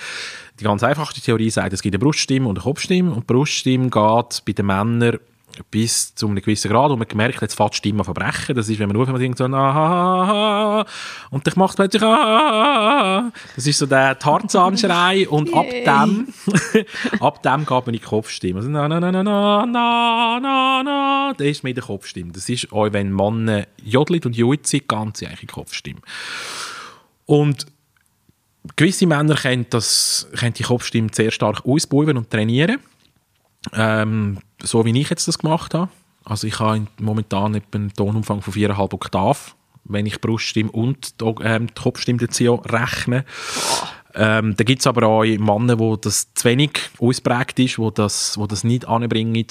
Die 0.58 0.64
ganz 0.64 0.82
einfachste 0.82 1.20
Theorie 1.20 1.50
sagt, 1.50 1.72
es 1.72 1.82
gibt 1.82 1.94
eine 1.94 2.00
Bruststimme 2.00 2.48
und 2.48 2.58
eine 2.58 2.64
Kopfstimme 2.64 3.10
und 3.12 3.20
die 3.28 3.32
Bruststimme 3.34 3.84
geht 3.90 4.42
bei 4.44 4.52
den 4.52 4.66
Männern 4.66 5.18
bis 5.70 6.14
zu 6.14 6.26
einem 6.26 6.36
gewissen 6.36 6.70
Grad 6.70 6.90
und 6.90 6.98
man 6.98 7.08
merkt, 7.14 7.42
jetzt 7.42 7.54
fährt 7.54 7.72
die 7.72 7.78
Stimme 7.78 8.04
verbrechen. 8.04 8.54
Das 8.54 8.68
ist, 8.68 8.78
wenn 8.78 8.88
man 8.88 8.96
ruft, 8.96 9.10
man 9.10 9.20
singt 9.20 9.38
so 9.38 9.44
«Ah», 9.44 10.84
und 11.30 11.46
dann 11.46 11.54
macht 11.56 11.70
es 11.70 11.76
plötzlich 11.76 12.02
«Ah». 12.02 13.30
Das 13.54 13.66
ist 13.66 13.78
so 13.78 13.86
der 13.86 14.18
Tarzan-Schrei 14.18 15.28
und 15.30 15.52
ab 15.54 15.66
dem, 15.70 16.28
ab 17.20 17.42
dem 17.42 17.60
geht 17.60 17.70
man 17.70 17.86
in 17.86 17.92
die 17.92 17.98
Kopfstimme. 17.98 18.58
Also 18.58 18.70
«Na, 18.70 18.88
na, 18.88 19.00
na, 19.00 19.10
na, 19.10 19.22
na, 19.22 19.66
na, 19.66 20.40
na, 20.40 20.82
na», 20.82 21.34
das 21.36 21.46
ist 21.46 21.64
mit 21.64 21.76
der 21.76 21.84
Kopfstimme. 21.84 22.32
Das 22.32 22.48
ist 22.48 22.72
auch, 22.72 22.92
wenn 22.92 23.14
Männer 23.14 23.66
jodelt 23.82 24.26
und 24.26 24.36
juizen, 24.36 24.80
ganz 24.86 25.22
eigentlich 25.22 25.50
Kopfstimme. 25.50 26.00
Und 27.26 27.66
gewisse 28.76 29.06
Männer 29.06 29.34
können, 29.34 29.66
das, 29.70 30.28
können 30.36 30.54
die 30.54 30.62
Kopfstimme 30.62 31.08
sehr 31.12 31.30
stark 31.30 31.64
ausbauen 31.66 32.16
und 32.16 32.30
trainieren. 32.30 32.78
Ähm, 33.72 34.38
so 34.62 34.84
wie 34.84 34.98
ich 34.98 35.10
jetzt 35.10 35.28
das 35.28 35.38
gemacht 35.38 35.74
habe. 35.74 35.90
Also 36.24 36.46
ich 36.46 36.58
habe 36.60 36.86
momentan 37.00 37.60
einen 37.72 37.92
Tonumfang 37.94 38.42
von 38.42 38.52
4,5 38.52 38.92
Oktav, 38.92 39.56
wenn 39.84 40.06
ich 40.06 40.20
Bruststimme 40.20 40.70
und 40.70 41.20
die, 41.20 41.34
ähm, 41.42 41.66
die 41.66 41.74
Kopfstimme 41.74 42.20
rechne. 42.20 43.24
Ähm, 44.14 44.54
da 44.56 44.64
gibt 44.64 44.80
es 44.80 44.86
aber 44.86 45.06
auch 45.06 45.24
Männer, 45.24 45.78
wo 45.78 45.96
das 45.96 46.32
zu 46.34 46.44
wenig 46.44 46.72
ausprägt 46.98 47.58
ist, 47.58 47.78
wo 47.78 47.90
das, 47.90 48.36
wo 48.38 48.46
das 48.46 48.62
nicht 48.62 48.86
anbringen. 48.86 49.46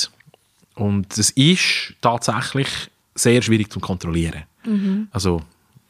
Und 0.75 1.17
es 1.17 1.31
ist 1.31 1.95
tatsächlich 2.01 2.69
sehr 3.15 3.41
schwierig 3.41 3.71
zu 3.71 3.79
kontrollieren. 3.79 4.43
Also 5.11 5.41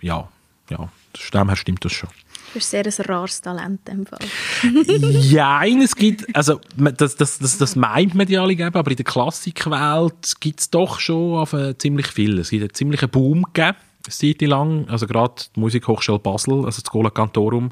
ja, 0.02 0.28
ja, 0.70 0.78
von 0.78 0.90
dem 1.34 1.48
her 1.50 1.56
stimmt 1.56 1.86
das 1.86 1.92
schon. 1.92 2.10
Du 2.52 2.60
bist 2.60 2.70
sehr 2.70 2.86
ein 2.86 3.06
rares 3.06 3.40
Talent 3.40 3.88
dem 3.88 4.06
Fall. 4.06 4.20
Ja, 5.22 5.64
es 5.66 5.96
gibt, 5.96 6.36
also 6.36 6.60
das, 6.76 7.16
das, 7.16 7.40
das, 7.40 7.58
das 7.58 7.76
meint 7.78 8.14
man 8.14 8.28
ja 8.28 8.42
alle 8.42 8.66
aber 8.66 8.92
in 8.92 8.98
der 8.98 9.06
Klassikwelt 9.06 10.36
gibt 10.42 10.60
es 10.60 10.70
doch 10.70 11.00
schon 11.00 11.38
auf, 11.38 11.54
äh, 11.54 11.78
ziemlich 11.78 12.08
viel. 12.08 12.40
Es 12.40 12.50
gibt 12.50 12.64
einen 12.64 12.74
ziemlichen 12.74 13.10
Boom 13.10 13.44
gegeben, 13.44 13.78
eine 14.06 14.14
Zeit 14.14 14.42
lang. 14.42 14.90
Also 14.90 15.08
gerade 15.08 15.44
die 15.56 15.60
Musikhochschule 15.62 16.20
Basel, 16.20 16.66
also 16.66 16.82
das 16.82 16.92
Schola 16.92 17.10
Cantorum, 17.10 17.72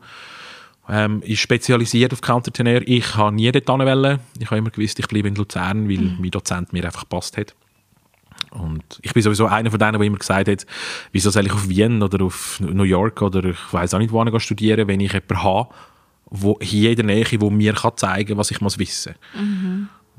ähm, 0.87 1.21
ist 1.23 1.39
spezialisiert 1.39 2.13
auf 2.13 2.21
Countertenor. 2.21 2.81
Ich 2.85 3.15
habe 3.15 3.35
nie 3.35 3.51
dort 3.51 3.67
wollen. 3.67 4.19
Ich 4.39 4.45
habe 4.45 4.59
immer 4.59 4.69
gewusst, 4.69 4.97
ich 4.99 5.07
bleibe 5.09 5.27
in 5.27 5.35
Luzern, 5.35 5.89
weil 5.89 6.15
mein 6.19 6.31
Dozent 6.31 6.71
mir 6.71 6.85
einfach 6.85 7.01
gepasst 7.01 7.35
hat. 7.35 7.53
Und 8.51 8.83
ich 9.01 9.13
bin 9.13 9.21
sowieso 9.21 9.45
einer 9.45 9.69
von 9.69 9.79
denen, 9.79 9.93
der 9.93 10.01
immer 10.01 10.17
gesagt 10.17 10.47
hat, 10.47 10.65
wieso 11.11 11.29
soll 11.29 11.45
ich 11.45 11.53
auf 11.53 11.69
Wien 11.69 12.01
oder 12.01 12.25
auf 12.25 12.59
New 12.59 12.83
York 12.83 13.21
oder 13.21 13.43
ich 13.45 13.73
weiß 13.73 13.93
auch 13.93 13.99
nicht, 13.99 14.11
wo 14.11 14.23
ich 14.23 14.43
studieren, 14.43 14.87
wenn 14.87 14.99
ich 14.99 15.13
jemanden 15.13 15.43
habe, 15.43 15.69
wo 16.25 16.57
hier 16.61 16.91
in 16.91 16.95
der 16.95 17.05
Nähe, 17.05 17.25
wo 17.39 17.49
mir 17.49 17.73
kann 17.73 17.95
zeigen 17.95 18.37
was 18.37 18.51
ich 18.51 18.61
muss 18.61 18.79
wissen. 18.79 19.15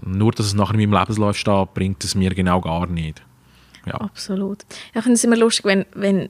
Nur, 0.03 0.33
dass 0.33 0.47
es 0.47 0.55
nachher 0.55 0.75
in 0.75 0.91
meinem 0.91 0.99
Lebenslauf 0.99 1.37
steht, 1.37 1.75
bringt 1.75 2.05
es 2.05 2.15
mir 2.15 2.35
genau 2.35 2.61
gar 2.61 2.87
nicht. 2.87 3.23
Ja. 3.87 3.95
Absolut. 3.95 4.63
Ja, 4.95 4.99
ich 4.99 5.03
finde 5.03 5.15
es 5.15 5.25
immer 5.25 5.37
lustig, 5.37 5.65
wenn, 5.65 5.87
wenn 5.95 6.29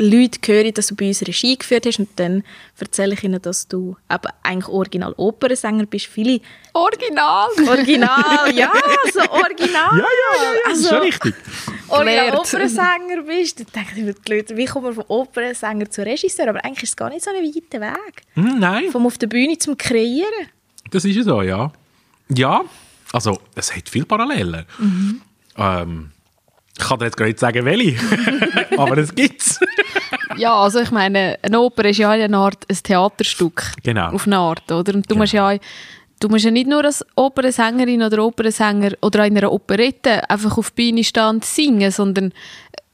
Leute 0.00 0.38
hören, 0.46 0.72
dass 0.74 0.86
du 0.86 0.94
bei 0.94 1.08
uns 1.08 1.22
Regie 1.26 1.58
geführt 1.58 1.84
hast 1.84 1.98
und 1.98 2.08
dann 2.16 2.44
erzähle 2.78 3.14
ich 3.14 3.24
ihnen, 3.24 3.42
dass 3.42 3.66
du 3.66 3.96
eben 4.08 4.32
eigentlich 4.44 4.68
original 4.68 5.12
Opernsänger 5.16 5.86
bist. 5.86 6.06
Viele 6.06 6.40
Original! 6.72 7.48
Original, 7.66 8.52
ja, 8.54 8.72
so 9.12 9.20
original. 9.30 9.98
Ja, 9.98 9.98
ja, 9.98 10.42
ja, 10.42 10.44
ja, 10.44 10.50
das 10.66 10.78
ist 10.78 10.84
Also- 10.86 10.88
schon 10.88 10.98
richtig. 11.04 11.34
Original. 11.88 12.36
Opernsänger 12.38 13.22
bist. 13.26 13.58
Dann 13.60 13.66
denke 13.74 13.90
ich 13.96 14.04
mir, 14.04 14.14
die 14.14 14.32
Leute, 14.34 14.56
wie 14.56 14.66
kommt 14.66 14.84
man 14.84 14.94
von 14.94 15.04
Opernsänger 15.08 15.90
zu 15.90 16.04
Regisseur? 16.04 16.48
Aber 16.48 16.64
eigentlich 16.64 16.84
ist 16.84 16.90
es 16.90 16.96
gar 16.96 17.08
nicht 17.10 17.24
so 17.24 17.30
ein 17.30 17.36
weiter 17.42 17.80
Weg. 17.80 18.22
Hm, 18.34 18.58
nein, 18.60 18.90
Vom 18.92 19.06
auf 19.06 19.18
der 19.18 19.26
Bühne 19.26 19.58
zum 19.58 19.76
Kreieren. 19.76 20.48
das 20.90 21.04
ist 21.04 21.16
ja 21.16 21.22
so, 21.24 21.42
ja. 21.42 21.72
Ja, 22.28 22.62
also 23.12 23.38
es 23.54 23.74
hat 23.74 23.88
viele 23.88 24.04
Parallelen. 24.04 24.64
Ähm, 25.56 26.10
ich 26.78 26.84
kann 26.86 26.98
dir 27.00 27.06
jetzt 27.06 27.16
gar 27.16 27.26
nicht 27.26 27.40
sagen, 27.40 27.64
welche, 27.64 27.96
aber 28.78 28.98
es 28.98 29.12
gibt's. 29.14 29.58
Ja, 30.38 30.54
also 30.54 30.80
ich 30.80 30.90
meine, 30.90 31.38
eine 31.42 31.60
Oper 31.60 31.84
ist 31.86 31.98
ja 31.98 32.10
eine 32.10 32.36
Art 32.36 32.64
ein 32.70 32.78
Theaterstück. 32.82 33.72
Genau. 33.82 34.10
Auf 34.12 34.26
eine 34.26 34.38
Art, 34.38 34.70
oder? 34.70 34.94
Und 34.94 35.04
du 35.10 35.14
Genau. 35.14 35.20
musst 35.22 35.32
ja 35.32 35.56
Du 36.20 36.28
musst 36.28 36.44
ja 36.44 36.50
nicht 36.50 36.66
nur 36.68 36.84
als 36.84 37.06
Opernsängerin 37.14 38.02
oder 38.02 38.24
Opernsänger 38.24 38.90
oder 39.02 39.24
in 39.24 39.38
einer 39.38 39.52
Operette 39.52 40.28
einfach 40.28 40.58
auf 40.58 40.72
Bühne 40.72 41.02
und 41.30 41.44
singen, 41.44 41.92
sondern 41.92 42.32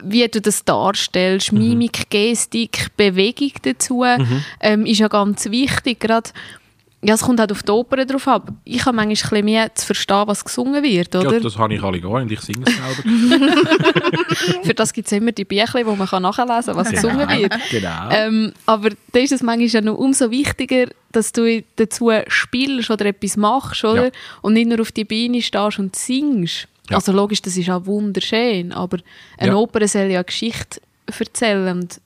wie 0.02 0.28
du 0.28 0.42
das 0.42 0.62
darstellst, 0.66 1.50
Mhm. 1.50 1.58
Mimik, 1.58 2.10
Gestik, 2.10 2.88
Bewegung 2.98 3.52
dazu, 3.62 4.04
ähm, 4.60 4.84
ist 4.84 4.98
ja 4.98 5.08
ganz 5.08 5.46
wichtig. 5.50 6.00
Gerade, 6.00 6.28
ja, 7.06 7.14
es 7.14 7.20
kommt 7.20 7.38
halt 7.38 7.52
auf 7.52 7.62
die 7.62 7.70
Oper 7.70 8.04
drauf 8.06 8.26
ab. 8.28 8.50
Ich 8.64 8.84
habe 8.86 8.96
manchmal 8.96 9.12
ein 9.12 9.18
bisschen 9.18 9.44
mehr 9.44 9.74
zu 9.74 9.86
verstehen, 9.86 10.22
was 10.26 10.44
gesungen 10.44 10.82
wird, 10.82 11.14
oder? 11.14 11.34
Ja, 11.34 11.40
das 11.40 11.58
habe 11.58 11.74
ich 11.74 11.82
alle 11.82 12.00
gar 12.00 12.24
nicht, 12.24 12.32
ich 12.32 12.40
singe 12.40 12.64
es 12.66 12.74
selber. 12.74 13.54
Für 14.64 14.74
das 14.74 14.92
gibt 14.92 15.06
es 15.08 15.12
immer 15.12 15.32
die 15.32 15.44
Bücher, 15.44 15.84
wo 15.84 15.94
man 15.94 16.08
kann 16.08 16.22
nachlesen 16.22 16.74
kann, 16.74 16.76
was 16.76 16.90
gesungen 16.90 17.28
wird. 17.28 17.54
genau. 17.70 18.10
Ähm, 18.10 18.52
aber 18.66 18.90
da 19.12 19.18
ist 19.18 19.32
es 19.32 19.42
manchmal 19.42 19.68
ja 19.68 19.80
noch 19.80 19.96
umso 19.98 20.30
wichtiger, 20.30 20.86
dass 21.12 21.32
du 21.32 21.62
dazu 21.76 22.10
spielst 22.28 22.90
oder 22.90 23.06
etwas 23.06 23.36
machst, 23.36 23.84
oder? 23.84 24.06
Ja. 24.06 24.10
Und 24.42 24.54
nicht 24.54 24.68
nur 24.68 24.80
auf 24.80 24.90
die 24.92 25.04
Beine 25.04 25.42
stehst 25.42 25.78
und 25.78 25.94
singst. 25.94 26.68
Ja. 26.90 26.96
Also 26.96 27.12
logisch, 27.12 27.42
das 27.42 27.56
ist 27.56 27.70
auch 27.70 27.86
wunderschön, 27.86 28.72
aber 28.72 28.98
eine 29.38 29.52
Ja. 29.52 29.56
Oper 29.56 29.86
soll 29.88 30.02
ja 30.10 30.18
eine 30.18 30.24
Geschichte 30.24 30.80
erzählen 31.06 31.78
und 31.78 32.00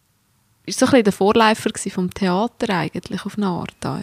ist 0.66 0.78
so 0.78 0.86
ein 0.86 0.90
bisschen 0.90 1.04
der 1.04 1.12
Vorläufer 1.12 1.70
vom 1.90 2.12
Theater 2.12 2.74
eigentlich 2.76 3.24
auf 3.24 3.36
eine 3.36 3.46
Art. 3.46 3.74
auch. 3.84 4.00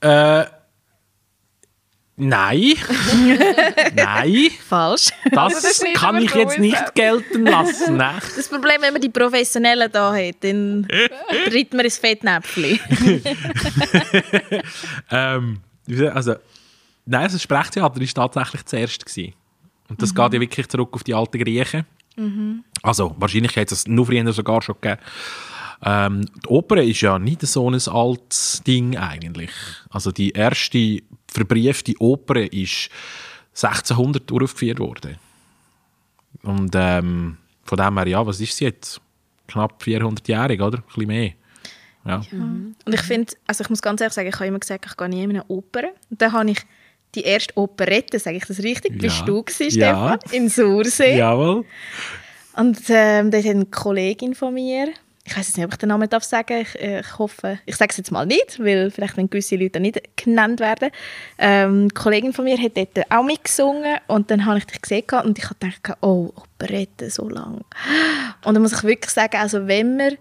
Äh, 0.00 0.44
nein. 2.16 2.74
nein. 3.94 4.50
Falsch. 4.68 5.08
Das, 5.32 5.62
das 5.62 5.82
kann 5.94 6.16
ich 6.22 6.34
jetzt 6.34 6.52
ist 6.54 6.58
nicht 6.60 6.94
gelten 6.94 7.44
lassen. 7.46 7.96
Ne? 7.96 8.14
Das 8.36 8.48
Problem, 8.48 8.80
wenn 8.80 8.92
man 8.92 9.02
die 9.02 9.08
Professionellen 9.08 9.90
da 9.90 10.12
hat, 10.14 10.36
dann 10.42 10.86
tritt 11.46 11.72
man 11.74 11.84
ins 11.84 11.98
Fettnäpfchen. 11.98 12.78
Ähm, 15.10 15.60
also, 16.14 16.34
nein, 17.06 17.22
also 17.22 17.34
das 17.36 17.42
Sprechtheater 17.42 17.82
war 17.82 18.14
tatsächlich 18.14 18.64
zuerst. 18.66 19.04
Gewesen. 19.06 19.34
Und 19.88 19.96
Mhm. 19.98 20.00
das 20.00 20.14
geht 20.14 20.34
ja 20.34 20.40
wirklich 20.40 20.68
zurück 20.68 20.90
auf 20.92 21.02
die 21.04 21.14
alten 21.14 21.38
Griechen. 21.38 21.86
Also, 22.82 23.14
wahrscheinlich 23.18 23.56
hat 23.56 23.70
es 23.72 23.86
nur 23.86 24.04
früher 24.06 24.32
sogar 24.32 24.60
schon 24.60 24.74
gegeben. 24.80 25.00
Ähm, 25.84 26.26
die 26.44 26.48
Oper 26.48 26.82
ist 26.82 27.00
ja 27.02 27.18
nicht 27.18 27.42
so 27.42 27.70
ein 27.70 27.78
altes 27.88 28.62
Ding 28.66 28.96
eigentlich. 28.96 29.50
Also 29.90 30.10
die 30.10 30.30
erste 30.30 31.00
verbriefte 31.30 31.94
Oper 32.00 32.52
ist 32.52 32.88
1600 33.54 34.30
aufgeführt 34.32 34.78
worden. 34.80 35.16
Und 36.42 36.72
ähm, 36.74 37.36
von 37.64 37.78
dem 37.78 37.96
her, 37.98 38.06
ja, 38.08 38.26
was 38.26 38.40
ist 38.40 38.56
sie 38.56 38.64
jetzt? 38.64 39.00
Knapp 39.46 39.82
400-jährig, 39.82 40.60
oder? 40.60 40.78
Ein 40.78 40.84
bisschen 40.86 41.06
mehr. 41.06 41.32
Ja. 42.04 42.22
Und 42.32 42.76
ich 42.94 43.00
finde, 43.02 43.32
also 43.46 43.62
ich 43.64 43.70
muss 43.70 43.82
ganz 43.82 44.00
ehrlich 44.00 44.14
sagen, 44.14 44.28
ich 44.28 44.34
habe 44.34 44.46
immer 44.46 44.58
gesagt, 44.58 44.86
ich 44.86 44.96
gehe 44.96 45.08
nie 45.08 45.22
in 45.24 45.30
eine 45.30 45.44
Oper. 45.48 45.84
Und 46.10 46.20
dann 46.22 46.32
habe 46.32 46.50
ich 46.50 46.58
die 47.14 47.22
erste 47.22 47.56
Operette, 47.56 48.18
sage 48.18 48.36
ich 48.36 48.44
das 48.44 48.62
richtig, 48.62 48.92
Ja. 48.94 48.98
bist 49.00 49.22
du 49.26 49.42
gewesen, 49.42 49.78
Ja. 49.78 50.18
Stefan, 50.20 50.34
in 50.36 50.48
Sursee. 50.48 51.16
Jawohl. 51.18 51.64
Und 52.54 52.78
ähm, 52.88 53.30
dort 53.30 53.44
hat 53.44 53.50
eine 53.54 53.66
Kollegin 53.66 54.34
von 54.34 54.52
mir, 54.54 54.88
ich 55.28 55.36
weiß 55.36 55.56
nicht, 55.56 55.66
ob 55.66 55.72
ich 55.72 55.78
den 55.78 55.90
Namen 55.90 56.08
darf 56.08 56.24
sagen, 56.24 56.62
ich, 56.62 56.80
äh, 56.80 57.00
ich 57.00 57.18
hoffe, 57.18 57.58
ich 57.66 57.76
sage 57.76 57.90
es 57.90 57.98
jetzt 57.98 58.10
mal 58.10 58.24
nicht, 58.24 58.58
weil 58.58 58.90
vielleicht 58.90 59.16
wenn 59.16 59.28
gewisse 59.28 59.56
Leute 59.56 59.78
nicht 59.78 60.00
genannt 60.16 60.60
werden. 60.60 60.90
Ähm, 61.38 61.82
eine 61.82 61.90
Kollegin 61.90 62.32
von 62.32 62.44
mir 62.44 62.58
hat 62.58 62.76
dort 62.76 63.10
auch 63.10 63.22
mitgesungen 63.22 63.98
und 64.06 64.30
dann 64.30 64.46
habe 64.46 64.58
ich 64.58 64.64
dich 64.64 64.80
gesehen 64.80 65.04
und 65.24 65.38
ich 65.38 65.44
habe 65.44 65.56
gedacht, 65.60 65.98
oh, 66.00 66.32
Operette, 66.34 67.10
so 67.10 67.28
lang. 67.28 67.60
Und 68.44 68.54
dann 68.54 68.62
muss 68.62 68.72
ich 68.72 68.82
wirklich 68.84 69.12
sagen, 69.12 69.36
also 69.36 69.66
wenn 69.66 69.98
man 69.98 70.16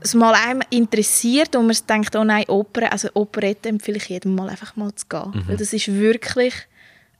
es 0.00 0.14
mal 0.14 0.34
einem 0.34 0.62
interessiert 0.70 1.54
und 1.54 1.66
man 1.66 1.76
denkt, 1.88 2.16
oh 2.16 2.24
nein, 2.24 2.44
Oper, 2.48 2.90
also 2.92 3.08
Operette 3.14 3.68
empfehle 3.68 3.98
ich 3.98 4.08
jedem 4.08 4.34
mal 4.34 4.48
einfach 4.48 4.74
mal 4.76 4.94
zu 4.94 5.06
gehen. 5.06 5.44
Weil 5.46 5.56
das 5.56 5.72
ist 5.72 5.92
wirklich 5.92 6.54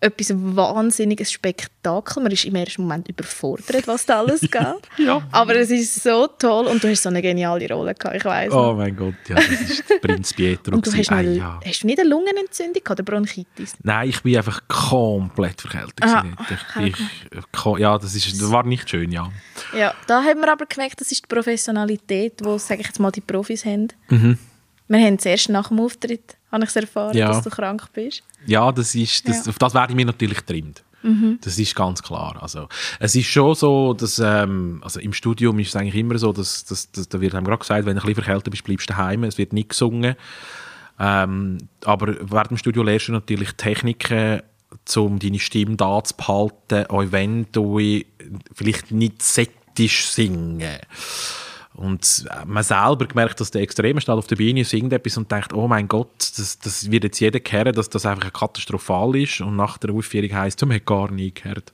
etwas 0.00 0.32
wahnsinniges 0.36 1.32
Spektakel. 1.32 2.22
Man 2.22 2.30
ist 2.30 2.44
im 2.44 2.54
ersten 2.54 2.82
Moment 2.82 3.08
überfordert, 3.08 3.86
was 3.88 4.04
da 4.06 4.18
alles 4.20 4.40
geht. 4.42 4.52
Ja. 4.98 5.22
Aber 5.32 5.56
es 5.56 5.70
ist 5.70 6.02
so 6.02 6.26
toll 6.26 6.66
und 6.66 6.84
du 6.84 6.88
hast 6.90 7.02
so 7.02 7.08
eine 7.08 7.22
geniale 7.22 7.66
Rolle 7.72 7.94
gehabt, 7.94 8.16
ich 8.16 8.24
weiß. 8.24 8.52
Oh 8.52 8.74
mein 8.74 8.94
Gott, 8.94 9.14
ja, 9.28 9.36
das 9.36 9.48
ist 9.50 9.88
der 9.88 9.96
Prinz 9.96 10.32
Pietro. 10.34 10.74
und 10.74 10.86
du 10.86 10.92
hast, 10.92 11.10
Ah, 11.10 11.20
ja. 11.20 11.60
hast 11.64 11.82
du 11.82 11.86
nicht 11.86 11.98
eine 11.98 12.08
Lungenentzündung 12.10 12.82
gehabt, 12.84 12.90
oder 13.00 13.02
Bronchitis? 13.04 13.74
Nein, 13.82 14.08
ich 14.10 14.22
bin 14.22 14.36
einfach 14.36 14.60
komplett 14.68 15.60
verkältet. 15.60 16.02
Aha. 16.02 16.24
Ich, 16.84 16.94
ich, 16.98 17.78
ja, 17.78 17.98
das, 17.98 18.14
ist, 18.14 18.40
das 18.40 18.50
war 18.50 18.64
nicht 18.64 18.88
schön, 18.90 19.10
ja. 19.12 19.30
Ja, 19.76 19.94
da 20.06 20.22
haben 20.22 20.40
wir 20.40 20.52
aber 20.52 20.66
gemerkt, 20.66 21.00
das 21.00 21.10
ist 21.10 21.22
die 21.24 21.34
Professionalität, 21.34 22.40
die, 22.40 22.58
sage 22.58 22.80
ich 22.82 22.86
jetzt 22.86 23.00
mal, 23.00 23.10
die 23.10 23.20
Profis 23.22 23.64
haben. 23.64 23.88
Wir 24.88 24.98
haben 25.04 25.18
zuerst 25.18 25.48
nach 25.48 25.68
dem 25.68 25.80
Auftritt, 25.80 26.36
habe 26.52 26.64
ich 26.64 26.70
es 26.70 26.76
erfahren, 26.76 27.12
Mhm. 27.12 27.18
Ja. 27.18 27.28
dass 27.28 27.42
du 27.42 27.50
krank 27.50 27.88
bist. 27.92 28.22
Ja, 28.46 28.70
das 28.72 28.94
ist, 28.94 29.28
das, 29.28 29.44
Ja. 29.46 29.50
auf 29.50 29.58
das 29.58 29.74
werde 29.74 29.92
ich 29.92 29.96
mir 29.96 30.06
natürlich 30.06 30.38
getrimmt. 30.38 30.82
Das 31.42 31.56
ist 31.56 31.72
ganz 31.76 32.02
klar. 32.02 32.36
Also, 32.42 32.68
es 32.98 33.14
ist 33.14 33.26
schon 33.28 33.54
so, 33.54 33.92
dass 33.94 34.18
ähm, 34.18 34.80
also 34.82 34.98
im 34.98 35.12
Studium 35.12 35.56
ist 35.60 35.68
es 35.68 35.76
eigentlich 35.76 35.94
immer 35.94 36.18
so, 36.18 36.32
dass, 36.32 36.64
dass, 36.64 36.90
dass 36.90 37.08
da 37.08 37.20
wird 37.20 37.32
einem 37.36 37.44
gerade 37.44 37.60
gesagt, 37.60 37.86
wenn 37.86 37.94
du 37.94 38.00
ein 38.02 38.06
bisschen 38.06 38.24
verkältet 38.24 38.50
bist, 38.50 38.64
bleibst 38.64 38.88
du 38.90 38.92
daheim. 38.94 39.22
Es 39.22 39.38
wird 39.38 39.52
nicht 39.52 39.68
gesungen. 39.68 40.16
Ähm, 40.98 41.58
aber 41.84 42.16
während 42.28 42.50
dem 42.50 42.56
Studio 42.56 42.82
lernst 42.82 43.06
du 43.06 43.12
natürlich 43.12 43.52
Techniken, 43.52 44.42
um 44.96 45.20
deine 45.20 45.38
Stimme 45.38 45.76
da 45.76 46.02
zu 46.02 46.16
behalten, 46.16 46.86
auch 46.90 47.04
wenn 47.10 47.46
du 47.52 47.78
vielleicht 48.52 48.90
nicht 48.90 49.22
sättisch 49.22 50.06
singen. 50.08 50.60
Und 51.76 52.26
man 52.46 52.62
selber 52.62 53.06
gemerkt, 53.06 53.40
dass 53.40 53.50
der 53.50 53.60
Extreme 53.60 54.00
steht 54.00 54.14
auf 54.14 54.26
der 54.26 54.36
Bühne, 54.36 54.64
singt 54.64 54.92
etwas 54.94 55.18
und 55.18 55.30
denkt, 55.30 55.52
oh 55.52 55.68
mein 55.68 55.88
Gott, 55.88 56.08
das, 56.18 56.58
das 56.58 56.90
wird 56.90 57.04
jetzt 57.04 57.20
jeder 57.20 57.38
hören, 57.38 57.74
dass 57.74 57.90
das 57.90 58.06
einfach 58.06 58.32
katastrophal 58.32 59.14
ist. 59.16 59.42
Und 59.42 59.56
nach 59.56 59.76
der 59.76 59.92
Aufführung 59.92 60.32
heisst 60.34 60.62
man 60.62 60.76
hat 60.76 60.86
gar 60.86 61.10
nie 61.10 61.32
gehört. 61.34 61.72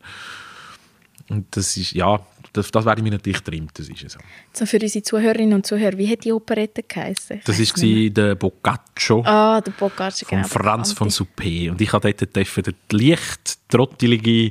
Und 1.29 1.47
das 1.57 1.77
ist, 1.77 1.93
ja, 1.93 2.21
das, 2.53 2.71
das 2.71 2.85
werde 2.85 3.01
ich 3.01 3.05
mir 3.05 3.13
natürlich 3.13 3.41
trimmt, 3.41 3.79
das 3.79 3.89
ist 3.89 4.05
es 4.05 4.13
so. 4.13 4.19
So 4.53 4.67
für 4.67 4.79
unsere 4.79 5.03
Zuhörerinnen 5.03 5.55
und 5.55 5.67
Zuhörer, 5.67 5.97
wie 5.97 6.11
hat 6.11 6.25
die 6.25 6.33
Operette 6.33 6.83
geheißen? 6.83 7.41
Das 7.45 7.59
war 7.59 8.11
der 8.11 8.35
Boccaccio 8.35 9.23
Ah, 9.25 9.61
der 9.61 9.73
Boccaccio, 9.73 10.29
von 10.29 10.39
genau. 10.39 10.49
Franz 10.49 10.93
von. 10.93 11.09
Suppé. 11.09 11.71
Und 11.71 11.81
ich 11.81 11.93
habe 11.93 12.13
dort 12.13 12.35
den 12.35 12.75
leicht 12.91 13.59
trottelige 13.69 14.51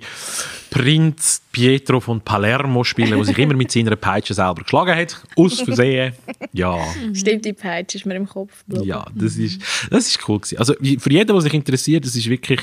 Prinz 0.69 1.41
Pietro 1.51 1.99
von 1.99 2.21
Palermo 2.21 2.83
spielen, 2.83 3.15
der 3.15 3.25
sich 3.25 3.37
immer 3.37 3.55
mit 3.55 3.71
seiner 3.71 3.95
Peitsche 3.95 4.33
selber 4.33 4.63
geschlagen 4.63 4.95
hat. 4.95 5.21
Aus 5.35 5.61
Versehen. 5.61 6.13
Ja. 6.53 6.77
Stimmt, 7.13 7.45
die 7.45 7.53
Peitsche 7.53 7.97
ist 7.97 8.05
mir 8.05 8.15
im 8.15 8.27
Kopf 8.27 8.63
geblieben. 8.65 8.87
Ja, 8.87 9.05
das 9.13 9.37
ist, 9.37 9.61
das 9.89 10.07
ist 10.07 10.27
cool 10.27 10.39
gewesen. 10.39 10.57
Also 10.57 10.73
für 10.73 11.11
jeden, 11.11 11.27
der 11.27 11.41
sich 11.41 11.53
interessiert, 11.53 12.05
das 12.05 12.15
ist 12.15 12.29
wirklich 12.29 12.61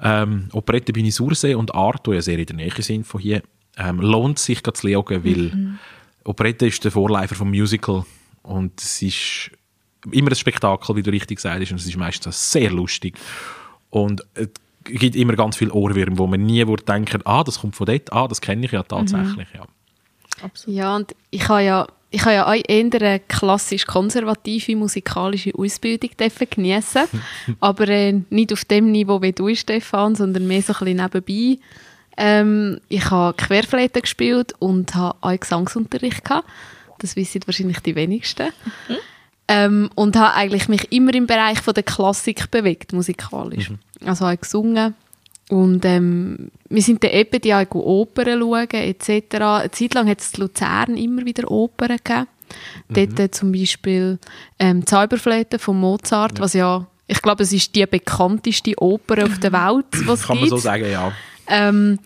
ähm, 0.00 0.48
Operette 0.52 0.92
Bühne 0.92 1.10
Sursee 1.10 1.54
und 1.54 1.74
Arto, 1.74 2.12
ja 2.12 2.22
sehr 2.22 2.38
in 2.38 2.46
der 2.46 2.56
Nähe 2.56 2.82
sind 2.82 3.06
von 3.06 3.20
hier, 3.20 3.42
ähm, 3.76 4.00
lohnt 4.00 4.38
sich 4.38 4.62
gerade 4.62 4.78
zu 4.78 4.88
schauen, 4.88 5.24
weil 5.24 5.78
Operette 6.24 6.66
ist 6.66 6.84
der 6.84 6.90
Vorläufer 6.90 7.34
vom 7.34 7.50
Musical 7.50 8.04
und 8.42 8.80
es 8.80 9.02
ist 9.02 9.50
immer 10.10 10.30
ein 10.30 10.36
Spektakel, 10.36 10.96
wie 10.96 11.02
du 11.02 11.10
richtig 11.10 11.40
sagst, 11.40 11.70
und 11.72 11.78
es 11.78 11.86
ist 11.86 11.96
meistens 11.96 12.52
sehr 12.52 12.70
lustig 12.70 13.18
und 13.90 14.22
es 14.34 14.48
gibt 14.84 15.16
immer 15.16 15.34
ganz 15.34 15.56
viele 15.56 15.72
Ohrwürmer, 15.72 16.18
wo 16.18 16.26
man 16.26 16.44
nie 16.44 16.66
würde 16.66 16.84
denken, 16.84 17.22
ah, 17.24 17.42
das 17.42 17.60
kommt 17.60 17.76
von 17.76 17.86
dort, 17.86 18.12
ah, 18.12 18.28
das 18.28 18.40
kenne 18.40 18.66
ich 18.66 18.72
ja 18.72 18.82
tatsächlich, 18.82 19.48
ja. 19.54 19.66
Absolut. 20.42 20.78
Ja, 20.78 20.96
und 20.96 21.14
ich 21.30 21.48
habe 21.48 21.62
ja, 21.62 21.86
ich 22.16 22.24
habe 22.24 22.34
ja 22.34 22.46
auch 22.46 22.54
eher 22.66 22.90
eine 22.94 23.20
klassisch-konservative 23.20 24.74
musikalische 24.74 25.54
Ausbildung 25.54 26.08
geniessen 26.48 27.02
aber 27.60 27.88
äh, 27.88 28.22
nicht 28.30 28.54
auf 28.54 28.64
dem 28.64 28.90
Niveau 28.90 29.20
wie 29.20 29.32
du, 29.32 29.54
Stefan, 29.54 30.14
sondern 30.14 30.46
mehr 30.46 30.62
so 30.62 30.72
ein 30.72 30.96
bisschen 30.96 31.24
nebenbei. 31.24 31.62
Ähm, 32.16 32.80
ich 32.88 33.10
habe 33.10 33.36
Querflöte 33.36 34.00
gespielt 34.00 34.54
und 34.58 34.94
habe 34.94 35.18
auch 35.20 35.38
Gesangsunterricht 35.38 36.24
gehabt. 36.24 36.48
Das 37.00 37.16
wissen 37.16 37.42
wahrscheinlich 37.44 37.80
die 37.80 37.94
wenigsten. 37.94 38.48
Ähm, 39.46 39.90
und 39.94 40.16
habe 40.16 40.32
eigentlich 40.32 40.68
mich 40.68 40.90
immer 40.92 41.12
im 41.12 41.26
Bereich 41.26 41.60
von 41.60 41.74
der 41.74 41.82
Klassik 41.82 42.50
bewegt, 42.50 42.94
musikalisch. 42.94 43.72
Also 44.06 44.24
habe 44.24 44.38
gesungen. 44.38 44.94
Und 45.48 45.84
ähm, 45.84 46.50
wir 46.68 46.82
sind 46.82 47.04
dann 47.04 47.12
eben 47.12 47.40
die 47.40 47.54
auch 47.54 47.74
Opern 47.74 48.40
schauen, 48.40 48.68
etc. 48.70 49.36
Eine 49.36 49.70
Zeit 49.70 49.94
lang 49.94 50.08
hat 50.08 50.20
es 50.20 50.34
in 50.34 50.40
Luzern 50.40 50.96
immer 50.96 51.24
wieder 51.24 51.50
Opern 51.50 51.98
gegeben. 52.02 52.26
Dort 52.88 53.20
äh, 53.20 53.30
zum 53.30 53.52
Beispiel 53.52 54.18
ähm, 54.58 54.86
Zauberflöte 54.86 55.58
von 55.58 55.78
Mozart, 55.78 56.40
was 56.40 56.54
ja, 56.54 56.86
ich 57.06 57.22
glaube, 57.22 57.42
es 57.42 57.52
ist 57.52 57.74
die 57.74 57.86
bekannteste 57.86 58.72
Oper 58.80 59.24
auf 59.24 59.38
der 59.38 59.52
Welt, 59.52 59.86
was 60.06 60.26
Kann 60.26 60.36
man 60.36 60.44
gibt. 60.44 60.50
so 60.50 60.56
sagen, 60.58 60.90
ja. 60.90 61.12
Ähm, 61.48 61.98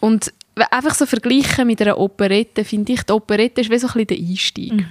und 0.00 0.32
einfach 0.70 0.94
so 0.94 1.06
vergleichen 1.06 1.66
mit 1.66 1.80
einer 1.80 1.98
Operette, 1.98 2.64
finde 2.64 2.92
ich, 2.92 3.02
die 3.02 3.12
Operette 3.12 3.60
ist 3.60 3.70
wie 3.70 3.78
so 3.78 3.86
ein 3.88 3.92
bisschen 3.92 4.06
der 4.08 4.18
Einstieg 4.18 4.86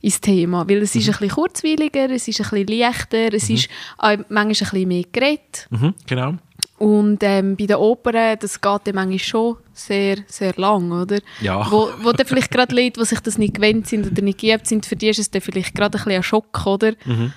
ins 0.00 0.20
Thema, 0.20 0.68
weil 0.68 0.78
es 0.78 0.94
ist 0.94 1.06
ein 1.08 1.12
bisschen 1.12 1.30
kurzweiliger, 1.30 2.10
es 2.10 2.28
ist 2.28 2.40
ein 2.40 2.50
bisschen 2.50 2.78
leichter, 2.78 3.32
es 3.32 3.50
ist 3.50 3.68
auch 3.98 4.16
manchmal 4.28 4.40
ein 4.44 4.48
bisschen 4.48 4.88
mehr 4.88 5.04
geredet. 5.12 5.68
Mhm, 5.70 5.94
genau. 6.06 6.34
Und 6.82 7.18
ähm, 7.22 7.54
bei 7.56 7.66
den 7.66 7.76
Opern, 7.76 8.36
das 8.40 8.60
geht 8.60 8.80
dann 8.84 8.94
manchmal 8.96 9.18
schon 9.20 9.56
sehr, 9.72 10.16
sehr 10.26 10.52
lang, 10.56 10.90
oder? 10.90 11.20
Ja. 11.40 11.70
Wo, 11.70 11.88
wo 12.02 12.10
dann 12.10 12.26
vielleicht 12.26 12.50
gerade 12.50 12.74
Leute, 12.74 12.98
die 12.98 13.06
sich 13.06 13.20
das 13.20 13.38
nicht 13.38 13.54
gewöhnt 13.54 13.86
sind 13.86 14.10
oder 14.10 14.20
nicht 14.20 14.40
geübt 14.40 14.66
sind, 14.66 14.84
für 14.84 14.96
die 14.96 15.10
ist 15.10 15.20
es 15.20 15.30
dann 15.30 15.42
vielleicht 15.42 15.76
gerade 15.76 15.96
ein 15.96 16.02
bisschen 16.02 16.16
ein 16.16 16.22
Schock, 16.24 16.66
oder? 16.66 16.94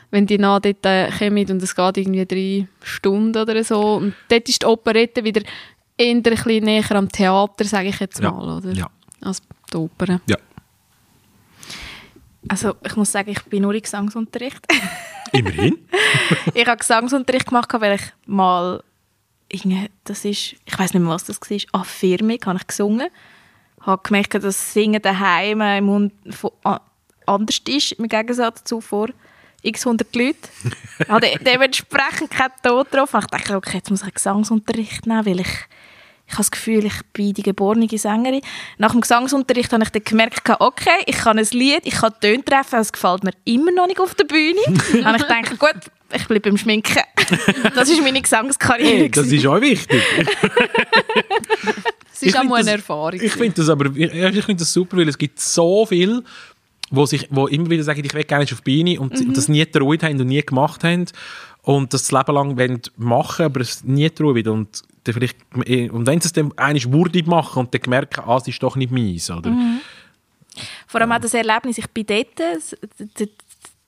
Wenn 0.09 0.25
die 0.25 0.39
nach 0.39 0.61
dort 0.61 0.83
äh, 0.87 1.11
kommen 1.11 1.47
und 1.51 1.61
es 1.61 1.75
geht 1.75 1.97
irgendwie 1.97 2.25
drei 2.25 2.67
Stunden 2.81 3.37
oder 3.39 3.63
so. 3.63 3.97
Und 3.97 4.15
dort 4.29 4.49
ist 4.49 4.63
die 4.63 4.65
Operette 4.65 5.23
wieder 5.23 5.41
eher 5.95 6.09
ein 6.15 6.23
bisschen 6.23 6.63
näher 6.63 6.91
am 6.93 7.07
Theater, 7.11 7.65
sage 7.65 7.89
ich 7.89 7.99
jetzt 7.99 8.19
Ja. 8.19 8.31
mal, 8.31 8.57
oder? 8.57 8.71
Ja. 8.71 8.89
Als 9.21 9.43
die 9.71 9.77
Oper. 9.77 10.21
Ja. 10.25 10.37
Also 12.47 12.73
ich 12.83 12.95
muss 12.95 13.11
sagen, 13.11 13.29
ich 13.29 13.43
bin 13.43 13.61
nur 13.61 13.75
in 13.75 13.81
Gesangsunterricht. 13.83 14.65
Immerhin. 15.33 15.77
ich 16.55 16.65
habe 16.65 16.77
Gesangsunterricht 16.77 17.47
gemacht, 17.47 17.69
weil 17.79 17.95
ich 17.95 18.01
mal 18.25 18.81
das 20.03 20.25
ist, 20.25 20.55
ich 20.65 20.77
weiß 20.79 20.93
nicht 20.93 21.01
mehr, 21.03 21.11
was 21.13 21.25
das 21.25 21.39
war, 21.41 21.81
Affirmung, 21.81 22.37
habe 22.45 22.57
ich 22.59 22.67
gesungen. 22.67 23.07
habe 23.81 24.01
gemerkt, 24.03 24.33
dass 24.33 24.43
das 24.43 24.73
Singen 24.73 25.01
daheim 25.01 25.61
im 25.61 25.85
Mund 25.85 26.13
von, 26.31 26.51
a- 26.63 26.81
anders 27.25 27.59
ist, 27.67 27.93
im 27.93 28.07
Gegensatz 28.07 28.63
zu 28.63 28.81
vor 28.81 29.09
x 29.61 29.85
100 29.85 30.15
Leuten. 30.15 30.37
Ich 30.99 31.09
habe 31.09 31.21
de- 31.21 31.37
dementsprechend 31.43 32.31
keinen 32.31 32.53
Ton 32.63 32.85
drauf. 32.89 33.13
Ich 33.19 33.25
dachte, 33.25 33.55
okay, 33.57 33.77
jetzt 33.77 33.89
muss 33.89 33.99
ich 34.01 34.05
einen 34.05 34.13
Gesangsunterricht 34.13 35.05
nehmen, 35.07 35.25
weil 35.25 35.39
ich 35.41 35.49
ich 36.27 36.33
habe 36.33 36.39
das 36.39 36.51
Gefühl, 36.51 36.85
ich 36.85 36.99
bin 37.13 37.33
die 37.33 37.43
geborene 37.43 37.87
Sängerin. 37.97 38.41
Nach 38.77 38.91
dem 38.91 39.01
Gesangsunterricht 39.01 39.71
habe 39.71 39.83
ich 39.83 39.89
dann 39.89 40.03
gemerkt, 40.03 40.41
okay, 40.59 41.03
ich 41.05 41.17
kann 41.17 41.37
ein 41.37 41.47
Lied, 41.51 41.81
ich 41.83 41.95
kann 41.95 42.13
Töne 42.19 42.43
treffen, 42.43 42.79
es 42.79 42.91
gefällt 42.91 43.23
mir 43.23 43.31
immer 43.45 43.71
noch 43.71 43.87
nicht 43.87 43.99
auf 43.99 44.15
der 44.15 44.25
Bühne. 44.25 44.59
dann 44.93 45.05
habe 45.05 45.17
ich 45.17 45.23
gedacht, 45.23 45.59
gut, 45.59 45.91
ich 46.13 46.27
bleibe 46.27 46.49
beim 46.49 46.57
Schminken. 46.57 47.01
Das 47.75 47.89
ist 47.89 48.01
meine 48.01 48.21
Gesangskarriere. 48.21 48.89
Hey, 48.97 49.11
das 49.11 49.27
ist 49.27 49.45
auch 49.45 49.61
wichtig. 49.61 50.01
Es 52.13 52.21
ist 52.23 52.37
auch 52.39 52.43
mal 52.45 52.61
eine 52.61 52.71
Erfahrung. 52.71 53.19
Ich 53.21 53.33
finde 53.33 53.55
das 53.55 53.67
aber 53.67 53.87
ich, 53.93 54.13
ich 54.13 54.45
find 54.45 54.61
das 54.61 54.71
super, 54.71 54.95
weil 54.95 55.09
es 55.09 55.17
gibt 55.17 55.37
so 55.39 55.85
viel, 55.85 56.23
wo, 56.89 57.05
sich, 57.05 57.27
wo 57.29 57.47
immer 57.47 57.69
wieder 57.69 57.83
sagen, 57.83 58.01
ich 58.05 58.13
will 58.13 58.23
gerne 58.23 58.45
auf 58.45 58.61
die 58.61 58.83
Bühne 58.83 58.99
und 59.01 59.13
Mhm. 59.19 59.33
das 59.33 59.49
nie 59.49 59.59
getraut 59.59 60.01
haben 60.01 60.21
und 60.21 60.27
nie 60.27 60.41
gemacht 60.41 60.83
haben 60.85 61.05
und 61.63 61.93
das 61.93 62.03
das 62.07 62.11
Leben 62.13 62.33
lang 62.35 62.57
wollen 62.57 62.81
machen, 62.95 63.45
aber 63.45 63.59
es 63.59 63.83
nie 63.83 64.09
trauen 64.09 64.47
und 64.47 64.81
dann 65.05 65.13
vielleicht 65.13 65.37
und 65.91 66.05
wenn 66.05 66.19
sie 66.19 66.27
es 66.27 66.33
dann 66.33 66.51
einmal 66.57 66.93
würdig 66.93 67.27
machen 67.27 67.59
und 67.59 67.73
dann 67.73 67.89
merken, 67.89 68.23
ah, 68.25 68.37
es 68.37 68.47
ist 68.47 68.61
doch 68.61 68.75
nicht 68.75 68.91
meins, 68.91 69.29
oder? 69.29 69.49
Mhm. 69.49 69.79
Vor 70.87 71.01
allem 71.01 71.11
auch 71.11 71.19
das 71.19 71.33
Erlebnis, 71.33 71.77
ich 71.77 71.87
bin 71.89 72.05
dort, 72.05 72.39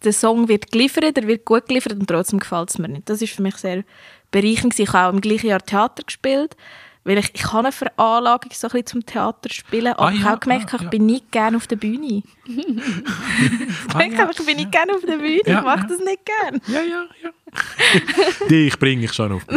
der, 0.03 0.13
Song 0.13 0.47
wird 0.47 0.71
geliefert, 0.71 1.17
er 1.17 1.27
wird 1.27 1.45
gut 1.45 1.67
geliefert 1.67 1.93
und 1.93 2.07
trotzdem 2.07 2.39
gefällt 2.39 2.69
es 2.69 2.77
mir 2.77 2.87
nicht. 2.87 3.09
Das 3.09 3.21
ist 3.21 3.33
für 3.33 3.41
mich 3.41 3.55
sehr 3.55 3.83
bereichernd. 4.31 4.73
gewesen. 4.73 4.83
Ich 4.83 4.93
habe 4.93 5.09
auch 5.09 5.13
im 5.13 5.21
gleichen 5.21 5.47
Jahr 5.47 5.61
Theater 5.61 6.03
gespielt, 6.03 6.55
weil 7.07 7.17
ich, 7.19 7.31
ich 7.33 7.45
habe 7.45 7.59
eine 7.59 7.71
Veranlagung 7.71 8.51
so 8.53 8.67
ein 8.67 8.71
bisschen 8.71 8.85
zum 8.85 9.05
Theater 9.05 9.49
spielen, 9.49 9.93
aber 9.93 10.07
Ah, 10.07 10.11
ich 10.11 10.19
ja, 10.19 10.25
habe 10.25 10.35
auch 10.35 10.39
gemerkt, 10.41 10.73
ah, 10.73 10.75
ich 10.75 10.81
ja. 10.83 10.89
bin 10.89 11.05
nicht 11.05 11.31
gerne 11.31 11.55
auf 11.55 11.65
der 11.65 11.77
Bühne. 11.77 12.21
ich 12.45 13.93
merke 13.95 14.21
einfach, 14.21 14.37
ich 14.37 14.45
bin 14.45 14.57
nicht 14.57 14.73
gerne 14.73 14.93
auf 14.93 15.05
der 15.07 15.15
Bühne, 15.15 15.39
Ja, 15.45 15.59
ich 15.59 15.65
mache 15.65 15.79
ja. 15.79 15.87
das 15.87 15.99
nicht 15.99 16.19
gerne. 16.25 16.59
Ja, 16.67 16.81
ja, 16.81 17.05
ja. 17.23 17.29
Dich 18.49 18.77
bringe 18.77 19.05
ich 19.05 19.13
schon 19.13 19.31
auf. 19.31 19.47
Wir 19.47 19.55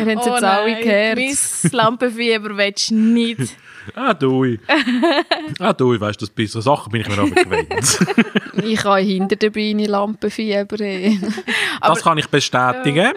haben 0.00 0.18
es 0.18 0.24
jetzt 0.26 0.42
alle 0.44 0.78
gehört. 0.82 1.18
Oh 1.18 1.20
mein 1.20 1.72
Lampenfieber 1.72 2.56
willst 2.56 2.90
du 2.90 2.94
nicht. 2.94 3.56
Ah, 3.94 4.14
du. 4.20 4.56
Ah, 5.58 5.72
du, 5.72 5.98
weißt 6.00 6.20
du, 6.22 6.26
bei 6.36 6.46
so 6.46 6.60
Sachen 6.60 6.92
bin 6.92 7.00
ich 7.02 7.08
mir 7.08 7.22
auch 7.22 7.30
gewöhnt. 7.30 7.98
Ich 8.64 8.84
habe 8.84 9.00
hinter 9.00 9.34
der 9.36 9.48
Bühne 9.48 9.86
Lampenfieber. 9.86 10.78
eh. 10.78 11.18
das 11.80 12.02
kann 12.02 12.18
ich 12.18 12.28
bestätigen. 12.28 13.12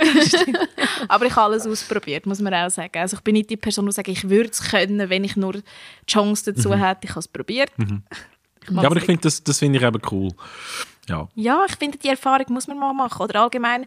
Aber 1.09 1.25
ich 1.25 1.35
habe 1.35 1.51
alles 1.51 1.67
ausprobiert, 1.67 2.25
muss 2.25 2.39
man 2.39 2.53
auch 2.53 2.69
sagen. 2.69 2.97
Also 2.97 3.17
ich 3.17 3.21
bin 3.21 3.33
nicht 3.33 3.49
die 3.49 3.57
Person, 3.57 3.85
die 3.85 3.91
sagt, 3.91 4.07
ich 4.07 4.29
würde 4.29 4.49
es 4.49 4.63
können, 4.63 5.09
wenn 5.09 5.25
ich 5.25 5.35
nur 5.35 5.53
die 5.53 5.61
Chance 6.07 6.53
dazu 6.53 6.73
hätte. 6.73 7.01
Ich 7.03 7.09
habe 7.09 7.19
es 7.19 7.27
probiert. 7.27 7.69
Ja, 7.77 8.81
aber 8.83 8.95
ich 8.95 9.03
finde 9.03 9.21
das, 9.23 9.43
das 9.43 9.59
finde 9.59 9.77
ich 9.77 9.85
eben 9.85 10.01
cool. 10.09 10.31
Ja. 11.09 11.27
Ja, 11.35 11.65
ich 11.67 11.75
finde, 11.75 11.97
die 11.97 12.07
Erfahrung 12.07 12.45
muss 12.49 12.67
man 12.67 12.79
mal 12.79 12.93
machen. 12.93 13.21
Oder 13.21 13.41
allgemein, 13.41 13.85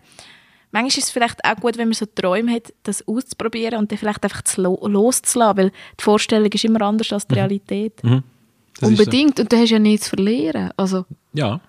manchmal 0.72 0.88
ist 0.88 0.98
es 0.98 1.10
vielleicht 1.10 1.44
auch 1.44 1.56
gut, 1.56 1.76
wenn 1.78 1.88
man 1.88 1.94
so 1.94 2.06
Träume 2.06 2.52
hat, 2.52 2.72
das 2.82 3.06
auszuprobieren 3.06 3.78
und 3.78 3.90
dann 3.90 3.98
vielleicht 3.98 4.22
einfach 4.24 4.42
zu 4.42 4.62
lo 4.62 4.78
loszulassen, 4.86 5.56
weil 5.58 5.70
die 5.98 6.04
Vorstellung 6.04 6.50
ist 6.50 6.64
immer 6.64 6.82
anders 6.82 7.12
als 7.12 7.26
die 7.26 7.34
Realität. 7.34 7.94
Das 8.02 8.12
ist 8.12 8.22
so. 8.80 8.86
Unbedingt. 8.86 9.40
Und 9.40 9.52
du 9.52 9.56
hast 9.56 9.70
ja 9.70 9.78
nichts 9.78 10.04
zu 10.08 10.16
verlieren. 10.16 10.70
Also, 10.76 11.04
Ja. 11.32 11.60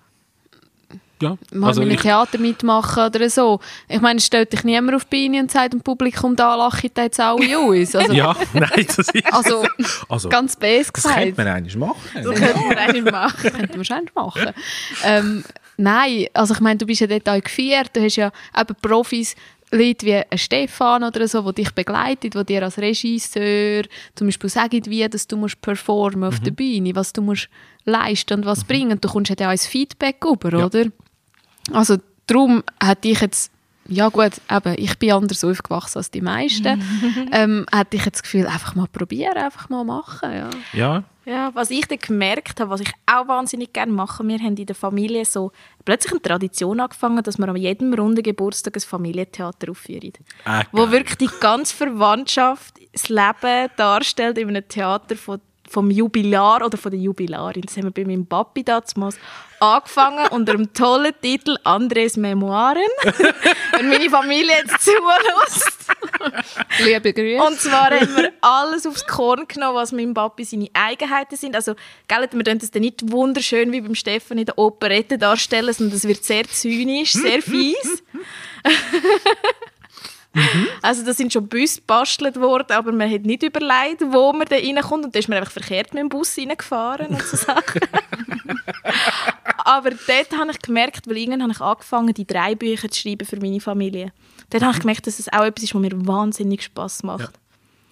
Ja. 1.22 1.38
mal 1.52 1.68
Also 1.68 1.82
mit 1.82 1.90
einem 1.90 1.96
ich, 1.98 2.02
Theater 2.02 2.38
mitmachen 2.38 3.04
oder 3.08 3.30
so. 3.30 3.60
Ich 3.90 4.00
meine, 4.00 4.20
es 4.20 4.26
stellt 4.26 4.54
dich 4.54 4.64
niemand 4.64 4.96
auf 4.96 5.04
die 5.04 5.28
Bühne 5.28 5.42
und 5.42 5.52
sagt 5.52 5.74
dem 5.74 5.82
Publikum, 5.82 6.34
da 6.38 6.56
lachen 6.56 6.90
die 6.96 7.02
jetzt 7.02 7.20
alle 7.20 7.60
uns. 7.68 7.94
Also, 7.94 8.14
ja, 8.14 8.34
nein, 8.54 8.70
das 8.88 9.00
ist 9.00 9.12
also 9.34 9.66
also, 10.08 10.30
ganz 10.30 10.58
das 10.58 10.94
gesagt. 10.94 11.16
könnte 11.16 11.44
man 11.44 11.48
eigentlich 11.54 11.76
machen. 11.76 11.98
Das 12.14 12.24
könnte 12.24 12.60
man 12.60 12.78
eigentlich 12.78 13.04
machen. 13.12 13.52
könnte 13.52 13.68
man 13.68 13.78
wahrscheinlich 13.80 14.16
machen. 14.16 14.54
ähm, 15.04 15.44
nein, 15.80 16.28
also 16.34 16.54
ich 16.54 16.60
meine, 16.60 16.78
du 16.78 16.86
bist 16.86 17.02
ja 17.02 17.08
dort 17.08 17.28
auch 17.30 17.42
gefeiert, 17.42 17.96
du 17.96 18.02
hast 18.04 18.16
ja 18.18 18.32
eben 18.60 18.76
Profis, 18.82 19.36
Leute 19.72 20.06
wie 20.08 20.16
ein 20.16 20.38
Stefan 20.38 21.04
oder 21.04 21.28
so, 21.28 21.52
die 21.52 21.62
dich 21.64 21.72
begleitet, 21.74 22.34
die 22.34 22.44
dir 22.44 22.64
als 22.64 22.80
Regisseur 22.80 23.84
zum 24.16 24.28
Beispiel 24.28 24.50
sagen, 24.50 24.82
wie 24.88 25.08
dass 25.08 25.28
du 25.28 25.38
musst 25.38 25.62
performen 25.62 26.24
auf 26.24 26.40
der 26.40 26.52
Bühne, 26.52 26.96
was 26.96 27.14
du 27.14 27.22
musst 27.22 27.50
leisten 27.86 28.40
und 28.40 28.46
was 28.46 28.64
bringen. 28.64 28.94
Und 28.94 29.06
du 29.06 29.10
kommst 29.10 29.30
ja 29.30 29.36
auch 29.48 29.52
ein 29.52 29.58
Feedback 29.60 30.26
über, 30.26 30.58
Ja. 30.58 30.66
oder? 30.66 30.86
Also 31.72 31.98
darum 32.26 32.64
hätte 32.84 33.10
ich 33.10 33.22
jetzt 33.22 33.52
ja 33.90 34.10
gut, 34.10 34.34
eben, 34.50 34.76
ich 34.78 34.98
bin 34.98 35.12
anders 35.12 35.44
aufgewachsen 35.44 35.98
als 35.98 36.12
die 36.12 36.22
meisten. 36.22 36.82
ähm, 37.32 37.66
hätte 37.72 37.98
ich 37.98 38.06
jetzt 38.06 38.18
das 38.18 38.24
Gefühl, 38.24 38.48
einfach 38.48 38.76
mal 38.76 38.88
probieren, 38.88 39.38
einfach 39.38 39.70
mal 39.70 39.84
machen. 39.84 40.32
Ja. 40.32 40.50
Ja, 40.74 41.04
Ja, 41.26 41.52
was 41.54 41.70
ich 41.70 41.86
dann 41.88 42.00
gemerkt 42.00 42.60
habe, 42.60 42.72
was 42.72 42.82
ich 42.82 42.92
auch 43.06 43.28
wahnsinnig 43.28 43.74
gerne 43.74 43.92
mache, 43.92 44.28
wir 44.28 44.40
haben 44.40 44.58
in 44.58 44.66
der 44.66 44.76
Familie 44.76 45.26
so 45.26 45.52
plötzlich 45.86 46.14
eine 46.14 46.22
Tradition 46.22 46.80
angefangen, 46.80 47.24
dass 47.24 47.38
wir 47.38 47.48
an 47.48 47.56
jedem 47.56 47.94
runden 47.94 48.24
Geburtstag 48.24 48.76
ein 48.76 48.82
Familientheater 48.82 49.70
aufführen. 49.70 50.14
äh, 50.46 50.64
Wo 50.72 50.90
wirklich 50.92 51.18
die 51.18 51.30
ganze 51.40 51.76
Verwandtschaft 51.76 52.80
das 52.94 53.10
Leben 53.10 53.70
darstellt 53.78 54.38
in 54.38 54.50
einem 54.50 54.68
Theater 54.68 55.16
von, 55.16 55.40
vom 55.70 55.92
Jubilar 55.92 56.66
oder 56.66 56.78
von 56.78 56.92
der 56.92 57.00
Jubilarin. 57.00 57.62
Das 57.62 57.78
haben 57.78 57.86
wir 57.86 57.92
bei 57.92 58.06
meinem 58.06 58.26
Papi 58.26 58.64
damals 58.64 59.18
angefangen 59.60 60.28
unter 60.32 60.54
dem 60.54 60.74
tollen 60.74 61.14
Titel 61.22 61.58
«Andres 61.64 62.18
Memoiren». 62.18 62.82
Wenn 63.78 63.90
meine 63.90 64.10
Familie 64.10 64.56
jetzt 64.58 64.82
zulässt. 64.84 65.88
Liebe 66.80 67.14
Grüße. 67.14 67.44
Und 67.44 67.60
zwar 67.60 67.92
haben 67.92 68.16
wir 68.16 68.32
alles 68.42 68.86
aufs 68.88 69.06
Korn 69.06 69.48
genommen, 69.48 69.76
was 69.76 69.92
meinem 69.92 70.14
Papi 70.14 70.44
seine 70.44 70.70
Eigenheiten 70.74 71.36
sind. 71.36 71.56
Also, 71.56 71.76
gell, 72.08 72.28
wir 72.32 72.44
können 72.44 72.60
das 72.60 72.72
dann 72.72 72.82
nicht 72.82 73.12
wunderschön 73.12 73.72
wie 73.72 73.82
beim 73.82 73.96
Stefan 73.96 74.38
in 74.38 74.46
der 74.46 74.58
Operette 74.58 75.18
darstellen, 75.18 75.74
sondern 75.74 75.94
das 75.94 76.08
wird 76.08 76.24
sehr 76.24 76.46
zynisch, 76.46 77.14
sehr 77.14 77.42
fies. 77.42 78.04
Also 80.82 81.04
da 81.04 81.14
sind 81.14 81.34
schon 81.34 81.48
Busse 81.48 81.82
gebastelt 81.82 82.40
worden, 82.40 82.74
aber 82.74 82.92
man 82.92 83.12
hat 83.12 83.24
nicht 83.24 83.44
überlegt, 83.44 84.02
wo 84.02 84.32
man 84.32 84.48
da 84.48 84.56
reinkommt. 84.56 85.06
Und 85.06 85.16
da 85.16 85.20
ist 85.20 85.28
man 85.28 85.40
einfach 85.40 85.52
verkehrt 85.52 85.94
mit 85.94 86.02
dem 86.02 86.10
Bus 86.10 86.38
reingefahren 86.38 87.08
und 87.08 87.22
so 87.24 87.36
Sachen. 87.36 87.82
aber 89.58 89.90
dort 89.90 90.32
habe 90.38 90.52
ich 90.52 90.60
gemerkt, 90.60 91.08
weil 91.08 91.18
irgendwann 91.18 91.44
habe 91.44 91.52
ich 91.54 91.62
angefangen, 91.62 92.14
die 92.14 92.28
drei 92.28 92.56
Bücher 92.56 92.90
zu 92.90 93.02
schreiben 93.02 93.26
für 93.26 93.38
meine 93.38 93.60
Familie. 93.60 94.14
Dort 94.50 94.64
habe 94.64 94.74
ich 94.74 94.80
gemerkt, 94.80 95.08
dass 95.08 95.20
es 95.20 95.32
auch 95.34 95.44
etwas 95.44 95.64
ist, 95.64 95.76
was 95.76 95.82
mir 95.82 96.08
wahnsinnig 96.08 96.64
Spass 96.64 97.04
macht. 97.04 97.34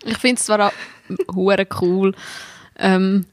Ich 0.06 0.18
finde 0.18 0.36
es 0.36 0.46
zwar 0.46 0.68
auch 0.68 0.74
hure 1.34 1.68
cool, 1.82 2.16
ähm, 2.78 3.26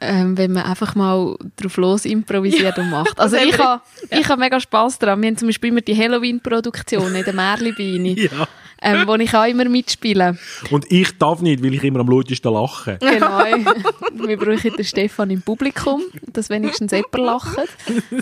ähm, 0.00 0.36
wenn 0.38 0.52
man 0.52 0.64
einfach 0.64 0.94
mal 0.94 1.36
drauf 1.56 1.76
los 1.76 2.04
improvisiert 2.04 2.78
und 2.78 2.90
macht. 2.90 3.18
Also 3.18 3.36
ich 3.36 3.58
habe 3.58 3.82
ich 4.10 4.28
ha 4.28 4.36
mega 4.36 4.60
Spass 4.60 4.98
daran. 4.98 5.20
Wir 5.22 5.28
haben 5.28 5.36
zum 5.36 5.48
Beispiel 5.48 5.70
immer 5.70 5.80
die 5.80 5.96
Halloween-Produktion 5.96 7.14
in 7.14 7.24
der 7.24 7.34
Märlibeine, 7.34 8.10
Ja. 8.18 8.48
ähm, 8.80 9.06
wo 9.06 9.14
ich 9.16 9.34
auch 9.34 9.44
immer 9.46 9.64
mitspiele. 9.64 10.38
Und 10.70 10.90
ich 10.90 11.16
darf 11.18 11.40
nicht, 11.40 11.62
weil 11.64 11.74
ich 11.74 11.82
immer 11.82 12.00
am 12.00 12.08
lautesten 12.08 12.52
lache. 12.52 12.98
Genau. 13.00 13.38
Wir 14.26 14.36
brauchen 14.36 14.72
den 14.76 14.84
Stefan 14.84 15.30
im 15.30 15.42
Publikum, 15.42 16.02
dass 16.32 16.48
wenigstens 16.50 16.92
jemand 16.92 17.16
lacht. 17.18 17.58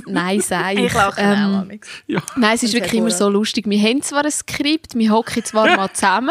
Nein, 0.06 0.40
sei 0.40 0.74
Ich 0.86 0.94
lache 0.94 1.20
ähm, 1.20 1.54
auch. 1.54 1.86
Ja. 2.06 2.22
Nein, 2.36 2.54
es 2.54 2.62
ist 2.62 2.74
wirklich 2.74 2.94
immer 2.94 3.10
so 3.10 3.28
lustig. 3.28 3.66
Wir 3.68 3.80
haben 3.80 4.00
zwar 4.02 4.24
ein 4.24 4.30
Skript, 4.30 4.94
wir 4.94 5.10
hocken 5.10 5.44
zwar 5.44 5.66
mal 5.76 5.92
zusammen 5.92 6.30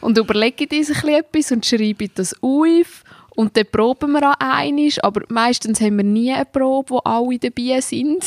und 0.00 0.16
überlegen 0.18 0.68
uns 0.70 0.88
ein 0.88 0.94
bisschen 0.94 1.08
etwas 1.10 1.52
und 1.52 1.66
schreiben 1.66 2.10
das 2.14 2.34
auf. 2.42 3.04
Und 3.36 3.56
dann 3.56 3.66
proben 3.70 4.12
wir 4.12 4.22
an 4.22 4.34
einisch, 4.38 5.02
aber 5.04 5.22
meistens 5.28 5.80
haben 5.80 5.98
wir 5.98 6.04
nie 6.04 6.32
eine 6.32 6.46
Probe, 6.46 6.90
wo 6.90 6.98
alle 6.98 7.38
dabei 7.38 7.80
sind. 7.82 8.24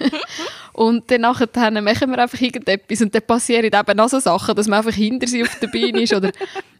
und 0.72 1.10
dann 1.10 1.20
nachher 1.20 1.70
machen 1.82 2.10
wir 2.10 2.18
einfach 2.18 2.40
irgendetwas 2.40 3.02
und 3.02 3.14
dann 3.14 3.22
passieren 3.22 3.66
eben 3.66 4.00
auch 4.00 4.08
so 4.08 4.18
Sachen, 4.18 4.56
dass 4.56 4.66
man 4.66 4.78
einfach 4.78 4.94
hinter 4.94 5.26
sie 5.26 5.42
auf 5.42 5.54
der 5.60 5.66
Bühne 5.66 6.00
ist. 6.00 6.14
Oder 6.14 6.32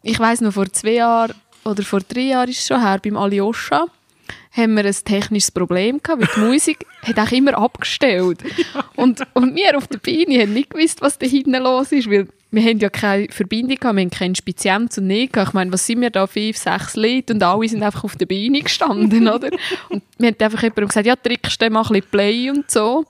ich 0.03 0.19
weiß 0.19 0.41
noch, 0.41 0.55
vor 0.55 0.73
zwei 0.73 0.95
Jahren 0.95 1.35
oder 1.64 1.83
vor 1.83 2.01
drei 2.01 2.23
Jahren 2.23 2.49
ist 2.49 2.61
es 2.61 2.66
schon 2.66 2.81
her, 2.81 2.99
beim 3.03 3.19
Alyosha 3.19 3.87
haben 4.53 4.75
wir 4.75 4.85
ein 4.85 4.97
technisches 5.05 5.51
Problem 5.51 6.01
gehabt, 6.03 6.23
weil 6.23 6.29
die 6.35 6.41
Musik 6.41 6.87
hat 7.03 7.19
auch 7.19 7.33
immer 7.33 7.57
abgestellt. 7.57 8.43
Und, 8.97 9.21
und 9.35 9.55
wir 9.55 9.77
auf 9.77 9.87
der 9.87 9.99
Bühne 9.99 10.41
haben 10.41 10.55
nicht 10.55 10.71
gewusst, 10.71 11.03
was 11.03 11.19
da 11.19 11.27
hinten 11.27 11.62
los 11.62 11.93
ist, 11.93 12.11
weil 12.11 12.29
wir 12.51 12.62
haben 12.62 12.78
ja 12.78 12.88
keine 12.88 13.28
Verbindung 13.30 13.76
gehabt, 13.76 13.96
wir 13.96 14.03
haben 14.03 14.11
keinen 14.11 14.34
Spizienz 14.34 14.96
und 14.96 15.07
nichts. 15.07 15.32
gehabt. 15.32 15.51
Ich 15.51 15.55
meine, 15.55 15.72
was 15.72 15.86
sind 15.86 16.01
wir 16.01 16.11
da, 16.11 16.26
fünf, 16.26 16.57
sechs 16.57 16.96
Leute 16.96 17.34
und 17.34 17.42
alle 17.42 17.68
sind 17.68 17.82
einfach 17.82 18.05
auf 18.05 18.16
der 18.16 18.26
Bühne 18.26 18.61
gestanden, 18.61 19.28
oder? 19.28 19.51
Und 19.90 20.03
wir 20.18 20.28
haben 20.28 20.36
einfach 20.38 20.62
jemandem 20.62 20.88
gesagt, 20.88 21.07
ja, 21.07 21.16
trickst 21.16 21.61
du 21.61 21.70
mal 21.70 21.80
ein 21.82 21.88
bisschen 21.88 22.11
Play 22.11 22.51
und 22.51 22.70
so. 22.70 23.05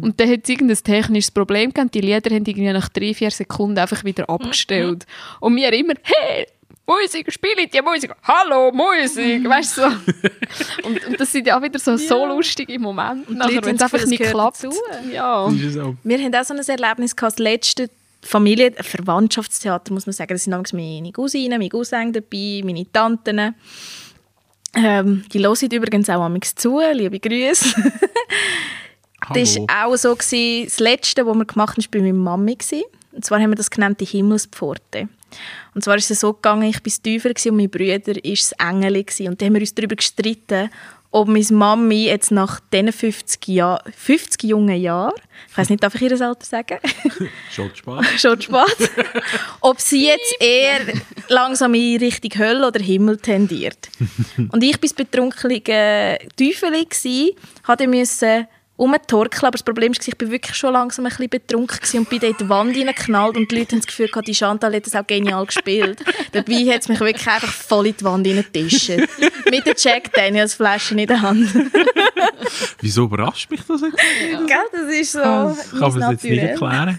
Und 0.00 0.20
dann 0.20 0.30
hat 0.30 0.40
es 0.44 0.48
irgendein 0.48 0.76
technisches 0.76 1.30
Problem 1.32 1.70
gegeben, 1.70 1.90
die 1.92 2.00
Lieder 2.00 2.34
haben 2.34 2.44
irgendwie 2.44 2.72
nach 2.72 2.88
drei, 2.88 3.14
vier 3.14 3.30
Sekunden 3.30 3.78
einfach 3.78 4.04
wieder 4.04 4.28
abgestellt. 4.30 5.06
Und 5.40 5.56
wir 5.56 5.72
immer, 5.72 5.94
hey, 6.02 6.46
Musik, 6.86 7.32
spiele 7.32 7.66
die 7.66 7.80
Musik, 7.80 8.12
hallo 8.22 8.70
Musik, 8.70 9.48
weißt 9.48 9.78
du 9.78 9.82
so. 9.82 9.86
Und, 10.86 11.06
und 11.06 11.18
das 11.18 11.32
sind 11.32 11.46
ja 11.46 11.58
auch 11.58 11.62
wieder 11.62 11.78
so, 11.78 11.96
so 11.96 12.26
lustige 12.26 12.78
Momente, 12.78 13.26
wenn 13.28 13.76
es 13.76 13.82
einfach 13.82 14.04
nicht 14.04 14.22
klappt. 14.22 14.64
dazu. 14.64 14.76
Ja. 15.10 15.46
Das 15.46 15.54
ist 15.54 15.74
so. 15.74 15.96
Wir 16.04 16.18
haben 16.18 16.34
auch 16.34 16.44
so 16.44 16.52
ein 16.52 16.60
Erlebnis 16.60 17.16
gehabt, 17.16 17.32
das 17.32 17.38
letzte 17.38 17.88
Familie, 18.24 18.72
Verwandtschaftstheater, 18.72 19.92
muss 19.92 20.06
man 20.06 20.12
sagen. 20.12 20.34
Das 20.34 20.44
sind 20.44 20.52
damals 20.52 20.72
meine 20.72 21.12
Cousinen, 21.12 21.58
meine 21.58 21.68
Cousins 21.68 22.12
dabei, 22.12 22.62
meine 22.64 22.90
Tanten. 22.90 23.54
Ähm, 24.76 25.24
die 25.32 25.38
hören 25.38 25.70
übrigens 25.70 26.10
auch 26.10 26.22
amigs 26.22 26.54
zu, 26.54 26.80
liebe 26.92 27.20
Grüße. 27.20 27.74
Das 29.32 29.56
war 29.56 29.86
auch 29.86 29.96
so, 29.96 30.14
gewesen, 30.14 30.66
das 30.66 30.80
letzte, 30.80 31.26
was 31.26 31.34
wir 31.34 31.44
gemacht 31.46 31.78
haben, 31.78 31.84
war 31.84 31.90
bei 31.90 32.00
meiner 32.00 32.12
Mami. 32.12 32.56
gewesen. 32.56 32.84
Und 33.12 33.24
zwar 33.24 33.40
haben 33.40 33.50
wir 33.50 33.56
das 33.56 33.70
genannt 33.70 34.00
die 34.00 34.04
Himmelspforte. 34.04 35.08
Und 35.74 35.82
zwar 35.82 35.96
ist 35.96 36.10
es 36.10 36.20
so 36.20 36.32
gegangen, 36.32 36.68
ich 36.68 36.76
war 36.76 37.02
Teufel 37.02 37.32
und 37.50 37.56
mein 37.56 37.70
Bruder 37.70 38.06
war 38.06 38.14
das 38.14 38.52
Engel. 38.52 38.96
Und 39.28 39.40
dann 39.40 39.46
haben 39.46 39.54
wir 39.54 39.60
uns 39.60 39.74
darüber 39.74 39.96
gestritten, 39.96 40.70
ob 41.14 41.28
meine 41.28 41.46
Mami 41.50 42.06
jetzt 42.06 42.32
nach 42.32 42.58
diesen 42.72 42.92
50, 42.92 43.46
Jahr, 43.46 43.84
50 43.96 44.50
jungen 44.50 44.80
Jahren, 44.80 45.14
ich 45.48 45.56
weiß 45.56 45.70
nicht, 45.70 45.80
darf 45.80 45.94
ich 45.94 46.02
ihr 46.02 46.10
das 46.10 46.20
Alter 46.20 46.44
sagen? 46.44 46.78
Schon 47.52 47.70
spät. 47.72 48.04
Schon 48.18 48.40
spät. 48.40 48.90
ob 49.60 49.80
sie 49.80 50.06
jetzt 50.06 50.34
eher 50.40 50.80
langsam 51.28 51.74
in 51.74 51.98
Richtung 51.98 52.32
Hölle 52.36 52.66
oder 52.66 52.82
Himmel 52.82 53.18
tendiert. 53.18 53.90
Und 54.36 54.64
ich 54.64 54.72
war 54.72 54.80
das 54.82 54.92
betrunkelige 54.92 56.18
Teufel, 56.36 56.74
hatte 57.62 57.86
müssen 57.86 58.48
rumtorkeln, 58.78 59.42
aber 59.44 59.52
das 59.52 59.62
Problem 59.62 59.92
war, 59.92 60.00
ich 60.06 60.20
war 60.20 60.30
wirklich 60.30 60.56
schon 60.56 60.72
langsam 60.72 61.06
ein 61.06 61.10
bisschen 61.10 61.28
betrunken 61.28 61.98
und 61.98 62.08
bin 62.08 62.20
in 62.20 62.34
die 62.38 62.48
Wand 62.48 62.74
hineingeknallt 62.74 63.36
und 63.36 63.50
die 63.50 63.58
Leute 63.58 63.72
haben 63.72 63.80
das 63.80 63.86
Gefühl 63.86 64.08
gehabt, 64.08 64.26
die 64.26 64.34
Chantal 64.34 64.74
hat 64.74 64.86
das 64.86 64.94
auch 64.96 65.06
genial 65.06 65.46
gespielt. 65.46 66.04
Dabei 66.32 66.72
hat 66.72 66.82
es 66.82 66.88
mich 66.88 67.00
wirklich 67.00 67.26
einfach 67.26 67.52
voll 67.52 67.86
in 67.88 67.96
die 67.96 68.04
Wand 68.04 68.26
hineingetischt. 68.26 68.90
Mit 69.50 69.66
der 69.66 69.74
Jack 69.76 70.12
Daniels 70.12 70.54
Flasche 70.54 70.94
in 70.98 71.06
der 71.06 71.22
Hand. 71.22 71.48
Wieso 72.80 73.04
überrascht 73.04 73.50
mich 73.50 73.60
das 73.66 73.80
jetzt? 73.80 74.50
Ja. 74.50 74.58
das 74.72 74.94
ist 74.94 75.12
so 75.12 75.18
das 75.20 75.70
kann 75.70 75.98
man 75.98 76.10
jetzt 76.12 76.24
nicht 76.24 76.42
erklären. 76.42 76.98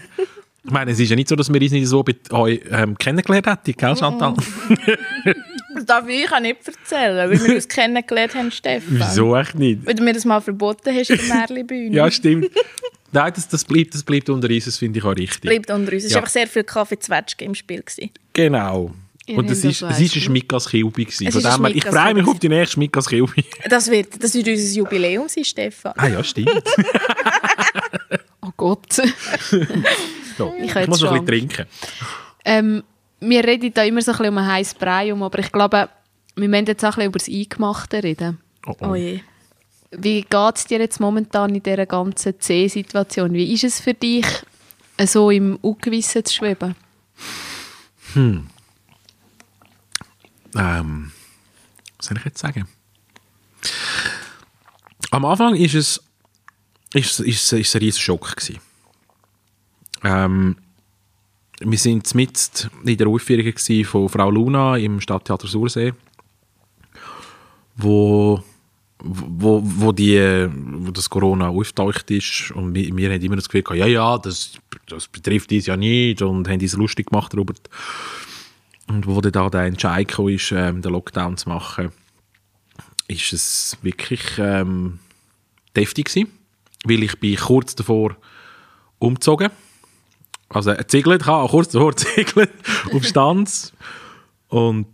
Ich 0.64 0.72
meine, 0.72 0.90
es 0.90 0.98
ist 0.98 1.10
ja 1.10 1.14
nicht 1.14 1.28
so, 1.28 1.36
dass 1.36 1.52
wir 1.52 1.60
uns 1.60 1.70
nicht 1.70 1.86
so 1.86 2.02
bei 2.02 2.16
euch 2.32 2.60
ähm, 2.70 2.98
kennengelernt 2.98 3.46
hätten, 3.46 3.76
gell, 3.76 3.96
Chantal? 3.96 4.34
Das 5.76 5.86
darf 5.86 6.08
ich 6.08 6.30
auch 6.32 6.40
nicht 6.40 6.58
erzählen, 6.66 7.16
weil 7.30 7.30
wir 7.40 7.54
uns 7.54 7.68
kennengelernt 7.68 8.34
haben, 8.34 8.50
Stefan. 8.50 8.98
Wieso 8.98 9.36
echt 9.36 9.54
nicht? 9.54 9.86
Weil 9.86 9.94
du 9.94 10.02
mir 10.02 10.12
das 10.12 10.24
mal 10.24 10.40
verboten 10.40 10.94
hast 10.94 11.10
in 11.10 11.16
der 11.18 11.36
Märli-Bühne. 11.36 11.94
ja, 11.96 12.10
stimmt. 12.10 12.50
Nein, 13.12 13.32
das, 13.34 13.48
das, 13.48 13.64
bleibt, 13.64 13.94
das 13.94 14.02
bleibt 14.02 14.28
unter 14.28 14.48
uns, 14.48 14.64
das 14.64 14.78
finde 14.78 14.98
ich 14.98 15.04
auch 15.04 15.10
richtig. 15.16 15.40
Das 15.42 15.50
bleibt 15.50 15.70
unter 15.70 15.92
uns. 15.92 16.04
Es 16.04 16.10
Ja. 16.10 16.16
war 16.16 16.22
einfach 16.22 16.32
sehr 16.32 16.46
viel 16.48 16.64
Kaffee-Zwetschge 16.64 17.44
im 17.44 17.54
Spiel. 17.54 17.82
Gewesen. 17.82 18.10
Genau. 18.32 18.92
Ihr 19.28 19.38
Und 19.38 19.50
es 19.50 19.64
ist, 19.64 19.82
das 19.82 19.98
ist 20.00 20.14
ein 20.14 20.20
Schmickas 20.20 20.68
Kilby. 20.68 21.04
gewesen. 21.04 21.32
Von 21.32 21.42
dem 21.64 21.76
Ich 21.76 21.84
freue 21.84 22.14
mich 22.14 22.26
auf 22.26 22.38
die 22.38 22.48
nächste 22.48 22.74
Schmickas 22.74 23.08
Kilby. 23.08 23.44
Das 23.68 23.90
wird, 23.90 24.22
das 24.22 24.34
wird 24.34 24.46
unser 24.48 24.76
Jubiläum 24.76 25.28
sein, 25.28 25.44
Stefan. 25.44 25.92
ah 25.96 26.06
ja, 26.08 26.22
stimmt. 26.22 26.50
Oh 28.42 28.50
Gott. 28.56 28.92
So, 28.92 30.54
Ich 30.62 30.74
ich, 30.76 30.86
muss 30.86 31.00
noch 31.00 31.12
ein 31.12 31.24
bisschen 31.24 31.48
trinken. 31.48 31.66
Ähm, 32.44 32.84
wir 33.20 33.44
reden 33.44 33.72
da 33.72 33.82
immer 33.82 34.02
so 34.02 34.12
ein 34.12 34.18
bisschen 34.18 34.32
um 34.32 34.38
einen 34.38 34.48
heißen 34.48 34.78
Brei 34.78 35.12
um, 35.12 35.22
aber 35.22 35.38
ich 35.38 35.50
glaube, 35.52 35.88
wir 36.34 36.48
müssen 36.48 36.66
jetzt 36.66 36.84
auch 36.84 36.96
ein 36.98 37.10
bisschen 37.10 37.10
über 37.10 37.18
das 37.18 37.28
Eingemachte 37.28 38.02
reden. 38.02 38.38
Oh, 38.66 38.76
oh. 38.80 38.86
Oh 38.88 38.94
je. 38.94 39.20
Wie 39.92 40.22
geht 40.22 40.56
es 40.56 40.64
dir 40.66 40.78
jetzt 40.80 41.00
momentan 41.00 41.54
in 41.54 41.62
dieser 41.62 41.86
ganzen 41.86 42.38
C-Situation? 42.38 43.32
Wie 43.32 43.52
ist 43.54 43.64
es 43.64 43.80
für 43.80 43.94
dich, 43.94 44.26
so 45.04 45.30
im 45.30 45.56
Ungewissen 45.56 46.24
zu 46.24 46.34
schweben? 46.34 46.74
Ähm, 50.54 51.12
was 51.96 52.06
soll 52.06 52.18
ich 52.18 52.24
jetzt 52.24 52.38
sagen? 52.38 52.66
Am 55.10 55.24
Anfang 55.24 55.54
ist 55.54 55.74
es, 55.74 56.02
ist, 56.92 57.20
ist, 57.20 57.52
ist 57.52 57.68
es 57.68 57.74
ein 57.74 57.78
riesen 57.78 58.00
Schock 58.00 58.36
gewesen. 58.36 58.60
Ähm, 60.02 60.56
wir 61.60 61.78
sind 61.78 62.14
mitten 62.14 62.70
in 62.84 62.96
der 62.96 63.08
Aufführung 63.08 63.84
von 63.84 64.08
Frau 64.08 64.30
Luna 64.30 64.76
im 64.76 65.00
Stadttheater 65.00 65.48
Sursee, 65.48 65.92
wo, 67.76 68.42
wo, 68.98 69.62
wo, 69.64 69.92
die, 69.92 70.48
wo 70.50 70.90
das 70.90 71.08
Corona 71.08 71.48
aufgetaucht 71.48 72.10
ist 72.10 72.50
und 72.52 72.74
wir, 72.74 72.94
wir 72.96 73.10
haben 73.10 73.22
immer 73.22 73.36
das 73.36 73.48
Gefühl 73.48 73.62
gehabt, 73.62 73.78
ja, 73.78 73.86
ja, 73.86 74.18
das, 74.18 74.58
das 74.88 75.08
betrifft 75.08 75.52
uns 75.52 75.66
ja 75.66 75.76
nicht 75.76 76.22
und 76.22 76.48
haben 76.48 76.60
uns 76.60 76.74
lustig 76.74 77.06
gemacht 77.06 77.32
darüber. 77.32 77.54
Und 78.88 79.06
wo 79.06 79.20
dann 79.20 79.32
da 79.32 79.50
der 79.50 79.62
Entscheid 79.62 80.08
gekommen 80.08 80.34
ist, 80.34 80.52
ähm, 80.52 80.80
den 80.80 80.92
Lockdown 80.92 81.36
zu 81.36 81.48
machen, 81.48 81.90
ist 83.08 83.32
es 83.32 83.76
wirklich 83.82 84.22
ähm, 84.38 84.98
deftig 85.74 86.06
gewesen, 86.06 86.30
weil 86.84 87.02
ich 87.02 87.18
bin 87.18 87.36
kurz 87.36 87.74
davor 87.74 88.16
umgezogen. 88.98 89.50
Also 90.48 90.72
ich 90.72 91.04
habe 91.04 91.48
kurz 91.48 91.68
davor 91.68 91.92
gezegelt, 91.94 92.50
auf 92.92 93.04
Stanz. 93.04 93.72
Und 94.48 94.86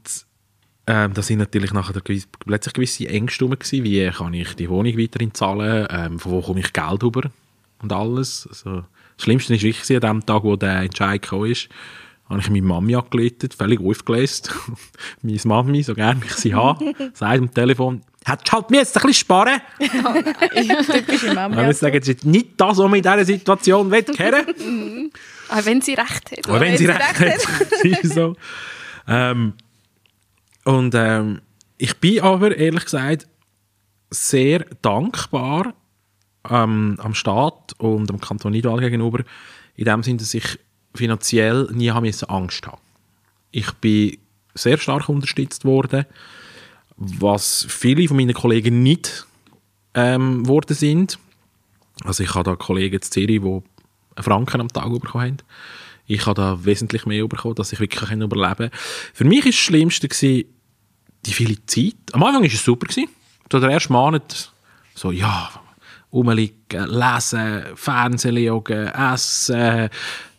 ähm, 0.86 1.14
da 1.14 1.22
sind 1.22 1.38
natürlich 1.38 1.72
nachher 1.72 2.00
gewiss, 2.00 2.26
plötzlich 2.44 2.74
gewisse 2.74 3.08
Ängste 3.08 3.44
rum 3.44 3.52
gewesen, 3.52 3.84
wie 3.84 4.10
kann 4.10 4.34
ich 4.34 4.54
die 4.54 4.68
Wohnung 4.68 4.98
weiterhin 4.98 5.34
zahlen, 5.34 5.86
ähm, 5.90 6.18
von 6.18 6.32
wo 6.32 6.40
komme 6.40 6.60
ich 6.60 6.72
Geld 6.72 7.02
über 7.02 7.30
und 7.82 7.92
alles. 7.92 8.48
Also, 8.48 8.84
das 9.16 9.24
Schlimmste 9.24 9.54
war 9.54 9.62
wirklich 9.62 9.90
an 9.94 10.00
dem 10.00 10.26
Tag, 10.26 10.42
wo 10.42 10.56
der 10.56 10.80
Entscheid 10.80 11.22
gekommen 11.22 11.50
ist, 11.50 11.68
habe 12.28 12.40
ich 12.40 12.50
meine 12.50 12.62
Mami 12.62 12.96
angeleitet, 12.96 13.54
völlig 13.54 13.80
aufgelöst. 13.80 14.52
meine 15.22 15.38
Mami, 15.44 15.82
so 15.82 15.94
gerne 15.94 16.20
ich 16.24 16.32
sie 16.32 16.54
habe, 16.54 16.94
sagt 17.12 17.38
am 17.38 17.52
Telefon, 17.52 18.02
hättest 18.24 18.52
halt 18.52 18.70
mir 18.70 18.78
jetzt 18.78 18.96
ein 18.96 19.02
bisschen 19.02 19.14
sparen. 19.14 19.60
Typische 19.78 21.34
Mama. 21.34 21.56
Dann 21.56 21.64
würde 21.64 21.70
ich 21.70 21.76
sagen, 21.76 21.98
das 21.98 22.08
ist 22.08 22.24
nicht 22.24 22.52
das, 22.56 22.78
was 22.78 22.78
man 22.78 22.94
in 22.94 23.02
dieser 23.02 23.24
Situation 23.24 23.90
will. 23.90 24.04
Auch 25.52 25.64
wenn 25.66 25.80
sie 25.80 25.94
recht 25.94 26.30
hat. 26.30 26.48
Aber 26.48 26.60
wenn 26.60 26.76
sie 26.76 26.88
wenn 26.88 26.96
recht 26.96 27.16
sie 27.16 27.94
hat, 27.94 28.02
ist 28.02 28.14
so. 28.14 28.36
Ähm, 29.06 29.54
und 30.64 30.94
ähm, 30.94 31.40
ich 31.78 31.96
bin 31.98 32.20
aber, 32.20 32.56
ehrlich 32.56 32.84
gesagt, 32.84 33.26
sehr 34.10 34.64
dankbar 34.82 35.74
ähm, 36.48 36.96
am 36.98 37.14
Staat 37.14 37.74
und 37.78 38.10
am 38.10 38.20
Kanton 38.20 38.52
Nidwald 38.52 38.80
gegenüber, 38.80 39.24
in 39.76 39.84
dem 39.84 40.02
Sinne, 40.02 40.18
dass 40.18 40.34
ich 40.34 40.58
finanziell 40.94 41.68
nie 41.72 41.90
haben 41.90 42.04
müssen 42.04 42.28
Angst 42.28 42.66
haben. 42.66 42.80
Ich 43.50 43.70
bin 43.72 44.18
sehr 44.54 44.78
stark 44.78 45.08
unterstützt 45.08 45.64
worden, 45.64 46.04
was 46.96 47.66
viele 47.68 48.06
von 48.06 48.16
meinen 48.16 48.34
Kollegen 48.34 48.82
nicht 48.82 49.26
ähm, 49.94 50.46
worden 50.46 50.74
sind. 50.74 51.18
Also 52.04 52.22
ich 52.22 52.34
habe 52.34 52.50
da 52.50 52.56
Kollegen 52.56 52.96
in 52.96 53.02
Zürich, 53.02 53.40
die 53.40 53.62
Franken 54.18 54.60
am 54.60 54.68
Tag 54.68 54.90
bekommen 54.92 55.24
haben. 55.24 55.36
Ich 56.06 56.26
habe 56.26 56.34
da 56.34 56.64
wesentlich 56.64 57.06
mehr 57.06 57.26
bekommen, 57.26 57.54
dass 57.54 57.72
ich 57.72 57.80
wirklich 57.80 58.10
überleben 58.10 58.70
kann. 58.70 58.70
Für 59.14 59.24
mich 59.24 59.44
war 59.44 59.50
das 59.50 59.54
Schlimmste 59.54 60.08
gewesen, 60.08 60.44
die 61.24 61.32
viele 61.32 61.64
Zeit. 61.66 61.94
Am 62.12 62.22
Anfang 62.22 62.42
war 62.42 62.48
es 62.48 62.64
super. 62.64 62.86
Gewesen. 62.86 63.08
So 63.50 63.60
der 63.60 63.70
erste 63.70 63.92
Monat 63.92 64.52
so, 64.94 65.10
ja, 65.10 65.50
rumliegen, 66.12 66.86
lesen, 66.88 67.64
Fernsehen 67.74 68.46
schauen, 68.46 68.88
essen, 68.88 69.88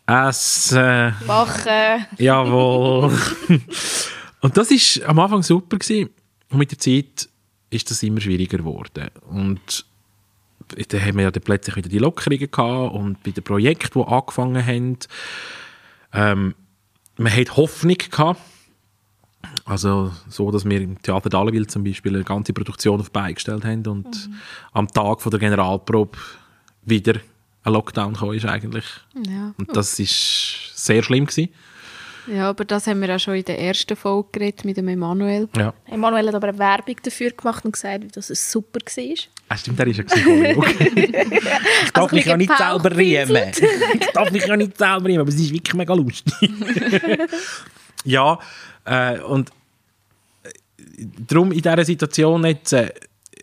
essen. 0.06 1.16
Bachen. 1.26 2.06
Jawohl. 2.18 3.12
und 4.42 4.58
das 4.58 4.72
ist 4.72 5.02
am 5.04 5.20
Anfang 5.20 5.42
super 5.42 5.78
gewesen. 5.78 6.10
Und 6.50 6.60
mit 6.60 6.72
der 6.72 6.80
Zeit 6.80 7.28
ist 7.70 7.90
das 7.90 8.04
immer 8.04 8.22
schwieriger 8.22 8.58
geworden. 8.58 9.10
Und 9.30 9.86
dann 10.76 11.02
haben 11.02 11.18
wir 11.18 11.24
ja 11.24 11.32
dann 11.32 11.44
plötzlich 11.44 11.76
wieder 11.76 11.90
die 11.90 12.00
Lockerungen 12.00 12.52
gehabt 12.52 12.94
und 12.94 13.24
bei 13.24 13.32
den 13.32 13.44
Projekten, 13.44 14.00
die 14.00 14.08
angefangen 14.08 14.66
haben, 14.66 14.98
ähm, 16.14 16.56
man 17.18 17.36
hat 17.36 17.56
Hoffnung 17.58 17.98
gehabt. 17.98 18.40
Also 19.66 20.12
so, 20.30 20.52
dass 20.52 20.66
wir 20.66 20.82
im 20.82 21.02
Theater 21.02 21.30
Dallenwil 21.30 21.68
zum 21.68 21.84
Beispiel 21.84 22.16
eine 22.16 22.24
ganze 22.24 22.54
Produktion 22.54 23.00
auf 23.00 23.12
Beine 23.12 23.34
gestellt 23.34 23.66
haben 23.66 23.86
und 23.88 24.30
am 24.72 24.88
Tag 24.88 25.22
von 25.22 25.30
der 25.32 25.40
Generalprobe 25.40 26.18
wieder 26.84 27.16
ein 27.64 27.74
Lockdown 27.74 28.14
gekommen 28.14 28.36
ist 28.36 28.46
eigentlich. 28.46 28.86
Ja. 29.28 29.54
Und 29.58 29.76
das 29.76 30.00
ist 30.00 30.72
sehr 30.76 31.04
schlimm 31.04 31.26
gewesen. 31.26 31.50
Ja, 32.28 32.50
aber 32.50 32.66
das 32.66 32.88
haben 32.88 33.02
wir 33.02 33.16
auch 33.16 33.20
schon 33.20 33.36
in 33.36 33.46
der 33.46 33.60
ersten 33.60 33.96
Folge 33.96 34.30
geredet 34.32 34.66
mit 34.66 34.78
dem 34.78 34.88
Emanuel. 34.88 35.50
Ja. 35.58 35.74
Emanuel 35.88 36.28
hat 36.28 36.36
aber 36.36 36.50
eine 36.50 36.60
Werbung 36.60 36.96
dafür 37.04 37.32
gemacht 37.32 37.66
und 37.66 37.74
gesagt, 37.74 38.16
dass 38.16 38.30
es 38.30 38.52
super 38.52 38.80
war. 38.80 39.16
Ah, 39.50 39.58
stimmt, 39.58 39.80
der 39.80 39.88
ist 39.88 39.98
ja 39.98 40.04
gewesen, 40.04 40.64
Ich 41.86 41.92
darf 41.92 42.04
Also 42.04 42.16
mich 42.16 42.26
ja 42.26 42.38
nicht 42.38 42.58
selber 42.58 42.96
riemen. 42.96 43.52
Ich 44.00 44.08
darf 44.14 44.32
mich 44.32 44.46
ja 44.46 44.58
nicht 44.58 44.78
selber 44.78 45.06
riemen, 45.06 45.22
aber 45.22 45.30
es 45.30 45.36
ist 45.36 45.52
wirklich 45.52 45.74
mega 45.74 45.94
lustig. 45.94 46.34
ja, 48.06 48.40
äh, 48.86 49.20
und 49.20 49.50
äh, 50.44 50.50
darum 51.28 51.52
in 51.52 51.62
dieser 51.62 51.86
Situation 51.86 52.46
jetzt, 52.46 52.74
äh, 52.74 52.94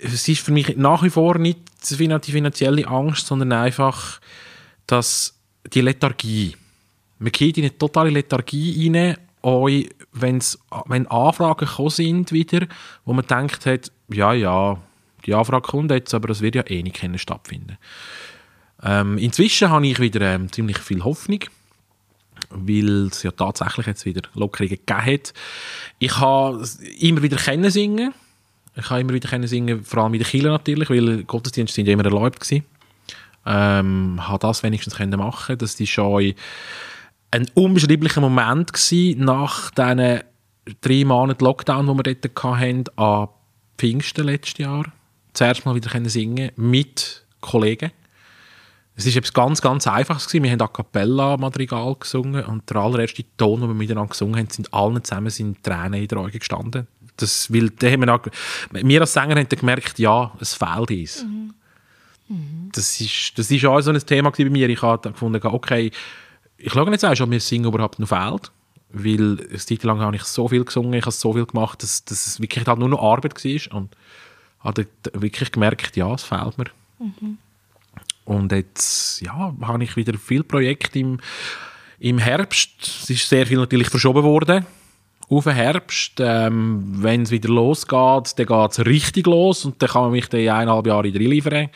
es 0.02 0.26
ist 0.26 0.40
für 0.40 0.52
mich 0.52 0.76
nach 0.76 1.02
wie 1.02 1.10
vor 1.10 1.38
nicht 1.38 1.58
die 1.88 2.32
finanzielle 2.32 2.86
Angst, 2.86 3.26
sondern 3.26 3.52
einfach, 3.52 4.20
dass 4.86 5.34
die 5.72 5.80
Lethargie, 5.80 6.56
man 7.20 7.32
geht 7.32 7.58
in 7.58 7.64
eine 7.64 7.78
totale 7.78 8.10
Lethargie 8.10 8.88
rein, 8.88 9.16
auch 9.42 9.68
wenn's, 10.12 10.58
wenn 10.86 11.06
Anfragen 11.06 11.66
gekommen 11.66 11.90
sind 11.90 12.32
wieder, 12.32 12.66
wo 13.04 13.12
man 13.12 13.26
denkt 13.26 13.66
hat, 13.66 13.92
ja, 14.08 14.32
ja, 14.32 14.78
die 15.24 15.34
Anfrage 15.34 15.68
kommt 15.68 15.90
jetzt, 15.90 16.14
aber 16.14 16.28
das 16.28 16.40
wird 16.40 16.54
ja 16.54 16.62
eh 16.66 16.82
nicht 16.82 17.20
stattfinden. 17.20 17.78
Ähm, 18.82 19.18
inzwischen 19.18 19.68
habe 19.68 19.86
ich 19.86 19.98
wieder 20.00 20.20
ähm, 20.22 20.50
ziemlich 20.50 20.78
viel 20.78 21.04
Hoffnung, 21.04 21.40
weil 22.48 23.08
es 23.08 23.22
ja 23.22 23.30
tatsächlich 23.30 23.86
jetzt 23.86 24.06
wieder 24.06 24.22
Lockerungen 24.34 24.70
gegeben 24.70 25.04
hat. 25.04 25.34
Ich 25.98 26.18
habe 26.18 26.66
immer 26.98 27.22
wieder 27.22 27.36
können 27.36 27.70
singen. 27.70 28.14
Ich 28.76 28.88
habe 28.88 29.00
immer 29.00 29.12
wieder 29.12 29.28
können 29.28 29.46
singen, 29.46 29.84
vor 29.84 30.04
allem 30.04 30.14
in 30.14 30.20
der 30.20 30.28
Kirche 30.28 30.48
natürlich, 30.48 30.88
weil 30.88 31.24
Gottesdienste 31.24 31.74
sind 31.74 31.86
ja 31.86 31.92
immer 31.92 32.04
erlaubt 32.04 32.40
gewesen. 32.40 32.64
Ähm, 33.44 34.26
habe 34.26 34.38
das 34.38 34.62
wenigstens 34.62 34.96
können 34.96 35.18
machen. 35.18 35.58
Das 35.58 35.78
ist 35.78 35.90
schon 35.90 36.32
ein 37.30 37.46
unbeschreiblicher 37.54 38.20
Moment 38.20 38.72
gewesen, 38.72 39.24
nach 39.24 39.70
diesen 39.70 40.20
drei 40.80 41.04
Monaten 41.04 41.44
Lockdown, 41.44 41.86
die 41.86 42.04
wir 42.04 42.14
dort 42.14 42.44
hatten, 42.44 42.84
an 42.96 43.28
Pfingsten 43.78 44.26
letztes 44.26 44.58
Jahr. 44.58 44.84
Zuerst 45.32 45.64
mal 45.64 45.74
wieder 45.74 45.90
singen 46.08 46.50
mit 46.56 47.24
Kollegen. 47.40 47.92
Es 48.96 49.06
war 49.06 49.16
etwas 49.16 49.32
ganz, 49.32 49.62
ganz 49.62 49.86
Einfaches. 49.86 50.26
Gewesen. 50.26 50.44
Wir 50.44 50.50
haben 50.50 50.60
A 50.60 50.68
Cappella 50.68 51.36
Madrigal 51.36 51.96
gesungen 51.98 52.44
und 52.44 52.68
der 52.68 52.76
allererste 52.76 53.24
Ton, 53.36 53.60
den 53.60 53.70
wir 53.70 53.74
miteinander 53.74 54.10
gesungen 54.10 54.36
haben, 54.36 54.50
sind 54.50 54.72
allen 54.74 55.02
zusammen 55.02 55.30
sind 55.30 55.62
Tränen 55.62 55.94
in 55.94 56.08
den 56.08 56.18
Augen 56.18 56.38
gestanden. 56.38 56.86
Das, 57.16 57.52
weil, 57.52 57.70
da 57.70 57.88
haben 57.88 58.00
wir, 58.00 58.14
auch, 58.14 58.20
wir 58.70 59.00
als 59.00 59.12
Sänger 59.12 59.36
haben 59.36 59.48
gemerkt, 59.48 59.98
ja, 59.98 60.32
es 60.40 60.54
fehlt 60.54 60.90
uns. 60.90 61.24
Mhm. 61.24 61.54
Mhm. 62.28 62.70
Das 62.72 63.00
ist, 63.00 63.38
das 63.38 63.50
ist 63.50 63.64
auch 63.64 63.80
so 63.80 63.90
ein 63.90 64.00
Thema 64.00 64.30
bei 64.30 64.50
mir. 64.50 64.68
Ich 64.68 64.82
habe 64.82 65.10
gefunden, 65.10 65.40
okay, 65.46 65.90
ich 66.60 66.72
schaue 66.72 66.90
jetzt 66.90 67.04
auch, 67.04 67.20
ob 67.20 67.28
mir 67.28 67.40
Singen 67.40 67.66
überhaupt 67.66 67.98
noch 67.98 68.08
fehlt. 68.08 68.50
Weil 68.92 69.38
eine 69.48 69.58
Zeit 69.58 69.84
lang 69.84 70.00
habe 70.00 70.16
ich 70.16 70.24
so 70.24 70.48
viel 70.48 70.64
gesungen, 70.64 70.94
ich 70.94 71.02
habe 71.02 71.12
so 71.12 71.32
viel 71.32 71.46
gemacht, 71.46 71.82
dass, 71.82 72.04
dass 72.04 72.26
es 72.26 72.40
wirklich 72.40 72.66
halt 72.66 72.78
nur 72.78 72.88
noch 72.88 73.02
Arbeit 73.02 73.44
war. 73.44 73.76
Und 73.76 73.96
habe 74.60 74.86
wirklich 75.12 75.52
gemerkt, 75.52 75.96
ja, 75.96 76.12
es 76.12 76.24
fehlt 76.24 76.58
mir. 76.58 76.66
Mhm. 76.98 77.38
Und 78.24 78.52
jetzt 78.52 79.20
ja, 79.22 79.54
habe 79.62 79.84
ich 79.84 79.96
wieder 79.96 80.18
viele 80.18 80.44
Projekte 80.44 80.98
im, 80.98 81.20
im 81.98 82.18
Herbst. 82.18 82.70
Es 83.02 83.10
ist 83.10 83.28
sehr 83.28 83.46
viel 83.46 83.58
natürlich 83.58 83.88
verschoben 83.88 84.22
worden 84.22 84.66
auf 85.28 85.44
den 85.44 85.54
Herbst. 85.54 86.14
Ähm, 86.18 87.02
Wenn 87.02 87.22
es 87.22 87.30
wieder 87.30 87.48
losgeht, 87.48 88.38
dann 88.38 88.46
geht 88.46 88.70
es 88.70 88.84
richtig 88.84 89.26
los 89.26 89.64
und 89.64 89.80
dann 89.80 89.88
kann 89.88 90.02
man 90.02 90.10
mich 90.12 90.28
dann 90.28 90.40
eineinhalb 90.40 90.86
Jahre 90.86 91.08
liefern. 91.08 91.70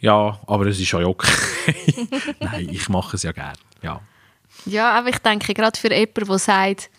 Ja, 0.00 0.40
aber 0.46 0.66
es 0.66 0.80
ist 0.80 0.88
schon 0.88 1.04
okay. 1.04 1.30
Nein, 2.40 2.68
ich 2.70 2.88
mache 2.88 3.16
es 3.16 3.22
ja 3.22 3.32
gerne. 3.32 3.58
Ja. 3.82 4.00
ja, 4.66 4.92
aber 4.92 5.08
ich 5.08 5.18
denke, 5.18 5.54
gerade 5.54 5.78
für 5.78 5.92
jemanden, 5.92 6.26
der 6.26 6.38
sagt, 6.38 6.90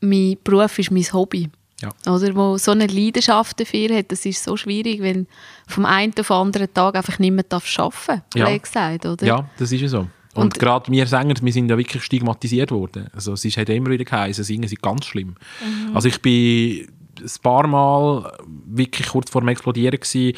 mein 0.00 0.36
Beruf 0.44 0.78
ist 0.78 0.90
mein 0.90 1.12
Hobby, 1.12 1.50
ja. 1.80 1.90
Oder 2.12 2.34
wo 2.34 2.58
so 2.58 2.72
eine 2.72 2.86
Leidenschaft 2.86 3.60
dafür 3.60 3.96
hat, 3.96 4.10
das 4.10 4.26
ist 4.26 4.42
so 4.42 4.56
schwierig, 4.56 5.00
wenn 5.00 5.28
vom 5.66 5.86
einen 5.86 6.12
auf 6.18 6.26
den 6.26 6.36
anderen 6.36 6.74
Tag 6.74 6.96
einfach 6.96 7.18
nicht 7.20 7.30
mehr 7.30 7.44
arbeiten 7.48 7.68
darf, 7.76 8.08
ja. 8.34 8.58
gesagt, 8.58 9.06
oder? 9.06 9.24
Ja, 9.24 9.48
das 9.58 9.70
ist 9.70 9.80
ja 9.80 9.88
so. 9.88 9.98
Und, 10.34 10.44
und 10.44 10.58
gerade 10.58 10.90
wir 10.90 11.06
Sänger, 11.06 11.34
wir 11.40 11.52
sind 11.52 11.70
ja 11.70 11.78
wirklich 11.78 12.02
stigmatisiert 12.02 12.70
worden. 12.70 13.08
Also 13.12 13.32
es 13.32 13.56
hat 13.56 13.68
immer 13.68 13.90
wieder 13.90 14.04
geheißen, 14.04 14.44
singen 14.44 14.68
sind 14.68 14.82
ganz 14.82 15.06
schlimm. 15.06 15.36
Mhm. 15.64 15.96
Also 15.96 16.08
ich 16.08 16.20
bin 16.20 16.88
ein 17.20 17.42
paar 17.42 17.66
Mal 17.66 18.38
wirklich 18.66 19.08
kurz 19.08 19.30
vor 19.30 19.40
dem 19.40 19.48
Explodieren 19.48 19.98
gewesen, 19.98 20.36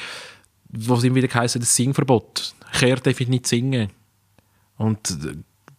wo 0.68 0.94
es 0.94 1.04
immer 1.04 1.16
wieder 1.16 1.28
geheißen, 1.28 1.60
das 1.60 1.74
Singverbot. 1.74 2.54
Kehr 2.72 2.96
darf 2.96 3.20
ich 3.20 3.28
nicht 3.28 3.46
singen. 3.46 3.90
Und 4.76 5.18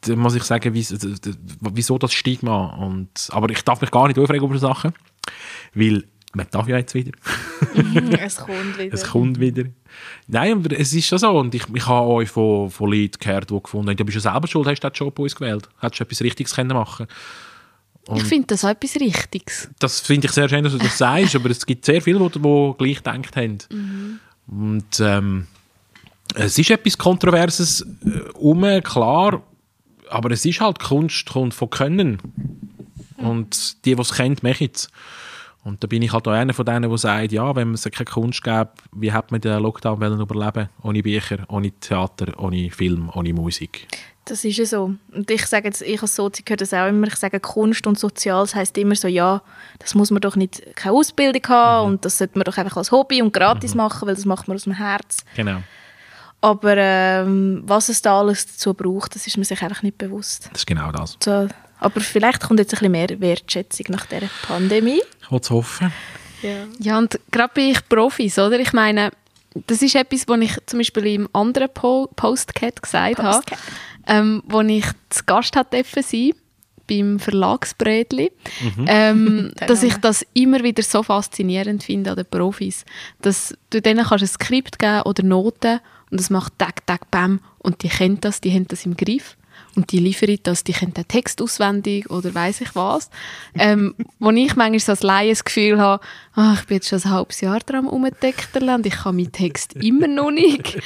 da 0.02 0.16
muss 0.16 0.36
ich 0.36 0.44
sagen, 0.44 0.74
wieso 0.74 1.98
das 1.98 2.14
Stigma? 2.14 2.66
Und, 2.78 3.30
aber 3.32 3.50
ich 3.50 3.62
darf 3.64 3.82
mich 3.82 3.92
gar 3.92 4.08
nicht 4.08 4.20
aufregen 4.20 4.48
über 4.48 4.58
Sachen, 4.58 4.94
weil 5.74 6.04
man 6.34 6.48
darf 6.50 6.68
ja 6.68 6.78
jetzt 6.78 6.94
wieder. 6.94 7.12
es 8.20 8.38
kommt 8.38 8.78
wieder. 8.78 8.94
Es 8.94 9.04
kommt 9.04 9.40
wieder. 9.40 9.66
Nein, 10.28 10.54
aber 10.54 10.80
es 10.80 10.94
ist 10.94 11.08
schon 11.08 11.20
so. 11.20 11.30
Und 11.32 11.54
ich, 11.54 11.64
ich 11.74 11.88
habe 11.88 12.08
euch 12.08 12.30
von, 12.30 12.70
von 12.70 12.92
Leuten 12.92 13.18
gehört, 13.20 13.50
die 13.50 13.62
gefunden 13.62 13.90
haben, 13.90 13.98
du 13.98 14.06
bist 14.06 14.16
ja 14.16 14.32
selber 14.32 14.48
schuld, 14.48 14.68
hast 14.68 14.80
du 14.80 14.90
den 14.90 14.94
Job 14.94 15.16
bei 15.16 15.24
uns 15.24 15.36
gewählt. 15.36 15.70
Hättest 15.80 16.00
du 16.00 16.04
etwas 16.06 16.22
Richtiges 16.22 16.56
können 16.56 16.74
machen 16.76 17.08
und 18.08 18.18
Ich 18.18 18.24
finde 18.24 18.48
das 18.48 18.66
auch 18.66 18.70
etwas 18.70 18.96
Richtiges. 18.96 19.70
Das 19.80 20.00
finde 20.00 20.28
ich 20.28 20.34
sehr 20.34 20.50
schön, 20.50 20.64
dass 20.64 20.74
du 20.74 20.80
das 20.80 20.98
sagst, 20.98 21.36
aber 21.36 21.50
es 21.50 21.66
gibt 21.66 21.86
sehr 21.86 22.02
viele, 22.02 22.20
die, 22.30 22.40
die 22.40 22.74
gleich 22.78 22.98
gedacht 22.98 23.36
haben. 23.36 23.58
Mhm. 23.70 24.20
Und 24.48 25.00
ähm, 25.00 25.48
es 26.36 26.58
ist 26.58 26.72
etwas 26.72 26.98
Kontroverses 26.98 27.86
äh, 28.04 28.30
um, 28.34 28.62
klar, 28.84 29.44
aber 30.12 30.32
es 30.32 30.46
ist 30.46 30.62
halt 30.62 30.80
Kunst 30.80 31.30
kommt 31.30 31.54
von 31.54 31.70
Können. 31.70 32.20
Und 33.18 33.86
die, 33.86 33.96
die 33.96 34.02
es 34.02 34.14
kennen, 34.14 34.38
machen 34.42 34.70
es. 34.74 34.90
Und 35.64 35.84
da 35.84 35.88
bin 35.88 36.02
ich 36.02 36.12
halt 36.12 36.28
auch 36.28 36.32
einer 36.32 36.54
von 36.54 36.66
denen, 36.66 36.90
der 36.90 36.98
sagt, 36.98 37.32
ja, 37.32 37.56
wenn 37.56 37.74
es 37.74 37.84
keine 37.84 38.06
Kunst 38.06 38.44
gäbe, 38.44 38.72
wie 38.94 39.14
hätte 39.14 39.28
man 39.30 39.42
den 39.42 39.60
Lockdown 39.60 40.02
überleben 40.20 40.70
Ohne 40.82 41.04
Bücher, 41.04 41.46
ohne 41.50 41.72
Theater, 41.72 42.34
ohne 42.40 42.72
Film, 42.72 43.12
ohne 43.14 43.34
Musik. 43.34 43.88
Das 44.26 44.44
ist 44.44 44.58
ja 44.58 44.66
so. 44.66 44.96
Und 45.12 45.30
ich 45.30 45.46
sage 45.46 45.68
jetzt, 45.68 45.82
ich 45.82 46.02
als 46.02 46.16
Sozi 46.16 46.44
höre 46.48 46.58
das 46.58 46.74
auch 46.74 46.88
immer, 46.88 47.08
ich 47.08 47.16
sage 47.16 47.40
Kunst 47.40 47.86
und 47.86 48.00
Soziales 48.00 48.56
heisst 48.56 48.78
immer 48.78 48.96
so, 48.96 49.08
ja, 49.08 49.42
das 49.80 49.94
muss 49.94 50.10
man 50.10 50.22
doch 50.22 50.36
nicht, 50.36 50.76
keine 50.76 50.96
Ausbildung 50.96 51.44
haben 51.50 51.86
mhm. 51.86 51.94
und 51.94 52.06
das 52.06 52.18
sollte 52.18 52.38
man 52.38 52.46
doch 52.46 52.58
einfach 52.58 52.78
als 52.78 52.92
Hobby 52.92 53.22
und 53.22 53.34
gratis 53.34 53.74
mhm. 53.74 53.78
machen, 53.78 54.08
weil 54.08 54.16
das 54.16 54.26
macht 54.26 54.48
man 54.48 54.56
aus 54.56 54.64
dem 54.64 54.74
Herz. 54.74 55.26
Genau. 55.36 55.62
Aber 56.42 56.76
ähm, 56.76 57.62
was 57.66 57.90
es 57.90 58.02
da 58.02 58.20
alles 58.20 58.48
dazu 58.48 58.74
braucht, 58.74 59.14
das 59.16 59.28
ist 59.28 59.38
man 59.38 59.44
sich 59.44 59.62
einfach 59.62 59.84
nicht 59.84 59.98
bewusst. 59.98 60.50
Das 60.52 60.62
ist 60.62 60.66
genau 60.66 60.92
das. 60.92 61.18
So, 61.24 61.48
aber 61.80 62.02
vielleicht 62.02 62.42
kommt 62.42 62.60
jetzt 62.60 62.74
ein 62.74 62.80
bisschen 62.80 62.92
mehr 62.92 63.20
Wertschätzung 63.20 63.88
nach 63.90 64.06
dieser 64.08 64.30
Pandemie. 64.48 65.02
Ich 65.22 65.30
hoffe 65.30 65.54
hoffen. 65.54 65.94
Ja. 66.42 66.66
ja, 66.80 66.98
und 66.98 67.20
gerade 67.30 67.54
bin 67.54 67.70
ich 67.70 67.88
Profis, 67.88 68.40
oder? 68.40 68.60
Ich 68.60 68.74
meine, 68.74 69.12
das 69.68 69.82
ist 69.82 69.96
etwas, 69.96 70.28
was 70.28 70.40
ich 70.40 70.58
zum 70.66 70.80
Beispiel 70.80 71.06
im 71.08 71.30
anderen 71.34 71.70
po 71.72 72.10
Postcat 72.16 72.82
gesagt 72.82 73.18
Postcat. 73.18 73.52
habe, 73.52 73.62
ähm, 74.08 74.44
wo 74.48 74.62
ich 74.62 74.86
zu 75.10 75.24
Gast 75.26 75.56
hatte 75.56 75.84
sein 75.84 76.32
beim 76.88 77.20
Verlagsbrätli, 77.20 78.32
mhm. 78.62 78.86
ähm, 78.88 79.52
dass 79.68 79.84
ich 79.84 79.96
das 79.98 80.26
immer 80.34 80.64
wieder 80.64 80.84
so 80.84 81.04
faszinierend 81.04 81.84
finde 81.84 82.12
an 82.12 82.16
den 82.16 82.26
Profis, 82.26 82.86
dass 83.22 83.56
du 83.70 83.82
denen 83.82 84.06
kannst 84.06 84.24
ein 84.24 84.28
Skript 84.28 84.80
geben 84.80 85.04
oder 85.04 85.24
Noten 85.24 85.80
und 86.12 86.20
es 86.20 86.30
macht 86.30 86.60
Tag, 86.60 86.86
Tag, 86.86 87.10
Bam 87.10 87.40
und 87.58 87.84
die 87.84 87.90
kennen 87.90 88.20
das, 88.22 88.42
die 88.42 88.54
haben 88.54 88.68
das 88.68 88.86
im 88.86 88.96
Griff 88.96 89.38
und 89.76 89.92
die 89.92 90.00
liefern 90.00 90.38
das, 90.44 90.64
die 90.64 90.74
können 90.74 90.94
den 90.94 91.08
Text 91.08 91.42
auswendig 91.42 92.10
oder 92.10 92.34
weiß 92.34 92.62
ich 92.62 92.76
was. 92.76 93.10
Ähm, 93.56 93.96
wo 94.20 94.30
ich 94.32 94.56
manchmal 94.56 94.80
so 94.80 94.92
als 94.92 95.04
Laie 95.04 95.30
das 95.30 95.44
Gefühl 95.44 95.80
habe, 95.80 96.04
oh, 96.36 96.54
ich 96.54 96.66
bin 96.66 96.76
jetzt 96.76 96.90
schon 96.90 97.02
ein 97.04 97.10
halbes 97.10 97.42
Jahr 97.42 97.60
dran 97.60 97.88
umgedeckter 97.88 98.76
und 98.76 98.86
ich 98.86 98.94
kann 98.94 99.16
meinen 99.16 99.32
Text 99.32 99.74
immer 99.76 100.08
noch 100.08 100.32
nicht. 100.32 100.78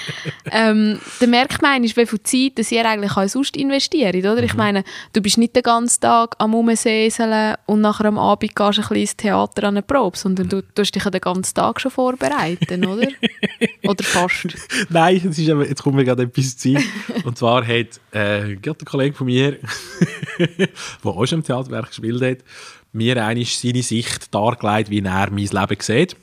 ähm, 0.52 1.00
dann 1.20 1.30
merkt 1.30 1.62
man 1.62 1.84
wie 1.84 1.90
viel 1.90 2.24
Zeit 2.24 2.60
dass 2.60 2.72
ihr 2.72 2.88
eigentlich 2.88 3.16
auch 3.18 3.28
sonst 3.28 3.58
investiert, 3.58 4.16
oder? 4.16 4.44
Ich 4.44 4.54
mhm. 4.54 4.58
meine, 4.58 4.84
du 5.14 5.22
bist 5.22 5.38
nicht 5.38 5.56
den 5.56 5.64
ganzen 5.64 6.02
Tag 6.02 6.36
am 6.38 6.54
Umsäseln 6.54 7.56
und 7.66 7.82
nachher 7.82 8.06
am 8.06 8.18
Abend 8.18 8.56
gehst 8.56 8.78
du 8.78 8.82
ein 8.82 8.88
bisschen 8.88 8.96
ins 8.96 9.18
Theater 9.18 9.64
an 9.64 9.76
eine 9.76 9.82
Probe, 9.82 10.18
sondern 10.18 10.50
du 10.50 10.62
tust 10.62 10.96
dich 10.96 11.04
den 11.04 11.22
ganzen 11.22 11.54
Tag 11.54 11.82
schon 11.82 11.92
vorbereiten, 11.92 12.86
oder? 12.86 13.08
oder 13.84 14.04
fast. 14.04 14.48
Nein, 14.90 15.22
das 15.24 15.38
ist 15.38 15.50
aber, 15.50 15.68
jetzt 15.68 15.82
kommt 15.84 15.96
mir 15.96 16.06
gerade 16.06 16.24
etwas 16.24 16.58
zu 16.58 16.76
Und 17.24 17.38
zwar 17.38 17.66
hat 17.66 18.00
äh, 18.12 18.56
ein 18.82 18.86
Kollege 18.86 19.16
von 19.16 19.28
mir, 19.28 19.58
der 20.40 20.70
auch 21.04 21.26
schon 21.26 21.40
im 21.40 21.46
Theaterwerk 21.46 21.90
gespielt 21.90 22.22
hat, 22.22 22.38
mir 22.94 23.24
einmal 23.24 23.46
seine 23.46 23.84
Sicht 23.84 24.34
dargelegt, 24.34 24.90
wie 24.90 25.00
er 25.00 25.30
mein 25.32 25.46
Leben 25.46 25.78
sieht. 25.80 26.16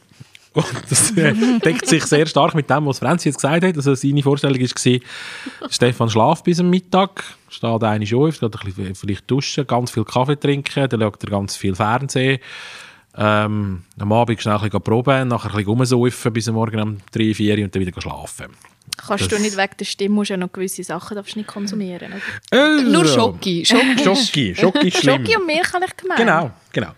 Und 0.55 0.67
das 0.91 1.17
äh, 1.17 1.35
deckt 1.65 1.87
sich 1.87 2.05
sehr 2.05 2.27
stark 2.27 2.55
mit 2.55 2.69
dem, 2.69 2.87
was 2.87 2.99
Franzi 2.99 3.29
jetzt 3.29 3.37
gesagt 3.37 3.65
hat. 3.65 3.77
Also 3.77 3.95
seine 3.95 4.23
Vorstellung 4.23 4.61
war, 4.61 5.71
Stefan 5.71 6.11
schlaft 6.11 6.45
bis 6.45 6.61
am 6.61 6.69
Mittag, 6.69 7.25
steht 7.49 7.83
eine 7.83 8.05
auf, 8.17 8.39
geht 8.39 8.43
ein 8.43 8.65
bisschen, 8.65 8.95
vielleicht 8.95 9.31
duschen, 9.31 9.67
ganz 9.67 9.91
viel 9.91 10.05
Kaffee 10.05 10.39
trinken, 10.39 10.89
dann 10.89 11.01
schaut 11.01 11.25
er 11.25 11.31
ganz 11.31 11.57
viel 11.57 11.75
Fernsehen. 11.75 12.39
Ähm, 13.15 13.83
am 13.99 14.13
Abend 14.13 14.41
schnell 14.41 14.55
ein 14.55 14.63
bisschen 14.63 14.83
proben, 14.83 15.29
nachher 15.29 15.51
ein 15.51 15.57
bisschen 15.57 15.69
rumsaufen 15.69 16.33
bis 16.33 16.49
am 16.49 16.55
Morgen 16.55 16.81
um 16.81 16.97
3, 17.13 17.35
4 17.35 17.65
und 17.65 17.75
dann 17.75 17.81
wieder 17.87 18.01
schlafen. 18.01 18.47
Kannst 18.97 19.25
das 19.25 19.29
du 19.29 19.43
nicht 19.43 19.57
wegen 19.57 19.77
der 19.79 19.85
Stimme 19.85 20.15
musst 20.15 20.31
ja 20.31 20.37
noch 20.37 20.53
gewisse 20.53 20.85
Sachen 20.85 21.15
darfst 21.15 21.37
nicht 21.37 21.49
konsumieren. 21.49 22.13
Also. 22.51 22.91
Nur 22.91 23.05
Schoki. 23.07 23.65
Schoki. 23.65 24.55
Schoki. 24.55 24.91
Schlimm. 24.91 25.25
Schoki 25.25 25.37
und 25.37 25.47
Milch 25.47 25.73
habe 25.73 25.85
ich 25.87 25.97
gemeint. 25.97 26.19
Genau, 26.21 26.51
genau. 26.73 26.93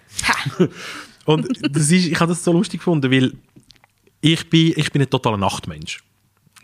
und 1.25 1.49
das 1.63 1.91
ist, 1.91 2.07
ich 2.07 2.21
habe 2.21 2.31
das 2.31 2.43
so 2.43 2.53
lustig 2.53 2.81
gefunden, 2.81 3.11
weil 3.11 3.33
ich 4.21 4.49
bin, 4.51 4.73
ich 4.77 4.91
bin 4.91 5.03
ein 5.03 5.11
totaler 5.11 5.37
Nachtmensch. 5.37 6.03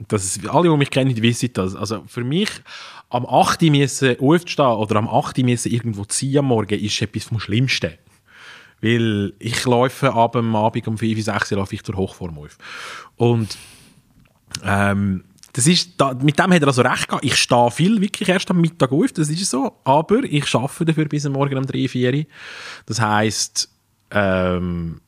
Das 0.08 0.24
ist, 0.24 0.48
alle, 0.48 0.70
die 0.70 0.76
mich 0.76 0.90
kennen, 0.90 1.14
wissen 1.22 1.50
das. 1.52 1.76
Also 1.76 2.04
für 2.06 2.24
mich, 2.24 2.48
am 3.10 3.26
8. 3.26 3.62
Uhr 3.62 3.70
müssen 3.70 4.18
aufstehen 4.18 4.64
oder 4.64 4.96
am 4.96 5.08
8. 5.08 5.38
Uhr 5.38 5.44
müssen 5.44 5.70
irgendwo 5.70 6.04
ziehen 6.04 6.38
am 6.38 6.46
Morgen, 6.46 6.78
ist 6.78 7.02
etwas 7.02 7.24
vom 7.24 7.38
Schlimmsten. 7.38 7.92
Weil 8.80 9.34
ich 9.38 9.64
laufe 9.66 10.12
ab 10.12 10.36
am 10.36 10.56
Abend 10.56 10.88
um 10.88 10.96
5, 10.96 11.22
6 11.22 11.52
Uhr 11.52 11.58
laufe 11.58 11.74
ich 11.74 11.82
zur 11.82 11.96
Hochform 11.96 12.38
auf. 12.38 12.56
Und 13.16 13.58
ähm, 14.64 15.24
das 15.52 15.66
ist, 15.66 15.94
da, 15.96 16.14
mit 16.14 16.38
dem 16.38 16.52
hat 16.52 16.62
er 16.62 16.68
also 16.68 16.82
recht 16.82 17.08
gehabt. 17.08 17.24
Ich 17.24 17.36
stehe 17.36 17.70
viel 17.70 18.00
wirklich 18.00 18.28
erst 18.28 18.50
am 18.50 18.60
Mittag 18.60 18.92
auf, 18.92 19.12
das 19.12 19.28
ist 19.28 19.50
so. 19.50 19.72
Aber 19.84 20.22
ich 20.22 20.54
arbeite 20.54 20.84
dafür 20.84 21.06
bis 21.06 21.26
am 21.26 21.32
Morgen 21.32 21.58
um 21.58 21.66
3, 21.66 21.88
4 21.88 22.26
Das 22.86 23.00
heisst, 23.00 23.68
ähm, 24.10 25.00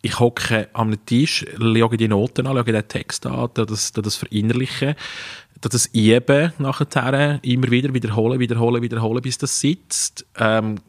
ich 0.00 0.18
hocke 0.18 0.68
am 0.72 1.04
Tisch, 1.06 1.44
schaue 1.58 1.96
die 1.96 2.08
Noten 2.08 2.46
an, 2.46 2.56
schaue 2.56 2.64
den 2.72 2.88
Text 2.88 3.26
an, 3.26 3.50
das, 3.54 3.92
das 3.92 4.16
verinnerlichen, 4.16 4.94
das 5.60 5.86
üben 5.86 6.52
nachher, 6.58 7.40
immer 7.42 7.70
wieder 7.70 7.94
wiederholen, 7.94 8.40
wiederholen, 8.40 8.82
wiederholen, 8.82 9.22
bis 9.22 9.38
das 9.38 9.60
sitzt. 9.60 10.26
Ähm, 10.36 10.80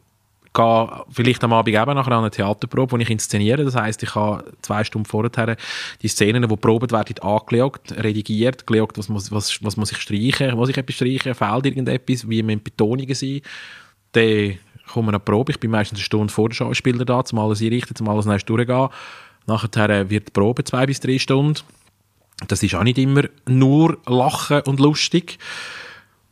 gehe 0.54 1.04
vielleicht 1.10 1.42
am 1.44 1.52
Abend 1.52 1.74
eben 1.74 1.94
nachher 1.94 2.12
an 2.12 2.20
eine 2.20 2.30
Theaterprobe, 2.30 2.92
wo 2.92 2.96
ich 2.96 3.10
inszeniere. 3.10 3.64
Das 3.64 3.74
heisst, 3.74 4.02
ich 4.02 4.14
habe 4.14 4.44
zwei 4.62 4.84
Stunden 4.84 5.06
vorher 5.06 5.56
die 6.00 6.08
Szenen, 6.08 6.48
die 6.48 6.56
probiert 6.56 6.92
werden, 6.92 7.18
angeschaut, 7.20 7.92
redigiert, 7.92 8.66
geschaut, 8.66 8.96
was 8.96 9.08
muss, 9.08 9.32
was, 9.32 9.62
was 9.62 9.76
muss 9.76 9.92
ich 9.92 9.98
streichen, 9.98 10.56
muss 10.56 10.68
ich 10.68 10.78
etwas 10.78 10.94
streichen, 10.94 11.34
fehlt 11.34 11.66
irgendetwas, 11.66 12.28
wie 12.28 12.42
müssen 12.42 12.62
Betonungen 12.62 13.14
sein. 13.14 13.40
Dann 14.12 14.58
kommen 14.92 15.12
die 15.12 15.18
Probe. 15.18 15.52
Ich 15.52 15.60
bin 15.60 15.72
meistens 15.72 15.98
eine 15.98 16.04
Stunde 16.04 16.32
vor 16.32 16.48
der 16.48 16.54
Schauspieler 16.54 17.04
da, 17.04 17.24
zum 17.24 17.40
alles 17.40 17.60
einrichten, 17.60 17.96
zum 17.96 18.08
alles 18.08 18.26
nächstes 18.26 18.46
durchgehen. 18.46 18.88
Nachher 19.46 20.08
wird 20.08 20.28
die 20.28 20.32
Probe 20.32 20.64
zwei 20.64 20.86
bis 20.86 21.00
drei 21.00 21.18
Stunden. 21.18 21.60
Das 22.46 22.62
ist 22.62 22.74
auch 22.74 22.84
nicht 22.84 22.98
immer 22.98 23.24
nur 23.46 23.98
lachen 24.06 24.62
und 24.62 24.78
lustig. 24.78 25.38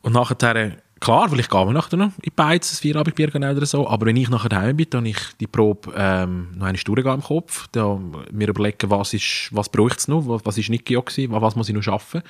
Und 0.01 0.13
nachher 0.15 0.77
Klar, 1.03 1.29
vielleicht 1.29 1.51
gehen 1.51 1.67
wir 1.67 1.73
nachher 1.73 1.97
noch 1.97 2.13
in 2.19 2.23
die 2.27 2.31
Beiz, 2.31 2.73
ein 2.73 2.77
Vierabendbier 2.77 3.35
oder 3.35 3.67
so, 3.67 3.89
aber 3.89 4.07
wenn 4.07 4.17
ich 4.17 4.31
nachher 4.31 4.51
daheim 4.51 4.77
bin, 4.77 4.87
dann 4.89 5.05
ich 5.05 5.19
die 5.41 5.49
Probe 5.49 5.93
ähm, 5.97 6.51
noch 6.55 6.67
eine 6.67 6.79
Stunde 6.79 7.03
im 7.03 7.21
Kopf, 7.21 7.67
dann 7.73 8.15
mir 8.31 8.47
überlegen, 8.47 8.89
was, 8.89 9.13
ist, 9.13 9.49
was 9.51 9.69
braucht 9.69 9.99
es 9.99 10.07
noch, 10.07 10.29
was, 10.29 10.43
was 10.45 10.59
ist 10.59 10.71
nicht 10.71 10.87
gewesen, 10.87 11.33
was 11.33 11.57
muss 11.57 11.69
ich 11.69 11.75
noch 11.75 11.83
schaffen. 11.83 12.23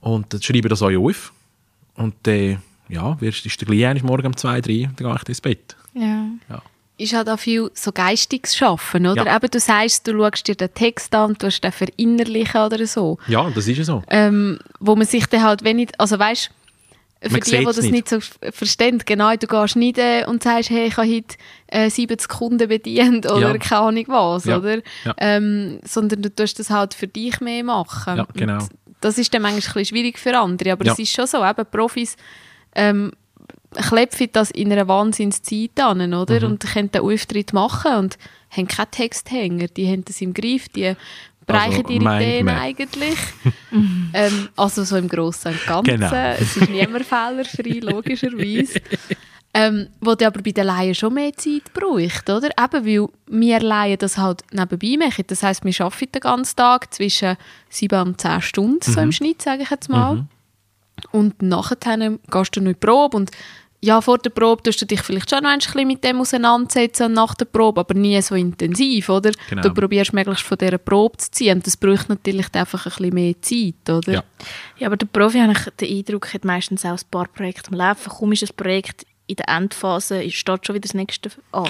Und 0.00 0.32
dann 0.32 0.40
schreibe 0.40 0.68
ich 0.68 0.70
das 0.70 0.82
auch 0.82 0.96
auf. 0.96 1.32
Und 1.94 2.14
dann, 2.22 2.34
äh, 2.34 2.58
ja, 2.88 3.18
ist 3.20 3.44
der 3.44 3.66
gleich 3.66 4.02
morgen 4.04 4.28
um 4.28 4.36
zwei, 4.36 4.60
drei, 4.60 4.88
dann 4.94 5.08
gehe 5.08 5.16
ich 5.16 5.28
ins 5.28 5.40
Bett. 5.40 5.76
Ja. 5.92 6.26
ja. 6.48 6.62
Ist 6.96 7.12
halt 7.12 7.28
auch 7.28 7.40
viel 7.40 7.72
so 7.74 7.90
geistiges 7.90 8.56
Schaffen, 8.56 9.04
oder? 9.08 9.24
Ja. 9.24 9.34
Eben, 9.34 9.50
du 9.50 9.58
sagst, 9.58 10.06
du 10.06 10.12
schaust 10.12 10.46
dir 10.46 10.54
den 10.54 10.72
Text 10.72 11.12
an, 11.12 11.34
du 11.36 11.48
hast 11.48 11.60
den 11.60 11.72
verinnerlichen 11.72 12.60
oder 12.60 12.86
so. 12.86 13.18
Ja, 13.26 13.50
das 13.50 13.66
ist 13.66 13.78
ja 13.78 13.84
so. 13.84 14.04
Ähm, 14.08 14.60
wo 14.78 14.94
man 14.94 15.08
sich 15.08 15.26
dann 15.26 15.42
halt, 15.42 15.64
wenn 15.64 15.80
ich, 15.80 15.88
also 15.98 16.16
weißt 16.16 16.52
für 17.22 17.32
Man 17.32 17.40
die, 17.40 17.50
die 17.50 17.64
das 17.64 17.76
nicht. 17.82 17.92
nicht 17.92 18.08
so 18.08 18.18
verstehen, 18.50 19.02
genau, 19.04 19.34
du 19.36 19.46
gehst 19.46 19.76
nicht 19.76 19.98
und 20.26 20.42
sagst, 20.42 20.70
hey, 20.70 20.86
ich 20.86 20.96
habe 20.96 21.08
heute 21.08 21.36
äh, 21.66 21.90
70 21.90 22.28
Kunden 22.28 22.68
bedient 22.68 23.30
oder 23.30 23.52
ja. 23.52 23.58
keine 23.58 23.80
Ahnung 23.82 24.04
was, 24.08 24.46
ja. 24.46 24.58
oder? 24.58 24.76
Ja. 25.04 25.14
Ähm, 25.18 25.80
sondern 25.84 26.22
du 26.22 26.34
tust 26.34 26.58
das 26.58 26.70
halt 26.70 26.94
für 26.94 27.08
dich 27.08 27.40
mehr 27.40 27.62
machen. 27.62 28.16
Ja, 28.16 28.26
genau. 28.34 28.54
Und 28.54 28.70
das 29.02 29.18
ist 29.18 29.34
dann 29.34 29.42
manchmal 29.42 29.60
ein 29.60 29.62
bisschen 29.62 29.84
schwierig 29.84 30.18
für 30.18 30.38
andere, 30.38 30.72
aber 30.72 30.86
es 30.86 30.98
ist 30.98 31.12
schon 31.12 31.26
so, 31.26 31.44
eben 31.44 31.66
Profis 31.70 32.16
ähm, 32.74 33.12
klepfen 33.74 34.28
das 34.32 34.50
in 34.50 34.72
einer 34.72 34.88
Wahnsinnszeit 34.88 35.78
an, 35.80 36.14
oder? 36.14 36.40
Mhm. 36.40 36.52
Und 36.52 36.66
können 36.72 36.90
den 36.90 37.02
Auftritt 37.02 37.52
machen 37.52 37.94
und 37.96 38.18
haben 38.50 38.66
keinen 38.66 38.90
Texthänger, 38.90 39.68
die 39.68 39.88
haben 39.88 40.04
das 40.04 40.20
im 40.20 40.34
Griff, 40.34 40.68
die 40.70 40.94
bereichen 41.52 41.84
also, 41.84 41.92
ihre 41.92 42.16
Ideen 42.16 42.48
eigentlich. 42.48 43.18
ähm, 44.12 44.48
also 44.56 44.84
so 44.84 44.96
im 44.96 45.08
Großen 45.08 45.52
und 45.52 45.66
Ganzen. 45.66 46.00
Genau. 46.00 46.12
Es 46.12 46.56
ist 46.56 46.68
niemand 46.68 47.04
fehlerfrei, 47.04 47.80
logischerweise. 47.80 48.80
Ähm, 49.52 49.88
wo 50.00 50.14
du 50.14 50.26
aber 50.26 50.42
bei 50.42 50.52
den 50.52 50.64
Laien 50.64 50.94
schon 50.94 51.14
mehr 51.14 51.32
Zeit 51.32 51.72
braucht, 51.72 52.30
oder? 52.30 52.50
Eben, 52.56 52.86
weil 52.86 53.08
wir 53.26 53.60
Laien 53.60 53.98
das 53.98 54.16
halt 54.16 54.44
nebenbei 54.52 54.96
machen. 54.96 55.24
Das 55.26 55.42
heisst, 55.42 55.64
wir 55.64 55.80
arbeiten 55.80 56.12
den 56.12 56.20
ganzen 56.20 56.54
Tag 56.54 56.94
zwischen 56.94 57.36
sieben 57.68 58.00
und 58.00 58.20
zehn 58.20 58.40
Stunden, 58.42 58.78
mhm. 58.86 58.92
so 58.92 59.00
im 59.00 59.06
mhm. 59.06 59.12
Schnitt, 59.12 59.42
sage 59.42 59.64
ich 59.64 59.70
jetzt 59.70 59.88
mal. 59.88 60.16
Mhm. 60.16 60.28
Und 61.10 61.42
nachher 61.42 61.76
gehst 61.76 62.56
du 62.56 62.60
noch 62.60 62.68
in 62.68 62.74
die 62.74 62.74
Probe 62.74 63.16
und 63.16 63.32
ja, 63.82 64.00
vor 64.00 64.18
der 64.18 64.30
Probe 64.30 64.62
tust 64.62 64.82
du 64.82 64.86
dich 64.86 65.00
vielleicht 65.00 65.30
schon 65.30 65.46
ein 65.46 65.58
bisschen 65.58 65.86
mit 65.86 66.04
dem 66.04 66.20
auseinandersetzen 66.20 67.06
und 67.06 67.12
nach 67.14 67.34
der 67.34 67.46
Probe, 67.46 67.80
aber 67.80 67.94
nie 67.94 68.20
so 68.20 68.34
intensiv, 68.34 69.08
oder? 69.08 69.32
Genau. 69.48 69.62
Du 69.62 69.72
probierst 69.72 70.12
möglichst 70.12 70.44
von 70.44 70.58
dieser 70.58 70.78
Probe 70.78 71.16
zu 71.16 71.30
ziehen 71.30 71.56
und 71.56 71.66
das 71.66 71.76
braucht 71.78 72.08
natürlich 72.10 72.46
einfach 72.52 72.84
ein 72.84 72.90
bisschen 72.90 73.14
mehr 73.14 73.40
Zeit, 73.40 73.88
oder? 73.88 74.12
Ja, 74.12 74.24
ja 74.78 74.86
aber 74.86 74.96
der 74.98 75.06
Profi, 75.06 75.38
habe 75.38 75.52
ich 75.52 75.64
den 75.80 75.98
Eindruck, 75.98 76.34
hat 76.34 76.44
meistens 76.44 76.84
auch 76.84 76.90
ein 76.90 77.00
paar 77.10 77.26
Projekte 77.28 77.70
am 77.70 77.78
Laufen. 77.78 78.10
Kaum 78.10 78.32
ist 78.32 78.42
ein 78.42 78.54
Projekt 78.54 79.06
in 79.26 79.36
der 79.36 79.48
Endphase, 79.48 80.30
steht 80.30 80.66
schon 80.66 80.74
wieder 80.74 80.82
das 80.82 80.94
nächste 80.94 81.30
an. 81.52 81.68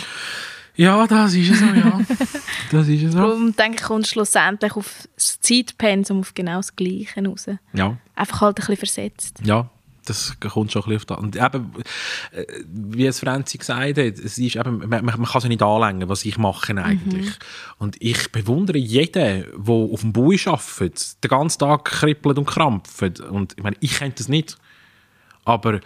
Ja, 0.74 1.06
das 1.06 1.34
ist 1.34 1.50
es 1.50 1.58
so, 1.60 1.66
ja. 1.66 2.00
das 2.72 2.88
ist 2.88 3.02
es 3.02 3.12
so. 3.12 3.18
Darum 3.18 3.54
denke 3.54 3.76
ich, 3.76 3.82
kommt 3.82 4.06
schlussendlich 4.06 4.74
auf 4.74 5.08
das 5.14 5.38
Zeitpensum 5.40 6.20
auf 6.20 6.34
genau 6.34 6.56
das 6.56 6.74
Gleiche 6.74 7.24
raus. 7.24 7.46
Ja. 7.72 7.98
Einfach 8.16 8.40
halt 8.40 8.58
ein 8.58 8.66
bisschen 8.66 8.76
versetzt. 8.76 9.38
Ja, 9.44 9.68
das 10.10 10.38
kommt 10.40 10.72
schon 10.72 10.82
ein 10.82 10.88
bisschen 10.90 10.96
auf 10.96 11.04
das. 11.06 11.18
Und 11.18 11.36
eben, 11.36 11.72
äh, 12.32 12.44
wie 12.66 13.06
es 13.06 13.20
Franzi 13.20 13.58
gesagt 13.58 13.98
hat, 13.98 13.98
es 13.98 14.38
ist 14.38 14.56
eben, 14.56 14.78
man, 14.88 15.04
man 15.04 15.24
kann 15.24 15.38
es 15.38 15.44
nicht 15.44 15.62
anlängen, 15.62 16.08
was 16.08 16.24
ich 16.24 16.36
mache 16.38 16.76
eigentlich. 16.76 17.26
Mhm. 17.26 17.32
Und 17.78 17.96
ich 18.00 18.30
bewundere 18.32 18.78
jeden, 18.78 19.12
der 19.12 19.46
auf 19.68 20.00
dem 20.00 20.12
Bui 20.12 20.38
arbeitet, 20.44 21.22
den 21.22 21.28
ganzen 21.28 21.58
Tag 21.60 21.84
kribbelt 21.84 22.38
und 22.38 22.46
krampft. 22.46 23.20
Und 23.20 23.54
ich 23.56 23.62
meine, 23.62 23.76
ich 23.80 23.98
kenne 23.98 24.14
das 24.16 24.28
nicht. 24.28 24.58
Aber 25.44 25.80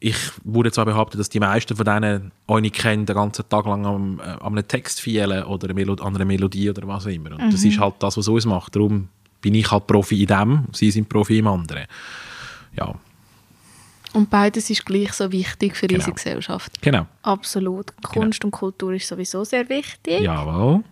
ich 0.00 0.16
würde 0.44 0.70
zwar 0.70 0.84
behaupten, 0.84 1.18
dass 1.18 1.28
die 1.28 1.40
meisten 1.40 1.76
von 1.76 1.84
denen 1.84 2.32
auch 2.46 2.60
nicht 2.60 2.76
kennen, 2.76 3.06
den 3.06 3.16
ganzen 3.16 3.48
Tag 3.48 3.66
lang 3.66 3.84
am, 3.84 4.20
äh, 4.20 4.22
an 4.22 4.52
einem 4.52 4.68
Text 4.68 5.00
fehlen 5.00 5.44
oder 5.44 5.70
an 5.70 6.14
einer 6.14 6.24
Melodie 6.24 6.70
oder 6.70 6.86
was 6.86 7.06
auch 7.06 7.10
immer. 7.10 7.32
Und 7.32 7.46
mhm. 7.46 7.50
das 7.50 7.64
ist 7.64 7.80
halt 7.80 7.94
das, 7.98 8.16
was 8.16 8.28
uns 8.28 8.46
macht. 8.46 8.76
Darum 8.76 9.08
bin 9.40 9.54
ich 9.54 9.70
halt 9.70 9.86
Profi 9.86 10.22
in 10.22 10.26
dem, 10.26 10.64
sie 10.72 10.90
sind 10.90 11.08
Profi 11.08 11.38
im 11.38 11.46
anderen. 11.48 11.86
Ja, 12.76 12.94
und 14.18 14.28
beides 14.28 14.68
ist 14.68 14.84
gleich 14.84 15.12
so 15.12 15.30
wichtig 15.30 15.76
für 15.76 15.86
genau. 15.86 16.00
unsere 16.00 16.14
Gesellschaft. 16.14 16.82
Genau. 16.82 17.06
Absolut. 17.22 17.92
Kunst 18.02 18.40
genau. 18.40 18.48
und 18.48 18.50
Kultur 18.50 18.92
ist 18.92 19.06
sowieso 19.06 19.44
sehr 19.44 19.68
wichtig. 19.68 20.20
Jawohl. 20.20 20.82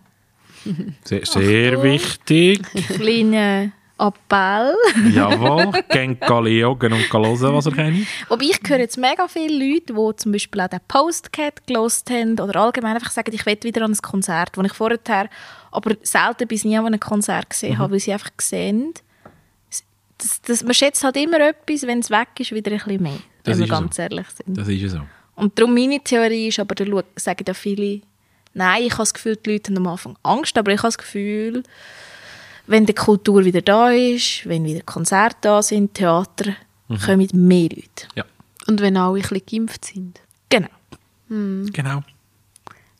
Sehr, 1.05 1.25
sehr 1.25 1.81
wichtig. 1.81 2.61
Kleiner 2.87 3.71
Appell. 3.97 4.75
Jawohl. 5.13 5.71
Gehen 5.89 6.17
schauen 6.27 6.93
und 6.93 7.13
hören, 7.13 7.53
was 7.53 7.67
ihr 7.67 7.71
kennt. 7.71 8.07
Wobei 8.27 8.45
ich 8.45 8.59
höre 8.67 8.79
jetzt 8.79 8.97
mega 8.97 9.27
viele 9.27 9.53
Leute, 9.65 9.93
die 9.93 10.15
zum 10.17 10.31
Beispiel 10.33 10.61
auch 10.61 10.67
den 10.67 10.79
Postcat 10.87 11.65
gelost 11.67 12.09
haben 12.09 12.37
oder 12.39 12.59
allgemein 12.59 12.95
einfach 12.95 13.11
sagen, 13.11 13.33
ich 13.33 13.45
will 13.45 13.57
wieder 13.61 13.83
an 13.85 13.91
ein 13.91 13.97
Konzert, 13.97 14.57
wo 14.57 14.61
ich 14.63 14.73
vorher 14.73 15.29
aber 15.71 15.95
selten 16.01 16.47
bis 16.47 16.65
nie 16.65 16.77
an 16.77 16.87
einem 16.87 16.99
Konzert 16.99 17.49
gesehen 17.49 17.75
mhm. 17.75 17.77
habe, 17.77 17.93
weil 17.93 17.99
sie 17.99 18.11
einfach 18.11 18.35
gesehen 18.35 18.93
das, 20.17 20.41
das, 20.41 20.63
man 20.63 20.73
schätzt 20.73 21.03
halt 21.03 21.17
immer 21.17 21.39
etwas, 21.39 21.83
wenn 21.83 21.99
es 21.99 22.09
weg 22.09 22.27
ist, 22.39 22.51
wieder 22.51 22.71
ein 22.71 22.77
bisschen 22.77 23.01
mehr. 23.01 23.19
Das 23.43 23.57
wenn 23.57 23.65
wir 23.65 23.67
ganz 23.67 23.95
so. 23.95 24.01
ehrlich 24.01 24.27
sind. 24.29 24.57
Das 24.57 24.67
ist 24.67 24.91
so. 24.91 25.01
Und 25.35 25.57
darum 25.57 25.73
meine 25.73 25.99
Theorie 25.99 26.47
ist, 26.47 26.59
aber 26.59 26.73
da 26.73 26.85
sagen 27.15 27.45
ja 27.47 27.53
viele, 27.53 28.01
nein, 28.53 28.83
ich 28.83 28.93
habe 28.93 29.01
das 29.03 29.13
Gefühl, 29.13 29.35
die 29.35 29.51
Leute 29.51 29.71
haben 29.71 29.77
am 29.77 29.87
Anfang 29.87 30.17
Angst, 30.23 30.57
aber 30.57 30.71
ich 30.71 30.79
habe 30.79 30.87
das 30.87 30.97
Gefühl, 30.97 31.63
wenn 32.65 32.85
die 32.85 32.93
Kultur 32.93 33.45
wieder 33.45 33.61
da 33.61 33.91
ist, 33.91 34.47
wenn 34.47 34.65
wieder 34.65 34.81
Konzerte 34.81 35.37
da 35.41 35.61
sind, 35.61 35.93
Theater, 35.93 36.55
mhm. 36.87 36.97
kommen 36.97 37.27
mehr 37.33 37.69
Leute. 37.69 38.07
Ja. 38.15 38.25
Und 38.67 38.81
wenn 38.81 38.97
alle 38.97 39.19
ein 39.19 39.21
bisschen 39.21 39.45
geimpft 39.45 39.85
sind. 39.85 40.19
Genau. 40.49 40.67
Mhm. 41.29 41.71
Genau. 41.71 42.03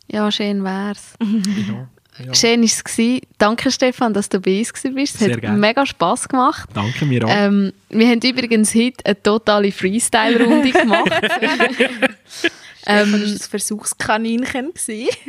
Ja, 0.08 0.32
schön 0.32 0.64
wär's. 0.64 1.16
ja. 1.20 1.90
Ja. 2.26 2.34
Schön 2.34 2.62
war 2.62 2.70
es. 2.70 3.22
Danke, 3.38 3.72
Stefan, 3.72 4.14
dass 4.14 4.30
du 4.30 4.40
bei 4.40 4.60
uns 4.60 4.70
warst. 4.70 5.22
Es 5.22 5.22
hat 5.22 5.42
gern. 5.42 5.60
mega 5.60 5.86
Spass 5.86 6.28
gemacht. 6.28 6.70
Danke 6.74 7.06
mir 7.06 7.26
auch. 7.26 7.30
Ähm, 7.32 7.74
wir 7.90 8.08
haben 8.08 8.22
übrigens 8.22 8.76
heute 8.76 9.06
eine 9.06 9.22
totale 9.22 9.72
Freestyle-Runde 9.72 10.72
gemacht. 10.72 11.12
Ähm, 12.90 13.12
das 13.12 13.22
war 13.22 13.28
ein 13.28 13.40
Versuchskaninchen. 13.50 14.74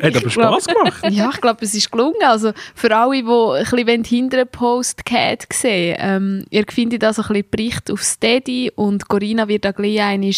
Hat 0.01 0.17
aber 0.17 0.31
Spass 0.31 0.67
gemacht. 0.67 1.11
ja, 1.11 1.31
ich 1.35 1.41
glaube, 1.41 1.65
es 1.65 1.75
ist 1.75 1.91
gelungen. 1.91 2.23
Also 2.23 2.53
für 2.75 2.97
alle, 2.97 3.21
die 3.21 3.29
ein 3.29 3.85
bisschen 3.85 4.05
hinter 4.05 4.45
dem 4.45 4.49
Post 4.49 5.05
Cat 5.05 5.47
sehen 5.53 5.97
ähm, 5.99 6.45
ihr 6.51 6.65
findet 6.69 7.03
also 7.03 7.23
ein 7.23 7.29
bisschen 7.29 7.51
Bericht 7.51 7.91
auf 7.91 8.03
Steady 8.03 8.71
und 8.75 9.09
Corinna 9.09 9.49
wird 9.49 9.65
da 9.65 9.73
gleich 9.73 10.01
einen 10.01 10.33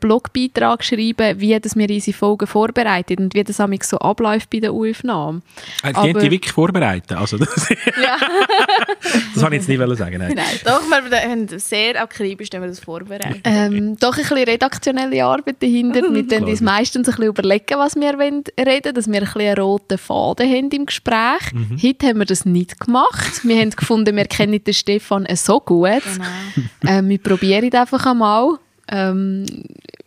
Blogbeitrag 0.00 0.84
schreiben, 0.84 1.40
wie 1.40 1.58
das 1.58 1.76
wir 1.76 1.88
unsere 1.88 2.16
Folgen 2.16 2.46
vorbereiten 2.46 3.24
und 3.24 3.34
wie 3.34 3.42
das 3.42 3.56
so 3.56 3.98
abläuft 3.98 4.50
bei 4.50 4.60
der 4.60 4.72
Aufnahme. 4.72 5.42
Also, 5.82 6.02
die 6.02 6.08
haben 6.10 6.20
die 6.20 6.30
wirklich 6.30 6.52
vorbereitet? 6.52 7.12
Also 7.12 7.38
das, 7.38 7.68
ja. 7.68 8.16
das 9.02 9.42
wollte 9.42 9.56
ich 9.56 9.66
jetzt 9.66 9.68
nicht 9.68 9.98
sagen. 9.98 10.18
Nein. 10.18 10.34
nein, 10.36 10.60
doch, 10.64 10.82
wir 11.10 11.18
haben 11.34 11.58
sehr 11.58 12.00
akribisch 12.00 12.50
das 12.50 12.80
vorbereitet. 12.80 13.40
Ähm, 13.44 13.96
doch 13.98 14.16
ein 14.16 14.22
bisschen 14.22 14.44
redaktionelle 14.44 15.24
Arbeit 15.24 15.56
dahinter 15.60 16.08
mit 16.10 16.32
dann 16.32 16.44
uns 16.44 16.60
meistens 16.60 17.08
ein 17.08 17.12
bisschen 17.12 17.28
überlegen, 17.28 17.78
was 17.78 17.96
wir 17.96 18.18
reden 18.18 18.44
wollen, 18.56 18.94
dass 18.94 19.06
wir 19.06 19.20
ein 19.20 19.24
bisschen 19.24 19.40
einen 19.42 19.58
roten 19.58 19.98
Faden 19.98 20.48
haben 20.48 20.70
im 20.70 20.86
Gespräch. 20.86 21.52
Mhm. 21.52 21.78
Heute 21.82 22.06
haben 22.06 22.18
wir 22.18 22.26
das 22.26 22.44
nicht 22.44 22.80
gemacht. 22.80 23.44
Wir 23.44 23.60
haben 23.60 23.70
gefunden, 23.70 24.16
wir 24.16 24.26
kennen 24.26 24.62
den 24.62 24.74
Stefan 24.74 25.26
so 25.34 25.60
gut. 25.60 26.02
Genau. 26.02 26.98
Äh, 26.98 27.02
wir 27.02 27.18
probieren 27.18 27.72
einfach 27.74 28.06
einmal. 28.06 28.58
Ähm, 28.88 29.46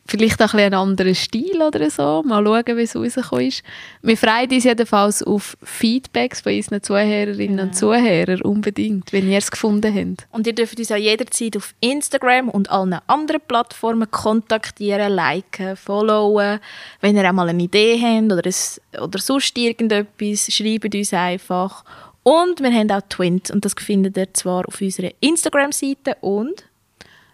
vielleicht 0.07 0.41
auch 0.41 0.53
ein 0.53 0.67
einen 0.67 0.73
anderen 0.73 1.15
Stil 1.15 1.61
oder 1.61 1.89
so. 1.89 2.23
Mal 2.23 2.43
schauen, 2.43 2.77
wie 2.77 2.81
es 2.81 2.95
rausgekommen 2.95 3.47
ist. 3.47 3.63
Wir 4.01 4.17
freuen 4.17 4.49
uns 4.51 4.63
jedenfalls 4.63 5.23
auf 5.23 5.57
Feedbacks 5.63 6.41
von 6.41 6.53
unseren 6.53 6.83
Zuhörerinnen 6.83 7.57
ja. 7.57 7.63
und 7.63 7.75
Zuhörern 7.75 8.41
unbedingt, 8.41 9.11
wenn 9.13 9.29
ihr 9.29 9.37
es 9.37 9.51
gefunden 9.51 9.93
habt. 9.93 10.27
Und 10.31 10.47
ihr 10.47 10.53
dürft 10.53 10.79
uns 10.79 10.91
auch 10.91 10.97
jederzeit 10.97 11.57
auf 11.57 11.73
Instagram 11.79 12.49
und 12.49 12.69
allen 12.69 12.99
anderen 13.07 13.41
Plattformen 13.47 14.09
kontaktieren, 14.09 15.13
liken, 15.13 15.75
followen. 15.75 16.59
Wenn 17.01 17.17
ihr 17.17 17.27
auch 17.27 17.33
mal 17.33 17.49
eine 17.49 17.63
Idee 17.63 17.99
habt 18.01 18.31
oder, 18.31 18.45
ein, 18.45 19.01
oder 19.01 19.19
sonst 19.19 19.57
irgendetwas, 19.57 20.51
schreibt 20.51 20.93
uns 20.93 21.13
einfach. 21.13 21.83
Und 22.23 22.59
wir 22.59 22.73
haben 22.73 22.91
auch 22.91 23.01
Twint 23.07 23.51
und 23.51 23.63
das 23.63 23.73
findet 23.73 24.17
ihr 24.17 24.33
zwar 24.33 24.67
auf 24.67 24.81
unserer 24.81 25.11
Instagram-Seite 25.21 26.17
und 26.19 26.65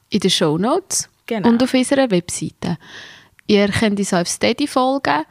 in 0.10 0.20
den 0.20 0.30
Show 0.30 0.60
Notes 0.60 1.10
Genau. 1.26 1.50
Und 1.50 1.64
auf 1.64 1.74
unserer 1.74 2.10
Webseite. 2.12 2.78
Ihr 3.48 3.70
könnt 3.70 4.00
uns 4.00 4.14
auf 4.14 4.28
Steady 4.28 4.68
folgen. 4.68 5.24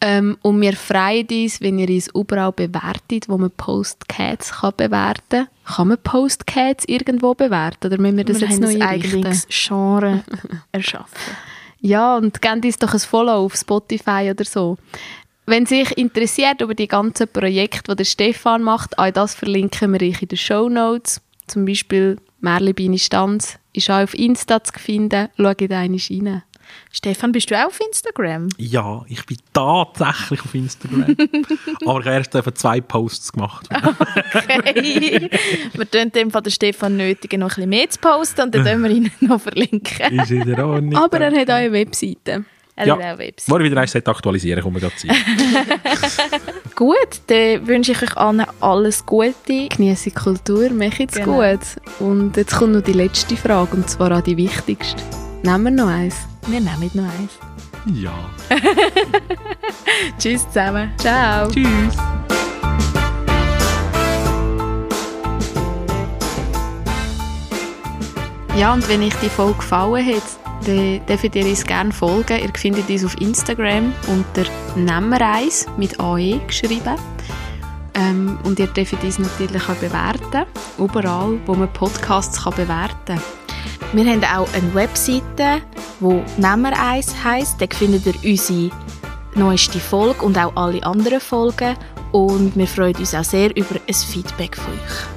Ähm, 0.00 0.36
und 0.42 0.60
wir 0.60 0.74
freuen 0.74 1.26
uns, 1.30 1.60
wenn 1.60 1.78
ihr 1.78 1.88
uns 1.88 2.08
überall 2.14 2.52
bewertet, 2.52 3.28
wo 3.28 3.38
man 3.38 3.50
Postcats 3.50 4.52
kann 4.52 4.74
bewerten 4.76 5.46
kann. 5.46 5.48
Kann 5.64 5.88
man 5.88 5.98
Postcats 6.02 6.84
irgendwo 6.86 7.34
bewerten? 7.34 7.86
Oder 7.86 7.98
müssen 7.98 8.18
wir 8.18 8.24
das 8.24 8.40
wir 8.40 8.48
jetzt 8.48 8.60
noch 8.60 8.68
ein 8.68 8.82
eigenes 8.82 9.46
Genre 9.48 10.22
erschaffen. 10.72 11.36
Ja, 11.80 12.16
und 12.16 12.42
gebt 12.42 12.64
uns 12.64 12.78
doch 12.78 12.92
ein 12.92 13.00
Follow 13.00 13.44
auf 13.44 13.54
Spotify 13.54 14.28
oder 14.30 14.44
so. 14.44 14.76
Wenn 15.46 15.66
sich 15.66 15.96
interessiert 15.96 16.60
über 16.60 16.74
die 16.74 16.88
ganzen 16.88 17.28
Projekte, 17.28 17.92
die 17.92 17.96
der 17.96 18.04
Stefan 18.04 18.62
macht, 18.62 18.98
all 18.98 19.12
das 19.12 19.34
verlinken 19.34 19.92
wir 19.92 20.02
euch 20.02 20.22
in 20.22 20.28
den 20.28 20.38
Show 20.38 20.68
Notes. 20.68 21.20
Zum 21.46 21.66
Beispiel 21.66 22.18
Merli 22.44 22.74
Bini 22.74 22.98
Stanz 22.98 23.58
ist 23.72 23.88
auch 23.88 24.02
auf 24.02 24.12
Insta 24.12 24.62
zu 24.62 24.74
finden. 24.78 25.28
Schaut 25.38 25.62
da 25.62 25.78
einmal 25.78 26.00
rein. 26.10 26.42
Stefan, 26.92 27.32
bist 27.32 27.50
du 27.50 27.58
auch 27.58 27.68
auf 27.68 27.80
Instagram? 27.80 28.48
Ja, 28.58 29.02
ich 29.08 29.24
bin 29.24 29.38
tatsächlich 29.54 30.42
auf 30.42 30.54
Instagram. 30.54 31.02
Aber 31.86 32.00
ich 32.00 32.06
habe 32.06 32.10
erst 32.10 32.34
etwa 32.34 32.54
zwei 32.54 32.82
Posts 32.82 33.32
gemacht. 33.32 33.68
Okay. 33.70 35.30
wir 35.72 35.90
tun 35.90 36.12
dem 36.12 36.30
von 36.30 36.50
Stefan 36.50 36.98
nötigen, 36.98 37.40
noch 37.40 37.52
ein 37.52 37.54
bisschen 37.54 37.70
mehr 37.70 37.88
zu 37.88 37.98
posten 37.98 38.42
und 38.42 38.54
dann 38.54 38.64
tun 38.66 38.82
wir 38.82 38.90
ihn 38.90 39.10
noch 39.20 39.40
verlinken. 39.40 40.18
Ist 40.18 40.30
in 40.30 40.44
der 40.44 40.66
Ordnung. 40.66 40.96
Aber 40.96 41.20
er 41.20 41.32
hat 41.40 41.48
auch 41.48 41.54
eine 41.54 41.72
Webseite. 41.72 42.44
Ja. 42.76 42.96
Website. 43.18 43.44
Wo 43.48 43.58
ich 43.58 43.70
wieder 43.70 43.80
eins 43.80 43.94
aktualisieren 43.94 44.62
kommen 44.62 44.82
wir. 44.82 44.90
Gut, 46.74 46.96
dann 47.28 47.66
wünsche 47.68 47.92
ich 47.92 48.02
euch 48.02 48.16
allen 48.16 48.44
alles 48.60 49.06
Gute. 49.06 49.68
Genieße 49.68 50.10
die 50.10 50.14
Kultur, 50.14 50.70
mache 50.70 51.04
es 51.04 51.14
Genau. 51.14 51.36
gut. 51.40 51.60
Und 52.00 52.36
jetzt 52.36 52.56
kommt 52.56 52.72
noch 52.72 52.80
die 52.82 52.92
letzte 52.94 53.36
Frage, 53.36 53.76
und 53.76 53.88
zwar 53.88 54.10
auch 54.18 54.22
die 54.22 54.36
wichtigste. 54.36 55.00
Nehmen 55.44 55.64
wir 55.76 55.84
noch 55.84 55.88
eins. 55.88 56.16
Wir 56.48 56.60
nehmen 56.60 56.90
noch 56.94 57.04
eins. 57.04 57.32
Ja. 57.94 58.12
Tschüss 60.18 60.44
zusammen. 60.48 60.90
Ciao. 60.98 61.48
Tschüss. 61.50 61.94
Ja, 68.56 68.72
und 68.72 68.88
wenn 68.88 69.02
euch 69.02 69.14
die 69.16 69.28
Folge 69.28 69.54
gefallen 69.58 70.06
hat, 70.06 70.22
dann 70.64 71.06
dürft 71.06 71.34
ihr 71.36 71.46
uns 71.46 71.64
gerne 71.64 71.92
folgen. 71.92 72.38
Ihr 72.40 72.50
findet 72.56 72.88
uns 72.88 73.04
auf 73.04 73.20
Instagram 73.20 73.92
unter 74.08 74.50
Nemmereis 74.76 75.66
mit 75.76 75.98
AE 76.00 76.40
geschrieben. 76.46 76.96
Ähm, 77.94 78.38
und 78.44 78.58
ihr 78.58 78.66
dürft 78.66 79.02
uns 79.04 79.18
natürlich 79.18 79.62
auch 79.68 79.74
bewerten. 79.76 80.46
Überall, 80.78 81.38
wo 81.46 81.54
man 81.54 81.72
Podcasts 81.72 82.42
kann 82.42 82.54
bewerten 82.54 82.96
kann. 83.06 83.20
Wir 83.92 84.06
haben 84.06 84.24
auch 84.24 84.52
eine 84.54 84.74
Webseite, 84.74 85.62
die 86.00 86.22
Nemmer 86.40 86.72
eins 86.78 87.14
heisst. 87.22 87.60
Da 87.60 87.66
findet 87.70 88.06
ihr 88.06 88.30
unsere 88.30 88.70
neueste 89.36 89.78
Folge 89.78 90.24
und 90.24 90.36
auch 90.36 90.54
alle 90.56 90.82
anderen 90.82 91.20
Folgen. 91.20 91.76
Und 92.10 92.56
wir 92.56 92.66
freuen 92.66 92.96
uns 92.96 93.14
auch 93.14 93.24
sehr 93.24 93.56
über 93.56 93.76
ein 93.86 93.94
Feedback 93.94 94.56
von 94.56 94.72
euch. 94.72 95.13